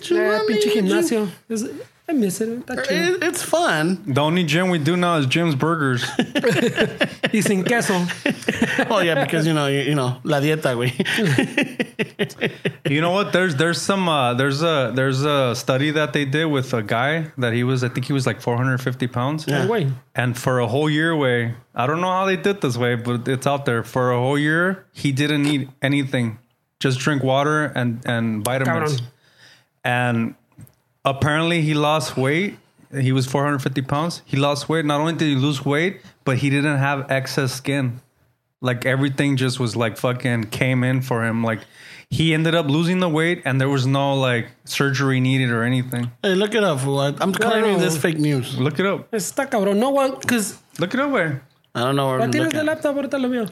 [0.00, 0.16] need you.
[0.16, 0.82] Yeah, I pinche need you.
[0.82, 1.70] gimnasio.
[2.12, 2.66] Is- I miss it.
[2.66, 3.16] Está chido.
[3.16, 4.02] It, it's fun.
[4.06, 6.04] The only gym we do now is Jim's Burgers.
[7.32, 7.94] Y sin queso.
[8.90, 10.92] Oh yeah, because you know, you, you know, la dieta, güey.
[12.90, 13.32] you know what?
[13.32, 17.30] There's there's some uh, there's a there's a study that they did with a guy
[17.38, 19.46] that he was I think he was like 450 pounds.
[19.46, 19.66] Yeah.
[19.66, 19.88] Wait.
[20.14, 23.28] And for a whole year way, I don't know how they did this way, but
[23.28, 23.82] it's out there.
[23.82, 26.38] For a whole year, he didn't eat anything.
[26.80, 29.00] Just drink water and and vitamins.
[29.00, 29.06] Cabrón.
[29.84, 30.34] And
[31.04, 32.58] apparently he lost weight.
[32.94, 34.22] He was 450 pounds.
[34.26, 34.84] He lost weight.
[34.84, 38.00] Not only did he lose weight, but he didn't have excess skin.
[38.60, 41.42] Like everything just was like fucking came in for him.
[41.42, 41.60] Like
[42.10, 46.10] he ended up losing the weight and there was no like surgery needed or anything.
[46.22, 47.00] Hey, look it up, fool.
[47.00, 48.58] I- I'm claiming this fake news.
[48.58, 49.10] Look it up.
[49.10, 49.78] Está cabrón.
[49.78, 51.38] No one, because Look it up, way.
[51.74, 52.60] I don't know where I'm tienes looking.
[52.60, 53.46] de laptop, ahorita lo veo.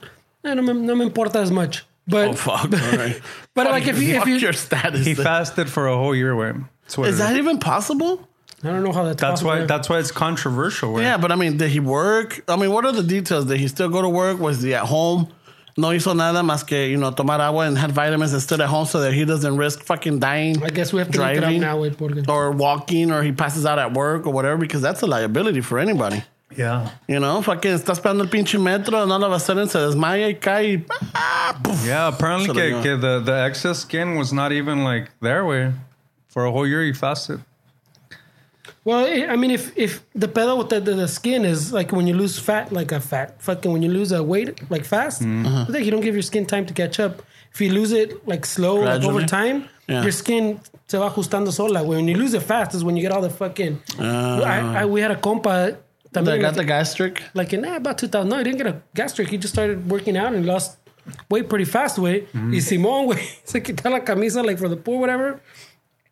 [0.45, 1.85] Eh, no, me, no me importa as much.
[2.07, 2.65] But, Oh fuck!
[2.73, 3.21] All right.
[3.55, 5.05] but like if you, if Fuck you, your status.
[5.07, 5.25] He then.
[5.25, 6.53] fasted for a whole year, way.
[6.91, 8.29] That's what Is that even possible?
[8.65, 9.51] I don't know how that's That's possible.
[9.61, 9.65] why.
[9.65, 10.93] That's why it's controversial.
[10.95, 11.05] Way.
[11.05, 12.43] Yeah, but I mean, did he work?
[12.49, 13.47] I mean, what are the details?
[13.47, 14.41] Did he still go to work?
[14.41, 15.29] Was he at home?
[15.77, 18.69] No hizo nada más que, you know, tomar agua and had vitamins and stood at
[18.69, 20.61] home so that he doesn't risk fucking dying.
[20.65, 22.29] I guess we have to look it up now, wait, porque...
[22.29, 25.79] Or walking or he passes out at work or whatever because that's a liability for
[25.79, 26.25] anybody.
[26.57, 29.79] yeah, You know, fucking está esperando el pinche metro and all of a sudden se
[29.79, 30.85] desmaya y cae y
[31.15, 31.55] ah,
[31.85, 32.09] yeah.
[32.09, 35.47] Apparently, que, que the the excess skin was not even like there.
[35.47, 35.73] Way
[36.31, 37.41] for a whole year, you fasted.
[38.85, 41.93] Well, I I mean, if if the pedo with the, the, the skin is like
[41.93, 45.23] when you lose fat, like a fat fucking when you lose a weight like fast,
[45.23, 45.69] Mm-hmm.
[45.69, 47.23] I think you don't give your skin time to catch up.
[47.53, 50.03] If you lose it like slow, like over time, Yeah.
[50.03, 51.97] your skin se va ajustando sola, güey.
[51.97, 53.81] When you lose it fast is when you get all the fucking.
[53.99, 55.77] I, I, we had a compa.
[56.13, 57.23] They también, got like, the gastric.
[57.35, 58.29] like in eh, about 2000.
[58.29, 59.29] No, he didn't get a gastric.
[59.29, 60.77] He just started working out and lost
[61.29, 62.23] weight pretty fast, way.
[62.23, 62.53] Mm-hmm.
[62.53, 65.41] Y Simón, way se quitó la camisa like for the poor whatever.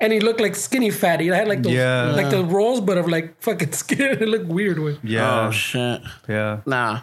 [0.00, 1.24] And he looked like skinny fatty.
[1.24, 2.12] He had like those, Yeah.
[2.14, 4.00] like the rolls, but of like fucking skin.
[4.22, 4.96] it looked weird, way.
[5.02, 5.46] Yeah.
[5.48, 6.00] Oh shit.
[6.28, 6.60] yeah.
[6.66, 7.00] Nah,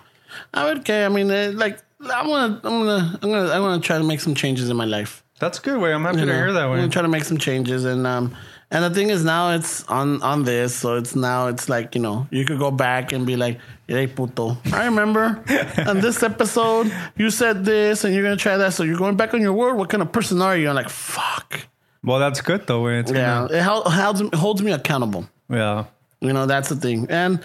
[0.54, 1.06] I would care.
[1.06, 4.22] I mean, uh, like I'm gonna, I'm gonna, I'm gonna, I'm gonna try to make
[4.22, 5.24] some changes in my life.
[5.40, 5.94] That's good way.
[5.94, 6.38] I'm happy You to know?
[6.38, 6.64] hear that way.
[6.66, 6.78] I'm way.
[6.80, 8.34] gonna try to make some changes, and um,
[8.72, 12.02] and the thing is now it's on on this, so it's now it's like you
[12.02, 15.44] know you could go back and be like, hey puto, I remember
[15.86, 19.34] on this episode you said this, and you're gonna try that, so you're going back
[19.34, 19.76] on your word.
[19.76, 20.70] What kind of person are you?
[20.70, 21.60] I'm like, fuck.
[22.06, 22.88] Well, that's good though.
[22.88, 25.26] It's Yeah, gonna- it holds holds me accountable.
[25.50, 25.86] yeah.
[26.22, 27.08] You know, that's the thing.
[27.10, 27.40] And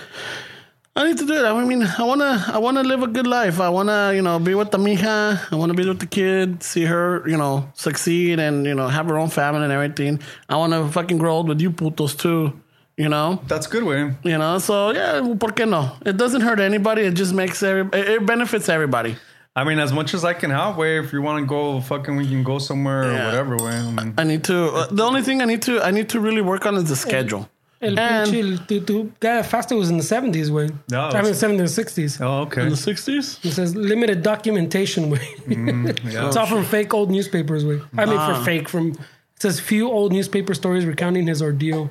[0.97, 1.45] I need to do it.
[1.45, 3.61] I mean, I wanna I wanna live a good life.
[3.61, 5.39] I wanna, you know, be with the mija.
[5.53, 9.07] I wanna be with the kid, see her, you know, succeed and, you know, have
[9.07, 10.21] her own family and everything.
[10.49, 12.53] I wanna fucking grow old with you putos too.
[12.97, 13.41] You know?
[13.49, 14.13] That's good way.
[14.25, 15.93] You know, so yeah, por qué no?
[16.05, 17.03] It doesn't hurt anybody.
[17.03, 19.17] It just makes every it benefits everybody.
[19.57, 20.99] I mean, as much as I can help, way.
[20.99, 23.23] If you want to go, fucking, we can go somewhere Yeah.
[23.23, 23.57] or whatever.
[23.57, 23.73] Way.
[23.77, 26.21] I mean, I need to uh, the only thing I need to I need to
[26.21, 27.49] really work on is the schedule.
[27.83, 30.69] El And- pinche, el- tu, tu guy faster was in the 70s, way.
[30.91, 32.21] No, I mean, 70s and 60s.
[32.21, 32.63] oh, okay.
[32.63, 33.41] In the sixties?
[33.43, 35.27] It says limited documentation, way.
[35.49, 36.27] Yeah.
[36.27, 37.81] It's all from fake old newspapers, way.
[37.97, 38.91] I mean, for fake, from.
[38.93, 41.89] It says few old newspaper stories recounting his ordeal.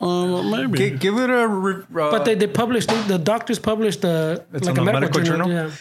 [0.00, 0.78] Uh, maybe.
[0.78, 1.46] Gi- give it a.
[1.48, 5.00] re- Uh, But they, they published, the doctors published a, It's like on a medical,
[5.00, 5.48] medical journal.
[5.48, 5.68] journal?
[5.70, 5.74] Yeah.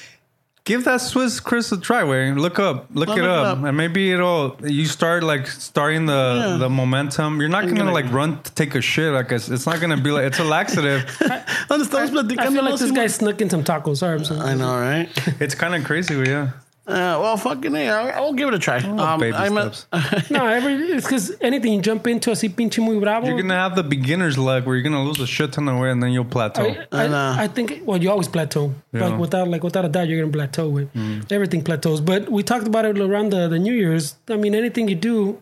[0.63, 2.03] Give that Swiss Kriss a try.
[2.03, 2.31] Way.
[2.33, 2.85] Look up.
[2.93, 3.57] Look I'll it look it up.
[3.57, 3.63] up.
[3.65, 4.57] and maybe it'll.
[4.63, 6.13] You start like starting the
[6.51, 6.57] Yeah.
[6.57, 7.39] the momentum.
[7.41, 9.11] You're not gonna, gonna- like run to take a shit.
[9.11, 11.01] Like it's, it's not gonna be like it's a laxative.
[11.67, 12.51] ¿Dónde estamos I platicando?
[12.53, 12.95] feel like this Simón?
[12.95, 13.97] guy snuck in some tacos.
[13.97, 14.41] Sorry, I'm sorry.
[14.41, 15.09] I know, right?
[15.41, 16.13] it's kind of crazy.
[16.15, 16.51] Yeah.
[16.87, 18.77] Uh, well, fucking hey, I'll, I'll give it a try.
[18.79, 20.29] Um, baby I'm a- steps.
[20.31, 23.27] No, every, it's because anything you jump into así pinche muy bravo.
[23.27, 25.91] You're gonna have the beginner's luck where you're gonna lose a shit ton of weight
[25.91, 26.63] and then you'll plateau.
[26.63, 28.73] I, I, And, uh, I think well, you always plateau.
[28.93, 29.07] Yeah.
[29.09, 30.89] Like without like without a doubt, you're gonna plateau with
[31.31, 32.01] everything plateaus.
[32.01, 34.15] But we talked about it around the, the New Year's.
[34.27, 35.39] I mean, anything you do,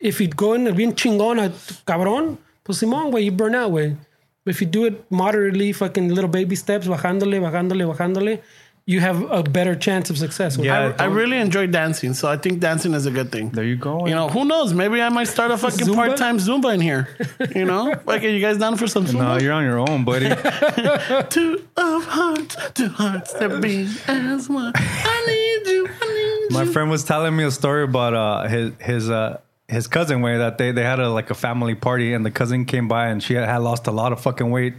[0.00, 1.50] if you go in a bien chingón, a
[1.86, 3.96] cabrón, pues Simón, way you burn out, way.
[4.44, 8.40] If you do it moderately, fucking little baby steps, bajándole, bajándole, bajándole,
[8.88, 10.56] you have a better chance of success.
[10.56, 10.66] güey.
[10.66, 10.94] Yeah.
[10.98, 13.50] I, I really enjoy dancing, so I think dancing is a good thing.
[13.50, 14.06] there you go.
[14.06, 14.72] You know, who knows?
[14.72, 15.94] Maybe I might start a fucking Zumba?
[15.96, 17.08] part time Zumba in here.
[17.54, 20.28] You know, like, are you guys down for some no, you're on your own, buddy.
[21.30, 24.72] two of hearts, two hearts that beat as one.
[24.76, 25.88] I need you.
[26.00, 26.06] I
[26.48, 26.72] need My you.
[26.72, 30.58] friend was telling me a story about uh, his his uh, his cousin way that
[30.58, 33.34] they, they had a like a family party and the cousin came by and she
[33.34, 34.74] had, had lost a lot of fucking weight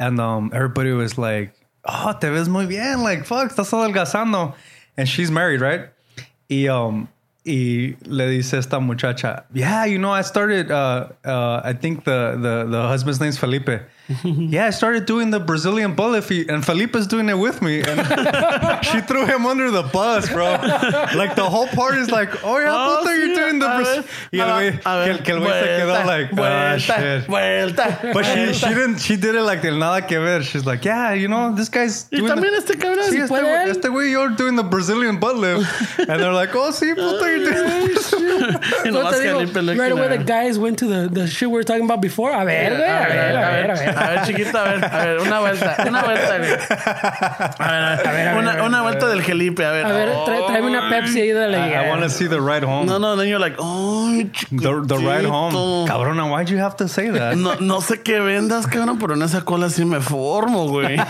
[0.00, 1.52] and um everybody was like
[1.86, 4.54] oh te ves muy bien like fuck estás adelgazando.
[4.96, 5.90] And she's married right
[6.48, 7.08] y um
[7.44, 12.36] y le dice esta muchacha yeah you know I started uh uh I think the
[12.40, 13.80] the the husband's name's Felipe
[14.24, 18.00] yeah I started doing the Brazilian butt lift and Felipe's doing it with me and
[18.86, 20.52] she threw him under the bus bro
[21.16, 24.04] like the whole party's like oh yeah Oh, puta, you're doing the a Braz-" ver,
[24.32, 28.10] y el a güey que que el güey se quedó like ah, vuelta, shit vuelta,
[28.12, 31.12] but she, she didn't she did it like del nada que ver she's like yeah
[31.12, 33.10] you know this guy's Y doing también the, este cabrón.
[33.10, 35.66] Sí, este, puede este güey, you're doing the Brazilian butt lift.
[35.98, 37.96] And they're like, oh, sí, puta, you're doing
[38.84, 41.26] Y No nomás te digo, Felipe looking right away, the guys went to the, the
[41.26, 42.32] shit we were talking about before.
[42.32, 43.88] A ver, güey, a ver, a ver, a ver.
[43.88, 46.50] A ver, chiquito, a ver, a ver, una vuelta, una vuelta, güey.
[47.58, 49.86] A ver, a ver, una, una vuelta del Gelipe, a ver.
[49.86, 52.40] A ver, trae- tráeme una Pepsi ahí de la I, I want to see the
[52.40, 52.86] ride home.
[52.86, 54.10] No, no, then you're like, oh,
[54.50, 55.86] the, the ride home.
[55.86, 57.36] Cabrona, why'd you have to say that?
[57.36, 60.96] No, no sé qué vendas, cabrón, pero en esa cola sí me formo, güey.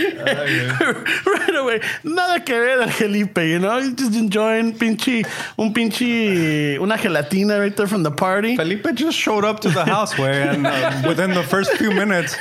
[1.26, 1.80] right away.
[2.04, 3.78] Nada que ver al Felipe, you know?
[3.80, 5.24] He's just enjoying pinche,
[5.58, 8.56] un pinche, una gelatina right there from the party.
[8.56, 12.36] Felipe just showed up to the house, way, and uh, within the first few minutes,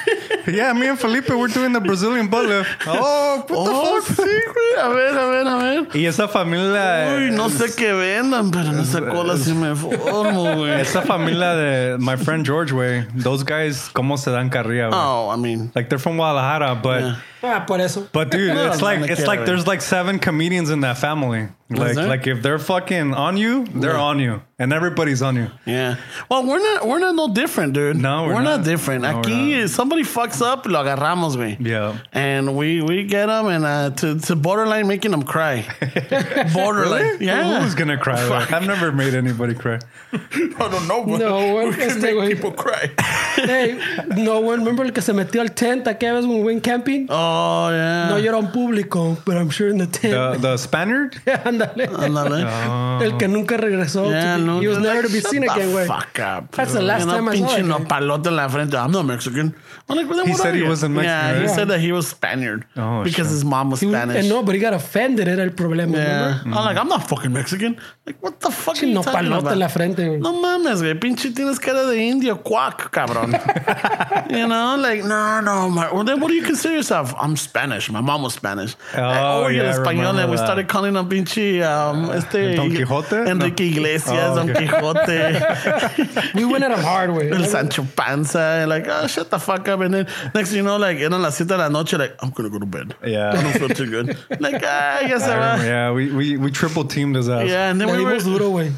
[0.47, 2.69] yeah, me and Felipe were doing the Brazilian butt lift.
[2.87, 4.25] Oh, what Oh, the fuck?
[4.27, 4.83] sí, güey.
[4.83, 5.87] A ver, a ver, a ver.
[5.97, 7.15] Y esa familia.
[7.15, 10.79] Uy, no sé qué vendan, pero en esa cola sí me formo, güey.
[10.81, 13.05] Esa familia de my friend George, way.
[13.15, 14.99] Those guys, ¿cómo se dan carrilla, güey?
[14.99, 17.01] Oh, I mean, Like they're from Guadalajara, but.
[17.01, 17.15] Yeah.
[17.41, 18.07] Ah, por eso.
[18.11, 21.47] But dude, it's like it's like there's like seven comedians in that family.
[21.71, 24.01] Like like if they're fucking on you, they're Yeah.
[24.01, 25.47] on you, and everybody's on you.
[25.67, 25.97] Yeah.
[26.27, 27.95] Well, we're not we're not no different, dude.
[27.97, 28.57] No, we're not.
[28.57, 28.63] not.
[28.65, 29.03] different.
[29.03, 29.69] No, we're Aquí, not.
[29.69, 31.57] somebody fucks up, lo agarramos, güey.
[31.59, 31.97] Yeah.
[32.11, 35.63] And we we get them and uh, to to borderline making them cry.
[36.53, 37.17] borderline.
[37.21, 37.61] Yeah.
[37.61, 38.23] Who's gonna cry?
[38.27, 39.79] Like, I've never made anybody cry.
[40.13, 41.05] I don't know.
[41.05, 42.29] but No, we can este make güey.
[42.35, 42.89] people cry.
[43.39, 43.79] Hey,
[44.17, 47.07] no one, remember el que se metió al tent aquella vez when we went camping?
[47.09, 48.09] Oh, yeah.
[48.09, 50.13] No lloró en público, but I'm sure in the tent.
[50.13, 51.15] The, the Spaniard?
[51.59, 51.87] Ándale.
[51.87, 53.05] Ándale.
[53.05, 54.09] El que nunca regresó.
[54.09, 55.85] Yeah, to- no, he was never like, to be seen again, güey.
[55.87, 56.51] Fuck up.
[56.55, 57.85] That's the last time I saw pinche that guy.
[57.85, 58.75] nopalote en la frente.
[58.77, 59.55] I'm not Mexican.
[59.89, 61.55] I'm like, well, then He said are he wasn't Mexican, Yeah, he right?
[61.55, 63.33] said that he was Spaniard Oh, because shit.
[63.37, 64.17] his mom was He Spanish.
[64.17, 65.27] and no, but he got offended.
[65.27, 65.95] Era el problema.
[65.97, 66.39] Yeah.
[66.39, 66.57] remember?
[66.59, 67.77] I'm like, I'm not fucking Mexican.
[68.05, 68.99] Like, what the fuck are Pinche you
[69.33, 69.51] about?
[69.51, 70.19] en la frente, güey.
[70.19, 70.95] No mames, güey.
[70.99, 73.31] Pinche tienes cara de indio, quack, cabrón.
[74.29, 75.69] you know, like, no, no.
[75.69, 77.13] My, well, then what do you consider yourself?
[77.17, 77.89] I'm Spanish.
[77.89, 78.75] My mom was Spanish.
[78.95, 80.13] Oh, Like, yeah, español.
[80.13, 80.45] remember And we that.
[80.45, 82.55] started calling him pinche, um, este...
[82.55, 83.27] Don Quijote?
[83.27, 83.69] Enrique No.
[83.71, 84.47] Iglesias, Oh, Don.
[84.49, 86.33] Quijote.
[86.35, 87.31] We went at him hard, güey.
[87.31, 89.81] El Sancho Panza, like, oh, shut the fuck up.
[89.81, 92.31] And then next thing you know, like, eran las siete de la noche, like, I'm
[92.31, 92.95] gonna go to bed.
[93.03, 93.31] I Yeah.
[93.33, 94.17] don't feel too good.
[94.39, 95.63] Like, ah, ya se I va.
[95.65, 97.47] yeah, we, we, we triple teamed his ass.
[97.47, 98.71] Yeah, and then we were, duro, güey.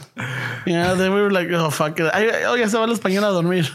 [0.65, 2.09] yeah, then we were like, oh, fuck it.
[2.13, 3.61] Ay, oh, ya se va el español a dormir.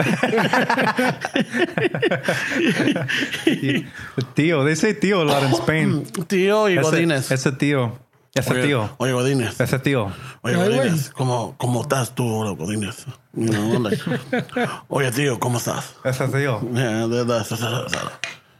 [4.34, 4.64] Tío.
[4.64, 6.04] They say tío a lot in Spain.
[6.26, 7.30] Tío y Godínez.
[7.30, 7.92] Ese, ese tío.
[8.36, 8.90] Ese Oye, tío.
[8.98, 9.58] oye, Godínez.
[9.58, 10.12] Ese tío.
[10.42, 10.56] Oye.
[10.56, 11.10] Godínez.
[11.10, 13.06] ¿Cómo, ¿Cómo estás tú, Godínez?
[13.32, 14.02] You know, like,
[14.88, 15.94] oye, tío, ¿cómo estás?
[16.04, 16.60] Ese tío.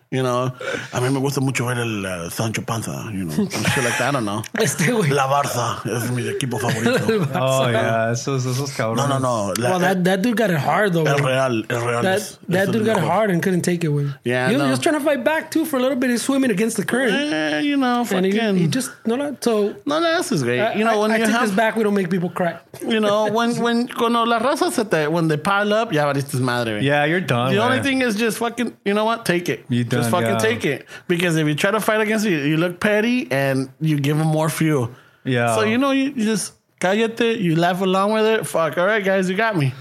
[0.09, 0.53] You know,
[0.93, 3.99] a mí me gusta mucho ver el uh, Sancho Panza, you know, and shit like
[3.99, 4.41] that, I don't know.
[4.61, 5.11] Este, güey.
[5.11, 7.27] La Barça es mi equipo favorito.
[7.35, 8.13] Oh, yeah.
[8.13, 9.09] Esos, esos cabrones.
[9.09, 9.53] No, no, no.
[9.59, 11.05] La- Well, that, that dude got it hard, though.
[11.05, 11.19] el.
[11.19, 12.03] Real, el Real.
[12.03, 14.15] That, es- that es dude el got it hard and couldn't take it, güey.
[14.23, 14.69] Yeah, he was no.
[14.69, 16.11] just trying to fight back, too, for a little bit.
[16.11, 17.13] He's swimming against the current.
[17.13, 19.37] Eh, you know, and he, he just, no, no.
[19.41, 20.77] So, no, no, eso es great.
[20.77, 21.75] You know, I, when I you take have this back.
[21.75, 22.59] We don't make people cry.
[22.87, 26.39] You know, when when cuando la raza se te when they pile up, ya valiste
[26.41, 26.79] madre.
[26.79, 26.83] güey.
[26.85, 27.53] Yeah, you're done.
[27.53, 29.27] The only thing is just fucking, you know what?
[29.27, 29.65] Take it.
[29.69, 30.39] You just fucking yeah.
[30.39, 30.87] take it.
[31.09, 34.29] Because if you try to fight against you, you look petty and you give them
[34.29, 34.91] more fuel.
[35.25, 35.55] Yeah.
[35.57, 38.47] So you know, you, you just cállate, you laugh along with it.
[38.47, 39.73] Fuck, all right, guys, you got me.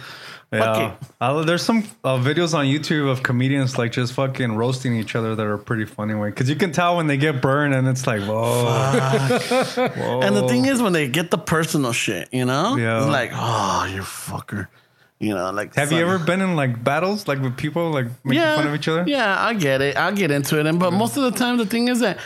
[0.51, 0.91] Fuck Yeah.
[0.91, 0.97] it.
[1.19, 5.35] Uh, there's some uh, videos on YouTube of comedians like just fucking roasting each other
[5.35, 6.13] that are pretty funny.
[6.13, 8.63] Way because you can tell when they get burned and it's like, whoa,
[9.95, 10.21] whoa.
[10.21, 12.99] And the thing is, when they get the personal shit, you know, Yeah.
[12.99, 14.67] it's like, oh, you fucker.
[15.19, 18.41] You know, like have you ever been in like battles like with people like making
[18.41, 19.05] fun of each other?
[19.07, 19.95] Yeah, I get it.
[19.95, 20.65] I'll get into it.
[20.65, 22.19] And but most of the time the thing is that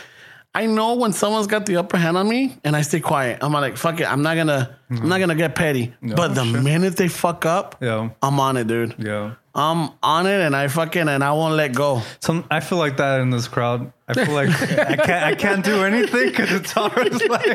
[0.52, 3.38] I know when someone's got the upper hand on me and I stay quiet.
[3.42, 4.10] I'm like, fuck it.
[4.10, 5.20] I'm not gonna I'm not mm-hmm.
[5.20, 5.94] gonna get petty.
[6.02, 8.10] but the minute they fuck up, Yeah.
[8.20, 8.96] I'm on it, dude.
[8.98, 9.34] Yeah.
[9.54, 12.02] I'm on it and I fucking and I won't let go.
[12.18, 13.92] Some I feel like that in this crowd.
[14.10, 17.46] I feel like I can't I can't do anything because it's always like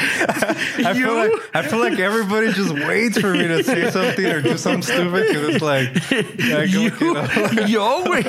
[0.00, 4.40] I feel like I feel like everybody just waits for me to say something or
[4.42, 7.22] do something stupid because it's like, like You, you know,
[7.66, 8.24] yo, güey.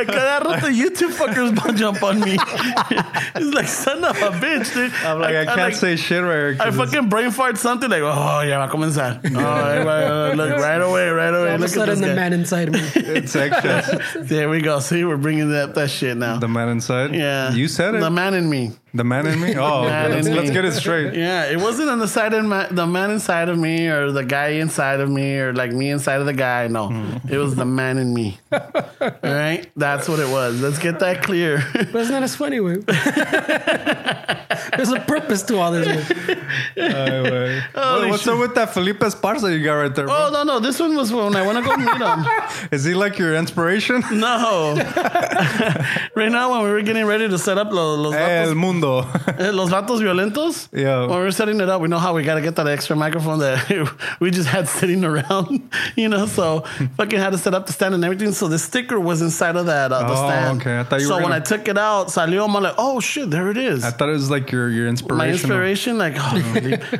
[0.00, 2.36] A Cada rato YouTube fuckers va a jump on me.
[2.38, 4.92] it's like, son of a bitch, dude.
[5.04, 6.28] I'm like I, can't like, say shit right.
[6.32, 9.20] here 'cause I fucking brain fart something like, oh, yeah, va a comenzar.
[9.34, 11.48] Oh, everybody, look, right away, right away.
[11.50, 12.14] All of a Look at sudden, the guy.
[12.14, 12.80] man inside me.
[12.94, 14.00] It's extra.
[14.28, 14.80] There we go.
[14.80, 16.38] See, we're bringing that that shit now.
[16.38, 17.14] The man inside.
[17.14, 17.98] yeah, You said it.
[18.00, 18.72] The The, man in me.
[18.94, 19.54] Man in me.
[19.58, 20.08] Oh, okay.
[20.08, 20.54] let's, let's me.
[20.54, 21.14] get it straight.
[21.14, 24.24] Yeah, it wasn't on the side of ma- the man inside of me or the
[24.24, 26.68] guy inside of me or like me inside of the guy.
[26.68, 27.16] No, Hmm.
[27.32, 28.38] it was the man in me.
[28.52, 28.60] All
[29.22, 30.60] right, that's what it was.
[30.60, 31.62] Let's get that clear.
[31.74, 32.84] But it's not as funny, güey.
[34.76, 36.38] There's a purpose to all this, güey.
[36.76, 37.62] Ay, güey.
[37.74, 40.06] What- what's up with that Felipe Esparza you got right there?
[40.08, 42.24] oh no, no, this one was when I want to go meet him.
[42.70, 44.02] Is he like your inspiration?
[44.12, 44.74] No,
[46.14, 48.20] right now when we were getting ready to set up los los El
[48.54, 49.00] vatos, mundo.
[49.38, 50.68] eh, los vatos violentos.
[50.72, 51.00] Yeah.
[51.06, 53.38] When we're setting it up, we know how we got to get that extra microphone
[53.40, 53.90] that
[54.20, 56.26] we just had sitting around, you know.
[56.26, 56.60] So
[56.96, 58.32] fucking had to set up the stand and everything.
[58.32, 60.60] So the sticker was inside of that uh, the Oh, stand.
[60.60, 60.78] okay.
[60.80, 62.44] I thought you so were when gonna- I took it out, salió.
[62.44, 63.84] I'm like, oh shit, there it is.
[63.84, 65.18] I thought it was like your your inspiration.
[65.18, 66.34] My inspiration, like oh,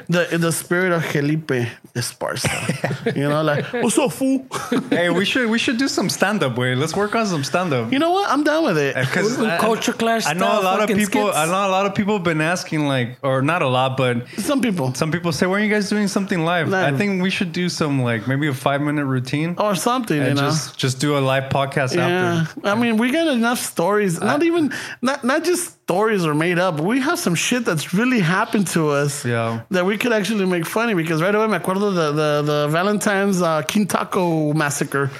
[0.08, 1.52] the the spirit of Felipe
[1.94, 3.16] Esparza.
[3.16, 4.46] you know, like what's up, fool?
[4.90, 6.56] Hey, we should we should do some stand up.
[6.58, 7.92] Way, let's work on some stand up.
[7.92, 8.28] you know what?
[8.30, 8.94] I'm down with it.
[8.94, 11.04] Because culture clash I know a lot of people.
[11.04, 11.36] skits.
[11.36, 14.26] I know a lot of people have been asking, like, or not a lot, but
[14.38, 16.94] Some people some people say, "When are you guys doing something live?" Live.
[16.94, 20.22] I think we should do some like maybe a five minute routine or something, you
[20.28, 20.48] and know.
[20.48, 22.66] just just do a live podcast Yeah, after.
[22.68, 24.20] I mean, we got enough stories.
[24.20, 24.72] Not even
[25.02, 26.80] not not just stories are made up.
[26.80, 29.24] We have some shit that's really happened to us.
[29.24, 29.62] Yeah.
[29.70, 33.40] that we could actually make funny because right away me acuerdo the the, the Valentine's
[33.42, 35.10] uh, King Taco massacre.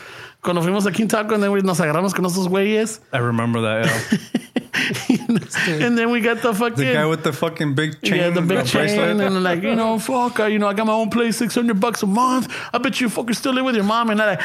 [0.43, 3.01] Cuando fuimos a King Taco and then we nos agarramos con esos güeyes.
[3.12, 3.86] I remember that.
[3.86, 5.19] Yeah.
[5.86, 8.40] and then we got the fucking the guy with the fucking big chain, yeah, the
[8.40, 9.20] big uh, chain, bracelet.
[9.20, 11.81] and like you know, fuck, uh, you know, I got my own place, six hundred
[11.81, 12.55] bucks a month.
[12.73, 14.43] I bet you fucking still live with your mom, and I like,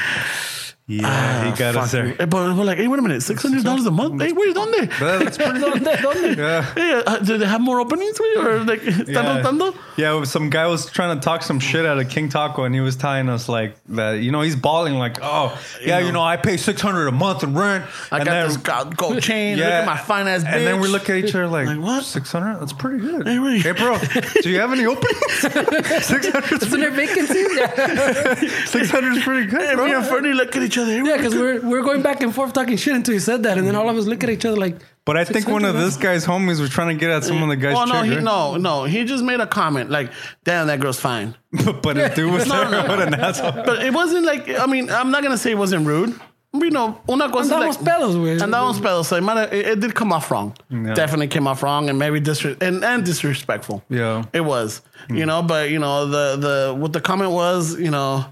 [0.85, 2.07] Yeah, he got us there.
[2.21, 4.21] Eh, But we're like, hey, wait a minute, six hundred dollars a month.
[4.21, 4.89] Hey, wait, ¿dónde?
[4.99, 5.81] Yeah, that's pretty good.
[5.81, 5.95] ¿Dónde?
[5.97, 6.35] ¿Dónde?
[6.37, 6.61] Yeah.
[6.75, 8.19] Hey, uh, do they have more openings?
[8.19, 8.35] güey?
[8.45, 9.41] Or like, ¿están Yeah.
[9.43, 9.73] rotando?
[9.95, 12.81] Yeah, some guy was trying to talk some shit out of King Taco, and he
[12.81, 14.19] was telling us like that.
[14.19, 17.43] You know, he's bawling like, "Oh, yeah, you know, I pay six hundred a month
[17.43, 19.57] in rent." I and got then, this gold, gold chain.
[19.57, 20.51] Look at my fine ass bitch.
[20.53, 22.03] And then we look at each other like, Like, what?
[22.03, 22.59] Six hundred?
[22.59, 23.25] That's pretty good.
[23.25, 23.61] Hey, wait.
[23.61, 23.97] Hey, bro,
[24.41, 25.21] do you have any openings?
[26.03, 26.61] Six hundred.
[26.61, 27.47] Isn't there vacancies?
[27.55, 28.35] Yeah,
[28.65, 29.85] Six hundred is pretty good, Hey, bro.
[29.85, 31.03] me and Fernie look at each other.
[31.03, 33.67] Yeah, because we're we're going back and forth talking shit until he said that, and
[33.67, 34.77] then all of us look at each other like.
[35.05, 37.49] But I think one of this guy's homies was trying to get at some of
[37.49, 38.23] the guys' Well, no, chick, he, right?
[38.23, 38.83] no, no.
[38.85, 40.11] He just made a comment like,
[40.45, 41.35] "Damn, that girl's fine."
[41.81, 42.83] but his dude was No, there.
[42.83, 42.87] no.
[42.87, 43.51] What an asshole.
[43.51, 44.47] But it wasn't like.
[44.49, 46.17] I mean, I'm not gonna say it wasn't rude.
[46.55, 48.39] You know, una cosa Andamos like, pedos, güey.
[48.39, 49.05] Andamos pedos.
[49.05, 50.55] So it, might it, it did come off wrong.
[50.69, 50.93] Yeah.
[50.93, 53.83] Definitely came off wrong, and maybe disre- and, and disrespectful.
[53.89, 54.23] Yeah.
[54.33, 54.81] it was.
[55.09, 57.77] You know, but you know the the what the comment was.
[57.79, 58.25] You know,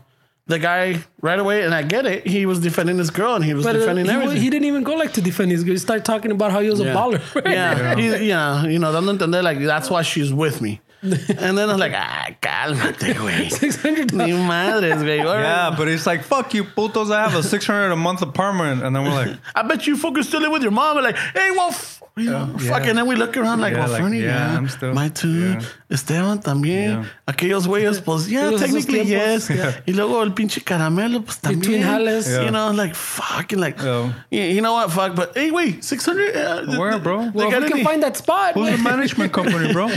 [0.48, 2.28] the guy right away, and I get it.
[2.28, 4.38] He was defending his girl, and he was But uh, defending he, everything.
[4.42, 5.64] he didn't even go like to defend his.
[5.64, 5.74] Girl.
[5.74, 7.22] He started talking about how he was a baller.
[7.46, 10.82] Yeah, He- yeah, you know, dando a entender like that's why she's with me.
[11.04, 13.50] And then I was like, ah, cálmate, güey.
[13.60, 15.22] Six hundred Ni madres, güey.
[15.26, 15.42] All right.
[15.44, 17.12] Yeah, but it's like, fuck you, putos.
[17.12, 18.84] I have a 600 a month apartment.
[18.84, 20.98] And then we're like, I bet you fucking still live with your mom.
[20.98, 22.70] And like, hey, well, f-, you know, Yeah.
[22.70, 22.86] fuck.
[22.88, 25.10] And then we look around like, Yeah, well, like, Fernie, yeah, yeah, I'm still- my
[25.10, 25.54] too.
[25.54, 25.62] yeah.
[25.90, 27.04] Esteban también.
[27.04, 27.06] Yeah.
[27.28, 29.50] Aquellos güeyes, pues, yeah, technically, tiempos.
[29.50, 29.78] yes.
[29.88, 31.60] Y luego el pinche caramelo, pues también.
[31.62, 32.30] Between jales.
[32.30, 32.44] Yeah.
[32.44, 34.12] You know, like, fucking, like, Yeah.
[34.30, 35.16] you, you know what, fuck.
[35.16, 36.36] But, hey, wait, 600?
[36.36, 37.24] Uh, Where, bro?
[37.26, 38.54] they Well, got we can any- find that spot.
[38.54, 39.90] who's the management company, bro?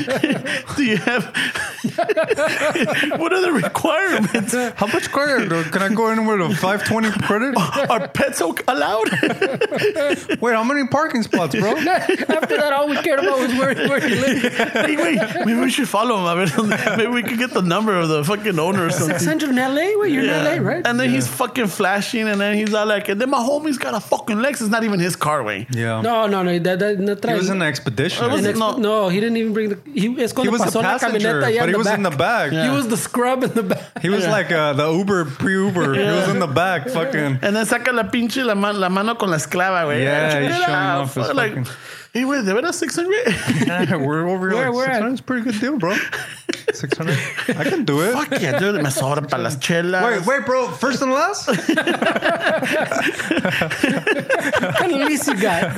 [0.94, 1.24] Do you have,
[3.20, 4.54] what are the requirements?
[4.78, 5.72] How much credit?
[5.72, 7.56] Can I go anywhere to 520 credit?
[7.90, 9.10] Are pets allowed?
[10.40, 11.76] Wait, how many parking spots, bro?
[11.76, 14.54] After that, all we cared about was where, where he lived.
[14.54, 16.24] hey, wait, maybe we should follow him.
[16.26, 19.18] I mean, maybe we could get the number of the fucking owner or something.
[19.18, 19.98] Six hundred in LA.
[20.00, 20.86] Wait, you're in LA, right?
[20.86, 23.94] And then he's fucking flashing, and then he's all like, and then my homie's got
[23.94, 25.66] a fucking Lexus, not even his car, way.
[25.70, 26.00] Yeah.
[26.00, 26.58] no, no, no.
[26.58, 28.24] That, that, no, He was in the expedition.
[28.24, 28.76] Oh, was- An ex- no.
[28.76, 29.08] no.
[29.08, 29.78] he didn't even bring the.
[29.84, 32.10] He, es he was the pasó la passenger, camioneta but he was the in the
[32.10, 32.52] back.
[32.52, 33.80] He was the scrub in the back.
[34.04, 35.94] He was like uh, the Uber, pre-Uber.
[35.94, 37.38] He was in the back, fucking.
[37.42, 40.02] And then saca la pinche la, man, la mano con la esclava, güey.
[40.02, 41.66] Yeah, he's showing off his like, fucking-
[42.14, 43.12] hey, güey, ¿de veras 600?
[43.66, 44.56] Yeah, we're over here.
[44.56, 45.02] Where- like, where at?
[45.02, 45.94] 600 is a pretty good deal, bro.
[46.72, 47.18] 600.
[47.58, 48.12] I can do it.
[48.14, 50.02] Fuck yeah, dude, me sobra para las chelas.
[50.04, 50.68] Wait, wait, bro.
[50.70, 51.48] First and last?
[54.64, 55.76] What kind of lease you got?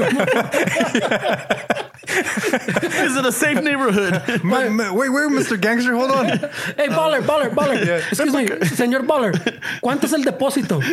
[2.08, 4.42] Is it a safe neighborhood?
[4.44, 5.60] Ma- ma- wait, wait, Mr.
[5.60, 6.26] Gangster, hold on.
[6.26, 7.98] hey, baller, baller, baller.
[8.08, 8.46] Excuse me,
[8.76, 9.32] señor baller.
[9.82, 10.80] ¿Cuánto es el depósito?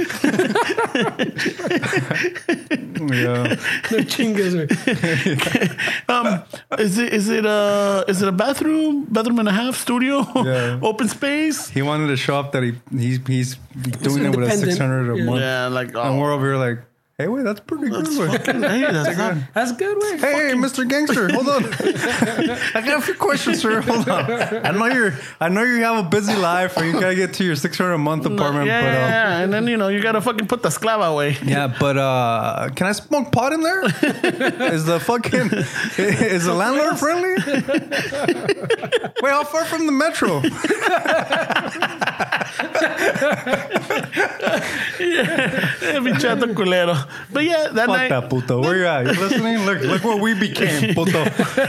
[3.03, 3.57] Yeah.
[3.91, 4.67] No chingues, güey.
[6.09, 6.43] um,
[6.77, 10.79] is it is it a is it a bathroom, bathroom and a half, studio, Yeah.
[10.89, 11.69] open space?
[11.69, 13.55] He wanted to shop that he he's he's
[14.01, 15.41] doing it with a 600 a month.
[15.41, 16.79] Yeah, like And oh, we're over here like,
[17.17, 18.05] hey, wait, that's pretty good.
[18.05, 18.31] that's wait.
[18.31, 20.19] fucking, hey, that's not, That's good, güey.
[20.19, 20.87] Hey, hey, Mr.
[20.87, 21.63] Gangster, hold on.
[22.75, 23.81] I got a few questions, sir.
[23.81, 24.31] Hold on.
[24.65, 25.13] I know you're.
[25.39, 27.97] I know you have a busy life, and you gotta get to your 600 a
[27.97, 28.67] month apartment.
[28.67, 31.11] yeah, but yeah, uh, yeah, and then you know you gotta fucking put the esclava
[31.11, 31.37] away.
[31.43, 33.83] yeah, but uh, can I smoke pot in there?
[34.73, 35.51] Is the fucking
[35.97, 37.33] is the landlord friendly?
[39.21, 40.41] Wait, how far from the metro?
[45.03, 46.95] Eh, Bichato culero.
[47.31, 48.09] But yeah, that Fuck night.
[48.09, 48.61] that puto.
[48.61, 49.05] Where you at?
[49.05, 49.65] You listening?
[49.65, 51.23] Look, look what we became, puto.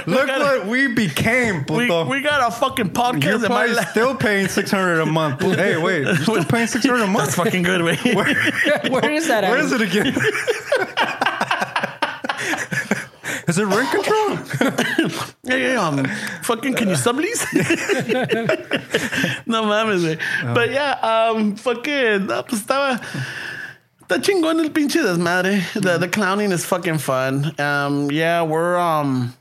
[0.06, 2.06] Look what we became, puto.
[2.06, 3.89] we got a fucking podcast You're in my probably lap.
[3.90, 5.40] still paying 600 a month.
[5.55, 7.27] Hey, wait, you're still paying 600 a month?
[7.27, 7.97] That's fucking good, way.
[8.05, 9.51] Where is that at?
[9.51, 10.15] Where is it again?
[13.48, 14.36] is it rent control?
[15.47, 16.05] Hey, hey, um,
[16.43, 17.44] fucking, can you sublease?
[19.47, 20.19] no mames, güey.
[20.55, 23.01] But yeah, um, fucking, no, pues estaba.
[24.06, 25.62] Está chingón el pinche desmadre.
[25.72, 27.59] The, the clowning is fucking fun.
[27.59, 29.35] Um, yeah, we're um,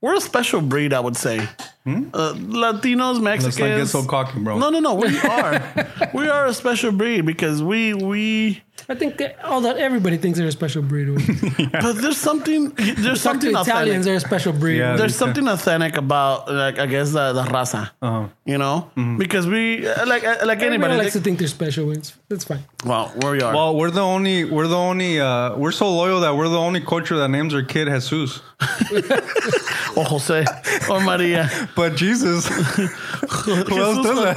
[0.00, 1.48] we're a special breed, I would say.
[1.86, 3.44] Uh, Latinos, Mexicans.
[3.44, 4.58] Let's not get so cocky, bro.
[4.58, 4.94] No, no, no.
[4.94, 6.10] We are.
[6.14, 8.62] we are a special breed because we we.
[8.88, 11.08] I think all that everybody thinks they're a special breed.
[11.08, 11.70] güey.
[11.72, 12.70] But there's something.
[12.70, 14.02] There's Talk to something Italians, authentic.
[14.04, 14.78] they're a special breed.
[14.78, 14.96] Yeah.
[14.96, 15.18] There's Yeah.
[15.18, 17.90] something authentic about like I guess the, the raza.
[18.00, 18.28] Uh-huh.
[18.46, 20.96] You know, because we uh, like uh, like Everybody anybody.
[20.96, 21.90] likes to think they're special.
[21.92, 22.64] It's, it's fine.
[22.84, 23.54] well, where we are.
[23.54, 26.80] Well, we're the only, we're the only, uh, we're so loyal that we're the only
[26.80, 28.40] culture that names our kid Jesus.
[29.96, 30.44] or Jose
[30.90, 31.48] or Maria.
[31.76, 34.36] But Jesus, Who else does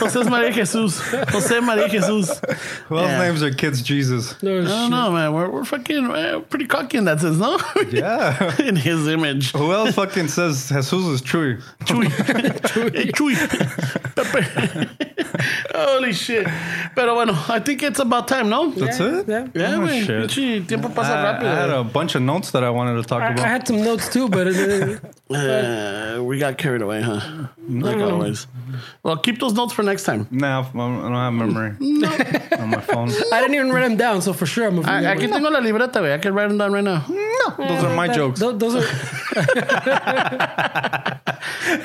[0.00, 0.98] Jose Maria Jesus.
[1.28, 2.40] Jose Maria Jesus.
[2.88, 3.18] who else Yeah.
[3.22, 4.40] names their kids Jesus?
[4.42, 5.32] No, I don't know, man.
[5.32, 7.58] We're, we're fucking uh, pretty cocky in that sense, no?
[7.90, 8.56] Yeah.
[8.60, 9.52] in his image.
[9.52, 11.62] Who else fucking says Jesus is Chewy?
[11.84, 12.08] Chuy.
[12.92, 13.36] Hey, Chuy.
[14.16, 14.42] Pepe.
[15.74, 16.46] Holy shit.
[16.94, 18.70] Pero bueno, I think it's about time, no?
[18.72, 19.28] That's Yeah, it?
[19.28, 19.46] yeah.
[19.54, 20.28] Yeah, Oh, güey.
[20.30, 20.68] shit.
[20.68, 21.48] Tiempo pasa I, rápido.
[21.48, 23.82] I had a bunch of notes that I wanted to talk I, I had some
[23.82, 24.98] notes too, but uh,
[25.32, 27.20] Uh, we got carried away, huh?
[27.68, 28.46] Like always.
[29.02, 30.26] Well, keep those notes for next time.
[30.30, 31.70] nah, I don't have memory
[32.58, 33.08] on my phone.
[33.32, 34.20] I didn't even write them down.
[34.20, 35.16] So for sure, I'm gonna I, forget.
[35.16, 36.12] aquí tengo la libreta, güey.
[36.14, 37.04] I can write them down right now.
[37.58, 38.40] Those are my jokes.
[38.40, 38.82] Those, those are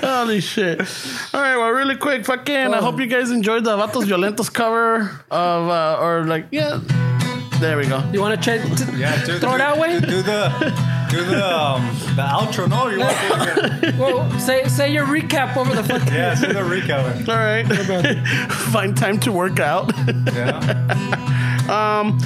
[0.01, 0.79] Holy shit.
[1.33, 5.21] All right, well, really quick, fucking, I hope you guys enjoyed the Vatos Violentos cover
[5.31, 6.79] of, uh, or like, yeah.
[7.59, 8.03] There we go.
[8.13, 8.61] you want to check?
[8.95, 9.99] Yeah, do, Throw it out, way.
[9.99, 10.51] Do the
[11.09, 11.81] do the um
[12.15, 12.67] the outro.
[12.69, 16.13] No, you want to Well, say say your recap over the fucking.
[16.13, 17.27] Yeah, do the recap.
[17.27, 17.65] All right.
[18.71, 19.91] Find time to work out.
[20.35, 20.59] Yeah.
[21.69, 22.17] Um,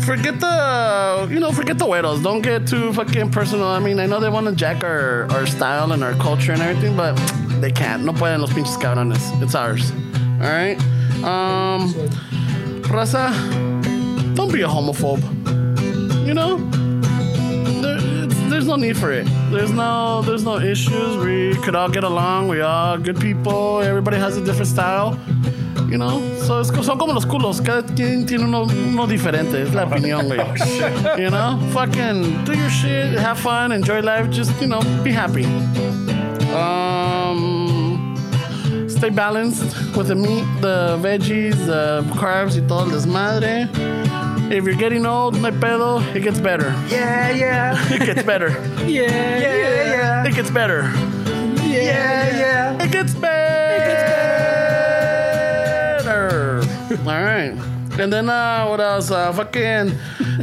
[0.00, 2.22] forget the, you know, forget the weirdos.
[2.22, 3.66] Don't get too fucking personal.
[3.66, 6.62] I mean, I know they want to jack our, our style and our culture and
[6.62, 7.14] everything, but
[7.60, 8.04] they can't.
[8.04, 9.42] No pueden los pinches cabrones.
[9.42, 9.90] It's ours.
[10.40, 10.78] All right.
[11.24, 11.92] Um,
[12.88, 13.32] Raza,
[14.34, 15.22] don't be a homophobe.
[16.26, 16.58] You know,
[17.82, 18.00] there,
[18.48, 19.26] there's no need for it.
[19.50, 21.16] There's no, there's no issues.
[21.18, 22.48] We could all get along.
[22.48, 23.80] We all good people.
[23.80, 25.18] Everybody has a different style.
[25.88, 27.60] You know, so es, son como los culos.
[27.60, 29.62] Cada quien tiene uno, uno diferente.
[29.62, 30.40] Es la opinión, güey.
[31.18, 34.28] You know, fucking do your shit, have fun, enjoy life.
[34.30, 35.44] Just you know, be happy.
[36.54, 38.16] Um,
[38.88, 43.68] stay balanced with the meat, the veggies, the carbs, y todo el desmadre.
[44.50, 46.72] If you're getting old, my pedo, it gets better.
[46.88, 47.76] Yeah, yeah.
[47.92, 48.50] It gets better.
[48.86, 50.26] Yeah, Yeah, yeah.
[50.26, 50.82] It gets better.
[51.64, 52.82] Yeah, yeah.
[52.82, 54.55] It gets better.
[57.00, 57.52] All right.
[57.98, 59.10] And then uh, what else?
[59.10, 59.92] Uh, fucking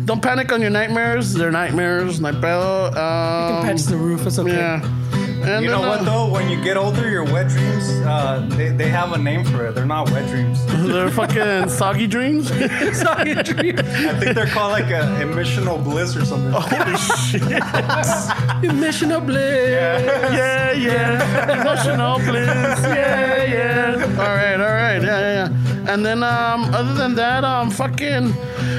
[0.05, 1.33] don't panic on your nightmares.
[1.33, 2.19] They're nightmares.
[2.19, 2.87] Night pedo.
[2.95, 4.25] Um, you can Patch the roof.
[4.25, 4.51] It's okay.
[4.55, 4.99] yeah.
[5.45, 6.31] And You know what uh, though?
[6.31, 9.75] When you get older, your wet dreams, uh, they, they have a name for it.
[9.75, 10.65] They're not wet dreams.
[10.87, 12.47] They're fucking soggy dreams.
[12.97, 13.77] Sorry, dream.
[13.77, 16.49] I think they're called like a emissional bliss or something.
[16.53, 16.97] Holy
[18.61, 18.73] shit.
[18.73, 19.69] Mission of bliss.
[19.69, 21.61] Yeah, yeah.
[21.61, 22.79] Emotional bliss.
[22.83, 24.05] Yeah, yeah.
[24.17, 25.01] All right, all right.
[25.01, 25.72] Yeah, yeah, yeah.
[25.85, 28.33] And then, um, other than that, um, fucking,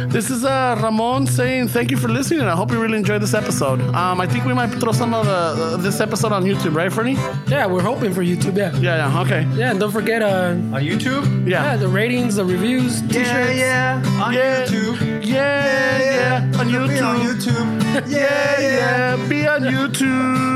[0.08, 2.40] this is uh, Ramon saying thank you for listening.
[2.42, 3.80] I hope you really enjoyed this episode.
[3.94, 5.32] Um, I think we might throw some of the,
[5.64, 7.16] uh, this episode on YouTube, right, Fernie?
[7.46, 8.56] Yeah, we're hoping for YouTube.
[8.56, 8.72] Yeah.
[8.78, 9.20] Yeah, yeah.
[9.20, 9.46] Okay.
[9.54, 11.46] Yeah, and don't forget, uh, On YouTube?
[11.48, 11.76] yeah, Yeah.
[11.76, 13.56] the ratings, the reviews, Yeah, t-shirts.
[13.58, 14.02] yeah.
[14.02, 14.22] Yeah.
[14.24, 14.64] On Yeah.
[14.64, 15.24] YouTube.
[15.26, 16.58] Yeah, yeah.
[16.60, 17.80] On Be on YouTube.
[17.80, 18.08] YouTube.
[18.08, 19.28] Yeah, yeah.
[19.28, 20.54] Be on YouTube.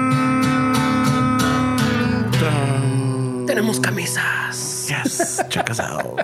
[2.41, 3.47] Dun.
[3.47, 4.78] Tenemos camisas.
[4.89, 6.21] Yes, check us out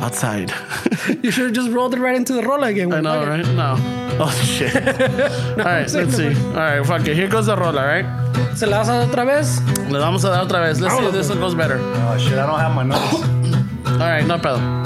[0.00, 0.52] outside.
[1.22, 2.92] You should have just rolled it right into the roll again.
[2.92, 3.46] I know, right?
[3.54, 3.76] No.
[4.18, 4.74] Oh shit.
[5.58, 6.34] all right, let's see.
[6.34, 7.14] All right, fuck it.
[7.14, 7.74] Here goes the roll.
[7.74, 8.04] right?
[8.56, 9.60] ¿Se la vas a dar otra vez?
[9.90, 10.80] Le vamos a dar otra vez.
[10.80, 11.78] Let's see if this one goes better.
[11.80, 13.14] Oh shit, I don't have my notes.
[13.86, 14.84] All right, no problem.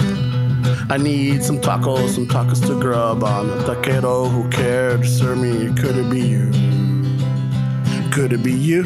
[0.90, 3.51] I need some tacos, some tacos to grub on.
[3.51, 5.72] A taquero who cared to serve me.
[5.80, 6.51] Could it be you?
[8.12, 8.84] Could it be you?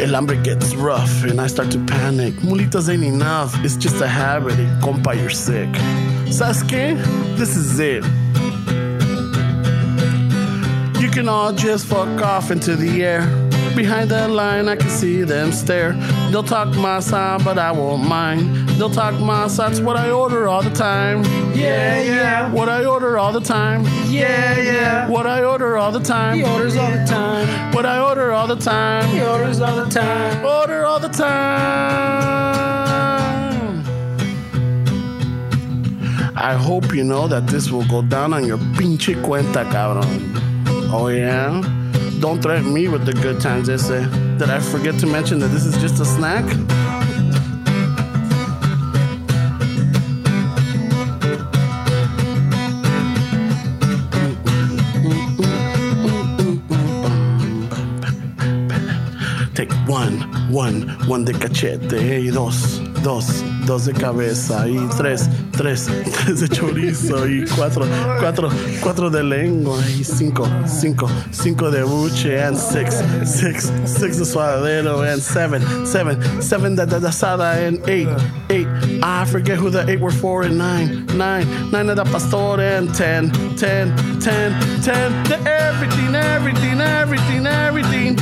[0.00, 2.34] El hambre gets rough and I start to panic.
[2.34, 4.56] Mulitas ain't enough, it's just a habit.
[4.80, 5.68] Compa, you're sick.
[6.30, 6.96] ¿Sabes qué?
[7.36, 8.04] This is it.
[11.02, 13.47] You can all just fuck off into the air.
[13.78, 15.92] Behind that line, I can see them stare.
[16.32, 18.68] They'll talk masa, but I won't mind.
[18.70, 21.22] They'll talk masa, that's what I order all the time.
[21.54, 22.50] Yeah, yeah.
[22.50, 23.84] What I order all the time.
[24.08, 25.08] Yeah, yeah.
[25.08, 26.38] What I order all the time.
[26.38, 27.72] He orders all the time.
[27.72, 29.08] What I order all the time.
[29.10, 30.44] He orders all the time.
[30.44, 31.28] Order all the time.
[36.34, 40.34] I hope you know that this will go down on your pinche cuenta, cabrón.
[40.90, 41.77] Oh, yeah?
[42.20, 43.88] Don't threaten me with the good times, ese.
[44.38, 46.44] Did I forget to mention that this is just a snack?
[59.54, 60.20] Take one,
[60.50, 65.28] one, one de cachete y dos, dos, dos de cabeza y tres,
[65.58, 65.90] tres,
[66.24, 67.84] tres de chorizo y cuatro,
[68.20, 68.48] cuatro,
[68.80, 75.02] cuatro de lengua y cinco, cinco, cinco de buche and six, six, six de suadero
[75.02, 78.08] and seven, seven, seven de, de, de asada and eight,
[78.50, 78.68] eight.
[79.02, 82.94] I forget who the eight were for and nine, nine, nine of the pastor and
[82.94, 85.24] ten, ten, ten, ten.
[85.24, 88.16] The everything, everything, everything, everything.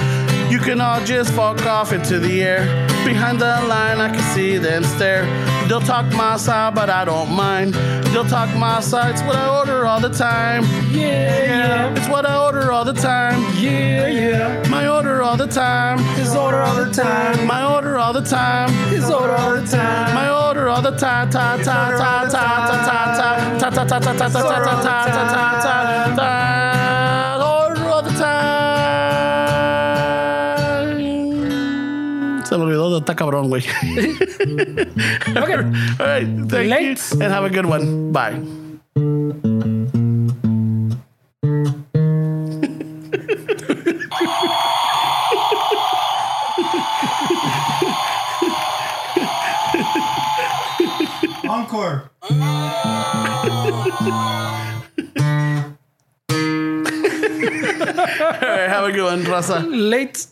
[0.51, 2.65] You can all just fuck off into the air.
[3.05, 5.27] Behind the line, I can see them stare.
[5.69, 7.75] They'll talk my side, but I don't mind.
[8.13, 10.63] They'll talk masa, it's what I order all the time.
[10.93, 11.95] Yeah, yeah.
[11.97, 13.43] It's what I order all the time.
[13.59, 14.69] Yeah, yeah.
[14.71, 15.99] My order all the time.
[16.15, 17.47] His order all the time.
[17.47, 18.71] My order all the time.
[18.89, 20.15] His order all the time.
[20.15, 21.31] My order all the time.
[21.31, 23.11] Ta ta ta ta ta ta ta
[23.59, 26.66] ta ta ta ta ta ta ta ta ta ta ta ta ta.
[32.57, 33.63] Se me olvidó de está cabrón, güey.
[35.37, 35.57] Okay.
[35.57, 36.99] All right, thank Late.
[37.13, 38.13] you, and have a good one.
[38.13, 38.41] Bye.
[51.49, 52.11] Encore.
[52.31, 52.37] All
[58.41, 59.63] right, have a good one, Raza.
[59.69, 60.27] Late.